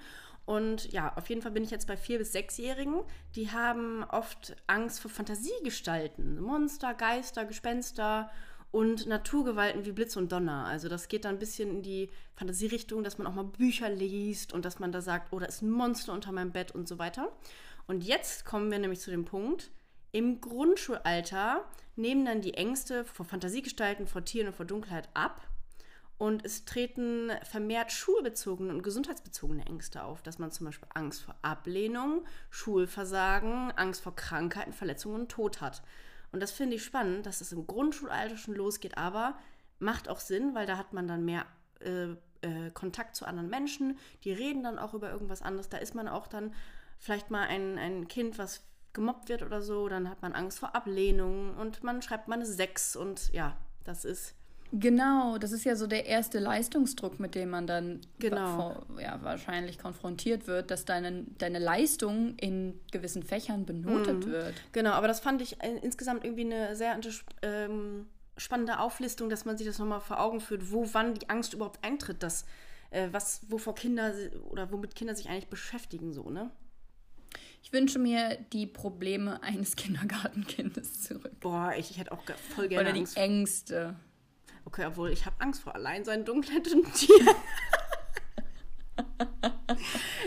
Und 0.49 0.90
ja, 0.92 1.12
auf 1.14 1.28
jeden 1.28 1.42
Fall 1.42 1.51
bin 1.51 1.62
ich 1.62 1.70
jetzt 1.70 1.86
bei 1.86 1.99
vier- 1.99 2.16
bis 2.16 2.32
sechsjährigen. 2.32 3.03
Die 3.36 3.51
haben 3.51 4.03
oft 4.05 4.57
Angst 4.66 4.99
vor 4.99 5.11
Fantasiegestalten. 5.11 6.40
Monster, 6.40 6.94
Geister, 6.94 7.44
Gespenster 7.44 8.30
und 8.70 9.07
Naturgewalten 9.07 9.84
wie 9.84 9.92
Blitz 9.92 10.16
und 10.16 10.32
Donner. 10.32 10.64
Also 10.64 10.88
das 10.88 11.09
geht 11.09 11.26
dann 11.26 11.34
ein 11.34 11.38
bisschen 11.38 11.68
in 11.68 11.82
die 11.82 12.09
Fantasierichtung, 12.32 13.05
dass 13.05 13.18
man 13.18 13.26
auch 13.26 13.34
mal 13.34 13.44
Bücher 13.44 13.90
liest 13.90 14.55
und 14.55 14.64
dass 14.64 14.78
man 14.78 14.90
da 14.90 15.03
sagt, 15.03 15.34
oh, 15.34 15.38
da 15.38 15.44
ist 15.44 15.61
ein 15.61 15.70
Monster 15.70 16.14
unter 16.14 16.32
meinem 16.32 16.53
Bett 16.53 16.74
und 16.74 16.88
so 16.88 16.99
weiter. 16.99 17.30
Und 17.86 18.03
jetzt 18.03 18.46
kommen 18.46 18.70
wir 18.70 18.78
nämlich 18.78 19.01
zu 19.01 19.11
dem 19.11 19.26
Punkt, 19.26 19.70
im 20.12 20.40
Grundschulalter 20.40 21.62
nehmen 21.94 22.24
dann 22.24 22.40
die 22.40 22.55
Ängste 22.55 23.05
vor 23.05 23.26
Fantasiegestalten, 23.26 24.07
vor 24.07 24.24
Tieren 24.24 24.46
und 24.46 24.57
vor 24.57 24.64
Dunkelheit 24.64 25.11
ab 25.12 25.46
und 26.18 26.44
es 26.44 26.64
treten 26.64 27.30
vermehrt 27.44 27.92
schulbezogene 27.92 28.72
und 28.72 28.82
gesundheitsbezogene 28.82 29.64
Ängste 29.66 30.02
auf, 30.02 30.20
dass 30.22 30.38
man 30.38 30.50
zum 30.50 30.66
Beispiel 30.66 30.88
Angst 30.92 31.22
vor 31.22 31.36
Ablehnung, 31.42 32.24
Schulversagen, 32.50 33.70
Angst 33.76 34.02
vor 34.02 34.16
Krankheiten, 34.16 34.72
Verletzungen 34.72 35.22
und 35.22 35.30
Tod 35.30 35.60
hat. 35.60 35.82
Und 36.32 36.40
das 36.40 36.50
finde 36.50 36.76
ich 36.76 36.84
spannend, 36.84 37.24
dass 37.24 37.40
es 37.40 37.52
im 37.52 37.66
Grundschulalter 37.66 38.36
schon 38.36 38.54
losgeht, 38.54 38.98
aber 38.98 39.38
macht 39.78 40.08
auch 40.08 40.20
Sinn, 40.20 40.54
weil 40.54 40.66
da 40.66 40.76
hat 40.76 40.92
man 40.92 41.06
dann 41.06 41.24
mehr 41.24 41.46
äh, 41.80 42.08
äh, 42.42 42.70
Kontakt 42.74 43.16
zu 43.16 43.24
anderen 43.24 43.48
Menschen, 43.48 43.96
die 44.24 44.32
reden 44.32 44.62
dann 44.62 44.78
auch 44.78 44.94
über 44.94 45.10
irgendwas 45.10 45.42
anderes. 45.42 45.68
Da 45.68 45.78
ist 45.78 45.94
man 45.94 46.08
auch 46.08 46.26
dann 46.26 46.52
vielleicht 46.98 47.30
mal 47.30 47.46
ein, 47.46 47.78
ein 47.78 48.08
Kind, 48.08 48.38
was 48.38 48.64
gemobbt 48.92 49.28
wird 49.28 49.42
oder 49.42 49.62
so, 49.62 49.88
dann 49.88 50.10
hat 50.10 50.22
man 50.22 50.32
Angst 50.32 50.58
vor 50.58 50.74
Ablehnung 50.74 51.56
und 51.56 51.84
man 51.84 52.02
schreibt 52.02 52.26
mal 52.26 52.34
eine 52.34 52.46
6 52.46 52.96
und 52.96 53.32
ja, 53.32 53.56
das 53.84 54.04
ist. 54.04 54.34
Genau, 54.72 55.38
das 55.38 55.52
ist 55.52 55.64
ja 55.64 55.76
so 55.76 55.86
der 55.86 56.06
erste 56.06 56.38
Leistungsdruck, 56.38 57.18
mit 57.20 57.34
dem 57.34 57.50
man 57.50 57.66
dann 57.66 58.00
genau. 58.18 58.82
ja, 59.00 59.18
wahrscheinlich 59.22 59.78
konfrontiert 59.78 60.46
wird, 60.46 60.70
dass 60.70 60.84
deine, 60.84 61.24
deine 61.38 61.58
Leistung 61.58 62.34
in 62.36 62.78
gewissen 62.92 63.22
Fächern 63.22 63.64
benotet 63.64 64.26
mhm. 64.26 64.30
wird. 64.30 64.54
Genau, 64.72 64.90
aber 64.90 65.08
das 65.08 65.20
fand 65.20 65.40
ich 65.40 65.62
äh, 65.62 65.78
insgesamt 65.82 66.24
irgendwie 66.24 66.44
eine 66.44 66.76
sehr 66.76 66.98
ähm, 67.42 68.06
spannende 68.36 68.78
Auflistung, 68.78 69.30
dass 69.30 69.46
man 69.46 69.56
sich 69.56 69.66
das 69.66 69.78
nochmal 69.78 70.00
vor 70.00 70.20
Augen 70.20 70.40
führt, 70.40 70.70
wo 70.70 70.86
wann 70.92 71.14
die 71.14 71.30
Angst 71.30 71.54
überhaupt 71.54 71.82
eintritt, 71.82 72.22
dass, 72.22 72.44
äh, 72.90 73.08
was, 73.10 73.40
wovor 73.48 73.74
Kinder 73.74 74.12
oder 74.50 74.70
womit 74.70 74.94
Kinder 74.94 75.14
sich 75.14 75.30
eigentlich 75.30 75.48
beschäftigen, 75.48 76.12
so, 76.12 76.28
ne? 76.28 76.50
Ich 77.62 77.72
wünsche 77.72 77.98
mir 77.98 78.38
die 78.52 78.66
Probleme 78.66 79.42
eines 79.42 79.76
Kindergartenkindes 79.76 81.02
zurück. 81.02 81.40
Boah, 81.40 81.72
ich, 81.76 81.90
ich 81.90 81.98
hätte 81.98 82.12
auch 82.12 82.22
voll 82.54 82.68
gerne 82.68 82.84
Oder 82.84 82.92
die 82.92 83.00
Angst. 83.00 83.16
Ängste. 83.16 83.96
Okay, 84.68 84.84
obwohl 84.84 85.10
ich 85.10 85.24
habe 85.24 85.34
Angst 85.38 85.62
vor 85.62 85.74
Alleinsein, 85.74 86.26
Dunkelheit 86.26 86.68
und 86.74 86.92
Tier. 86.92 87.34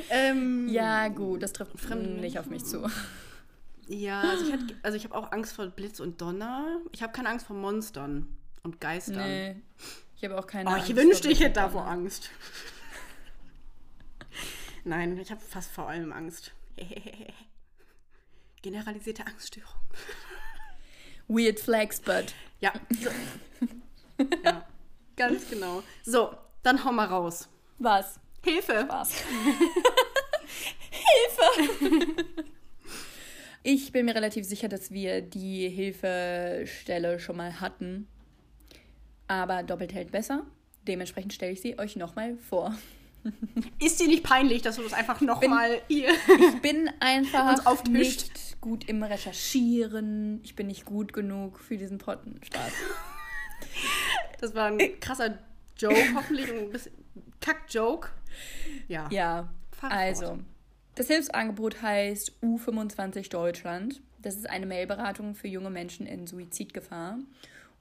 ähm, 0.09 0.67
ja, 0.67 1.09
gut, 1.09 1.43
das 1.43 1.53
trifft 1.53 1.79
Fremden 1.79 2.19
nicht 2.19 2.39
auf 2.39 2.47
mich 2.47 2.65
zu. 2.65 2.89
Ja, 3.87 4.21
also 4.21 4.51
ich, 4.51 4.75
also 4.81 4.97
ich 4.97 5.03
habe 5.03 5.13
auch 5.13 5.31
Angst 5.31 5.53
vor 5.53 5.67
Blitz 5.67 5.99
und 5.99 6.19
Donner. 6.21 6.79
Ich 6.91 7.03
habe 7.03 7.13
keine 7.13 7.29
Angst 7.29 7.45
vor 7.45 7.55
Monstern 7.55 8.35
und 8.63 8.81
Geistern. 8.81 9.17
Nee, 9.17 9.57
ich 10.17 10.23
habe 10.23 10.39
auch 10.39 10.47
keine 10.47 10.71
oh, 10.71 10.73
Angst. 10.73 10.89
Ich 10.89 10.95
wünschte, 10.95 11.29
ich 11.29 11.39
hätte 11.39 11.59
davor 11.59 11.85
Angst. 11.85 12.31
Nein, 14.83 15.19
ich 15.19 15.29
habe 15.29 15.41
fast 15.41 15.69
vor 15.69 15.87
allem 15.87 16.11
Angst. 16.11 16.51
Generalisierte 18.63 19.27
Angststörung. 19.27 19.81
Weird 21.27 21.59
flex, 21.59 21.99
but. 21.99 22.33
Ja. 22.59 22.73
Ja. 24.43 24.65
Ganz 25.15 25.49
genau. 25.49 25.84
So, 26.03 26.34
dann 26.63 26.84
hau 26.84 26.91
mal 26.91 27.05
raus. 27.05 27.47
Was? 27.78 28.19
Hilfe. 28.43 28.86
Was? 28.88 29.13
Hilfe! 30.89 32.26
ich 33.63 33.91
bin 33.91 34.05
mir 34.05 34.15
relativ 34.15 34.45
sicher, 34.45 34.67
dass 34.67 34.91
wir 34.91 35.22
die 35.22 35.69
Hilfestelle 35.69 37.19
schon 37.19 37.38
mal 37.38 37.59
hatten. 37.59 38.07
Aber 39.28 39.63
doppelt 39.63 39.93
hält 39.93 40.11
besser. 40.11 40.45
Dementsprechend 40.88 41.34
stelle 41.34 41.51
ich 41.51 41.61
sie 41.61 41.78
euch 41.78 41.95
nochmal 41.95 42.38
vor. 42.38 42.76
Ist 43.80 43.99
dir 43.99 44.07
nicht 44.07 44.24
peinlich, 44.24 44.63
dass 44.63 44.78
du 44.78 44.82
das 44.82 44.93
einfach 44.93 45.22
nochmal 45.22 45.82
hier. 45.88 46.09
Ich 46.09 46.61
bin 46.61 46.89
einfach 46.99 47.86
nicht 47.86 48.59
gut 48.61 48.89
im 48.89 49.03
Recherchieren. 49.03 50.39
Ich 50.43 50.55
bin 50.55 50.67
nicht 50.67 50.86
gut 50.86 51.13
genug 51.13 51.59
für 51.59 51.78
diesen 51.78 51.99
Pottenstart. 51.99 52.72
Das 54.41 54.53
war 54.55 54.67
ein 54.67 54.99
krasser 54.99 55.37
Joke, 55.77 55.95
hoffentlich 56.15 56.51
ein 56.51 56.69
bisschen 56.71 56.93
Kack-Joke. 57.39 58.09
Ja. 58.87 59.07
Ja. 59.11 59.49
Also, 59.81 60.39
das 60.95 61.07
Hilfsangebot 61.07 61.81
heißt 61.81 62.33
U25 62.43 63.29
Deutschland. 63.29 64.01
Das 64.19 64.35
ist 64.35 64.49
eine 64.49 64.65
Mailberatung 64.65 65.33
für 65.33 65.47
junge 65.47 65.69
Menschen 65.69 66.05
in 66.05 66.27
Suizidgefahr. 66.27 67.17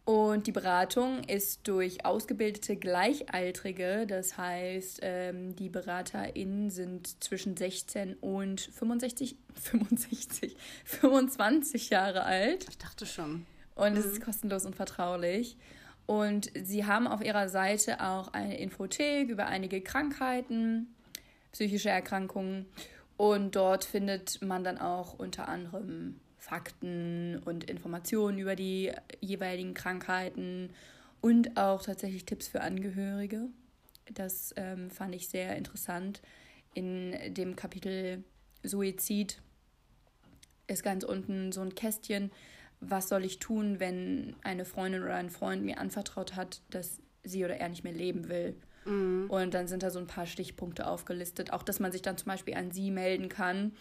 Und 0.06 0.46
die 0.46 0.52
Beratung 0.52 1.22
ist 1.24 1.68
durch 1.68 2.04
ausgebildete 2.04 2.76
Gleichaltrige, 2.76 4.06
das 4.06 4.38
heißt, 4.38 5.00
ähm, 5.02 5.54
die 5.54 5.68
BeraterInnen 5.68 6.70
sind 6.70 7.22
zwischen 7.22 7.56
16 7.56 8.14
und 8.14 8.61
65, 8.61 9.36
65, 9.54 10.56
25 10.84 11.90
Jahre 11.90 12.24
alt. 12.24 12.66
Ich 12.70 12.78
dachte 12.78 13.06
schon. 13.06 13.46
Und 13.74 13.92
mhm. 13.92 13.98
es 13.98 14.06
ist 14.06 14.20
kostenlos 14.22 14.64
und 14.64 14.74
vertraulich. 14.74 15.56
Und 16.11 16.50
sie 16.61 16.86
haben 16.86 17.06
auf 17.06 17.24
ihrer 17.24 17.48
Seite 17.48 18.00
auch 18.00 18.32
eine 18.32 18.58
Infothek 18.58 19.28
über 19.28 19.46
einige 19.46 19.80
Krankheiten, 19.80 20.92
psychische 21.52 21.88
Erkrankungen. 21.88 22.66
Und 23.16 23.54
dort 23.54 23.84
findet 23.84 24.42
man 24.42 24.64
dann 24.64 24.78
auch 24.78 25.16
unter 25.16 25.48
anderem 25.48 26.18
Fakten 26.36 27.40
und 27.44 27.62
Informationen 27.70 28.38
über 28.38 28.56
die 28.56 28.90
jeweiligen 29.20 29.72
Krankheiten 29.72 30.70
und 31.20 31.56
auch 31.56 31.80
tatsächlich 31.80 32.24
Tipps 32.24 32.48
für 32.48 32.61
Angehörige. 32.61 33.46
Das 34.12 34.52
ähm, 34.56 34.90
fand 34.90 35.14
ich 35.14 35.28
sehr 35.28 35.54
interessant. 35.54 36.22
In 36.74 37.14
dem 37.34 37.54
Kapitel 37.54 38.24
Suizid 38.64 39.40
ist 40.66 40.82
ganz 40.82 41.04
unten 41.04 41.52
so 41.52 41.61
ein 41.61 41.76
Kästchen, 41.76 42.32
was 42.81 43.09
soll 43.09 43.24
ich 43.24 43.39
tun, 43.39 43.78
wenn 43.78 44.35
eine 44.43 44.64
Freundin 44.64 45.03
oder 45.03 45.14
ein 45.14 45.31
Freund 45.31 45.64
mir 45.64 45.78
anvertraut 45.78 46.37
hat, 46.37 46.62
dass 46.70 47.01
sie 47.22 47.45
oder 47.45 47.57
er 47.57 47.68
nicht 47.68 47.85
mehr 47.85 47.93
leben 47.93 48.28
will. 48.28 48.57
Mhm. 48.87 49.28
Und 49.28 49.55
dann 49.55 49.68
sind 49.68 49.83
da 49.83 49.91
so 49.91 49.99
ein 49.99 50.07
paar 50.07 50.26
Stichpunkte 50.26 50.87
aufgelistet. 50.87 51.53
Auch, 51.53 51.62
dass 51.62 51.81
man 51.81 51.93
sich 51.93 52.03
dann 52.03 52.16
zum 52.16 52.26
Beispiel 52.26 52.55
an 52.55 52.70
sie 52.70 52.91
melden 52.91 53.28
kann 53.28 53.72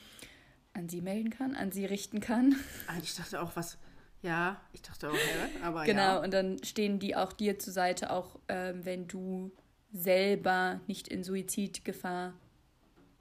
an 0.73 0.89
sie 0.89 1.01
melden 1.01 1.29
kann, 1.29 1.55
an 1.55 1.71
sie 1.71 1.85
richten 1.85 2.19
kann. 2.19 2.55
Ah, 2.87 2.97
ich 3.01 3.15
dachte 3.15 3.41
auch, 3.41 3.55
was. 3.55 3.77
Ja, 4.21 4.59
ich 4.73 4.81
dachte 4.81 5.09
auch, 5.09 5.13
ja, 5.13 5.65
aber 5.65 5.85
genau, 5.85 6.01
ja. 6.01 6.17
und 6.17 6.33
dann 6.33 6.61
stehen 6.63 6.99
die 6.99 7.15
auch 7.15 7.31
dir 7.31 7.57
zur 7.57 7.71
Seite, 7.71 8.11
auch 8.11 8.37
ähm, 8.49 8.83
wenn 8.83 9.07
du 9.07 9.51
selber 9.93 10.81
nicht 10.87 11.07
in 11.07 11.23
Suizidgefahr 11.23 12.33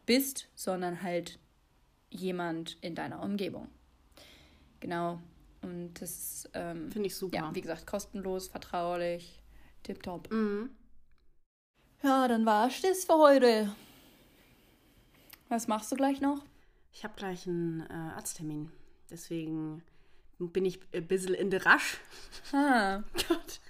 bist, 0.06 0.48
sondern 0.56 1.02
halt 1.02 1.38
jemand 2.10 2.78
in 2.80 2.96
deiner 2.96 3.22
Umgebung. 3.22 3.68
Genau. 4.80 5.20
Und 5.62 5.94
das 5.94 6.48
ähm, 6.54 6.90
finde 6.90 7.08
ich 7.08 7.16
super. 7.16 7.36
Ja, 7.36 7.54
wie 7.54 7.60
gesagt, 7.60 7.86
kostenlos, 7.86 8.48
vertraulich, 8.48 9.42
tipptopp. 9.82 10.30
Mhm. 10.30 10.70
Ja, 12.02 12.28
dann 12.28 12.46
war 12.46 12.68
es 12.68 12.80
das 12.80 13.04
für 13.04 13.18
heute. 13.18 13.74
Was 15.48 15.66
machst 15.66 15.90
du 15.90 15.96
gleich 15.96 16.20
noch? 16.20 16.44
Ich 16.92 17.04
habe 17.04 17.14
gleich 17.16 17.46
einen 17.46 17.80
äh, 17.80 17.92
Arzttermin. 17.92 18.70
Deswegen 19.10 19.82
bin 20.38 20.64
ich 20.64 20.80
ein 20.94 21.06
bisschen 21.06 21.34
in 21.34 21.50
der 21.50 21.66
Rasch. 21.66 21.98
Ah. 22.52 23.02
Gott. 23.28 23.60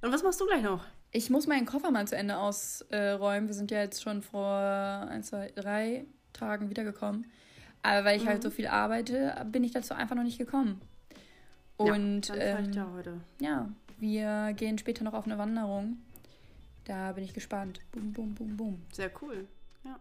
Und 0.00 0.12
was 0.12 0.22
machst 0.22 0.40
du 0.40 0.46
gleich 0.46 0.62
noch? 0.62 0.84
Ich 1.10 1.30
muss 1.30 1.46
meinen 1.46 1.66
Koffer 1.66 1.90
mal 1.90 2.08
zu 2.08 2.16
Ende 2.16 2.36
ausräumen. 2.36 3.48
Wir 3.48 3.54
sind 3.54 3.70
ja 3.70 3.80
jetzt 3.80 4.02
schon 4.02 4.22
vor 4.22 4.48
ein, 4.48 5.22
zwei, 5.22 5.52
drei 5.54 6.06
Tagen 6.32 6.70
wiedergekommen. 6.70 7.30
Aber 7.84 8.06
weil 8.06 8.16
ich 8.16 8.24
mhm. 8.24 8.28
halt 8.28 8.42
so 8.42 8.50
viel 8.50 8.66
arbeite, 8.66 9.46
bin 9.52 9.62
ich 9.62 9.72
dazu 9.72 9.92
einfach 9.92 10.16
noch 10.16 10.22
nicht 10.22 10.38
gekommen. 10.38 10.80
Und 11.76 12.28
ja, 12.28 12.34
ähm, 12.34 12.72
ja 12.72 12.90
heute. 12.94 13.20
Ja, 13.40 13.68
wir 13.98 14.54
gehen 14.54 14.78
später 14.78 15.04
noch 15.04 15.12
auf 15.12 15.26
eine 15.26 15.36
Wanderung. 15.36 15.98
Da 16.86 17.12
bin 17.12 17.24
ich 17.24 17.34
gespannt. 17.34 17.80
Boom, 17.92 18.12
boom, 18.12 18.34
boom, 18.34 18.56
boom. 18.56 18.82
Sehr 18.90 19.10
cool. 19.20 19.46
Ja. 19.84 19.98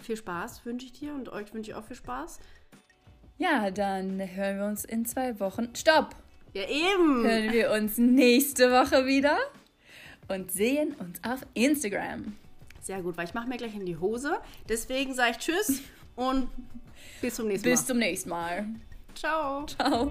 Viel 0.00 0.16
Spaß 0.16 0.66
wünsche 0.66 0.86
ich 0.86 0.92
dir 0.92 1.14
und 1.14 1.28
euch 1.28 1.54
wünsche 1.54 1.70
ich 1.70 1.76
auch 1.76 1.84
viel 1.84 1.96
Spaß. 1.96 2.40
Ja, 3.38 3.70
dann 3.70 4.18
hören 4.18 4.58
wir 4.58 4.66
uns 4.66 4.84
in 4.84 5.06
zwei 5.06 5.38
Wochen. 5.38 5.68
Stopp! 5.76 6.16
Ja, 6.52 6.62
eben! 6.68 7.24
Hören 7.24 7.52
wir 7.52 7.70
uns 7.70 7.96
nächste 7.96 8.72
Woche 8.72 9.06
wieder 9.06 9.38
und 10.26 10.50
sehen 10.50 10.94
uns 10.94 11.22
auf 11.22 11.46
Instagram. 11.54 12.34
Sehr 12.80 13.02
gut, 13.02 13.16
weil 13.16 13.26
ich 13.26 13.34
mache 13.34 13.48
mir 13.48 13.56
gleich 13.56 13.74
in 13.76 13.86
die 13.86 13.98
Hose. 13.98 14.38
Deswegen 14.68 15.14
sage 15.14 15.30
ich 15.32 15.38
Tschüss 15.38 15.80
und 16.16 16.48
bis 17.20 17.36
zum 17.36 17.48
nächsten 17.48 17.68
Mal. 17.68 17.72
Bis 17.72 17.86
zum 17.86 17.98
nächsten 17.98 18.28
Mal. 18.30 18.66
Ciao. 19.14 19.66
Ciao. 19.66 20.10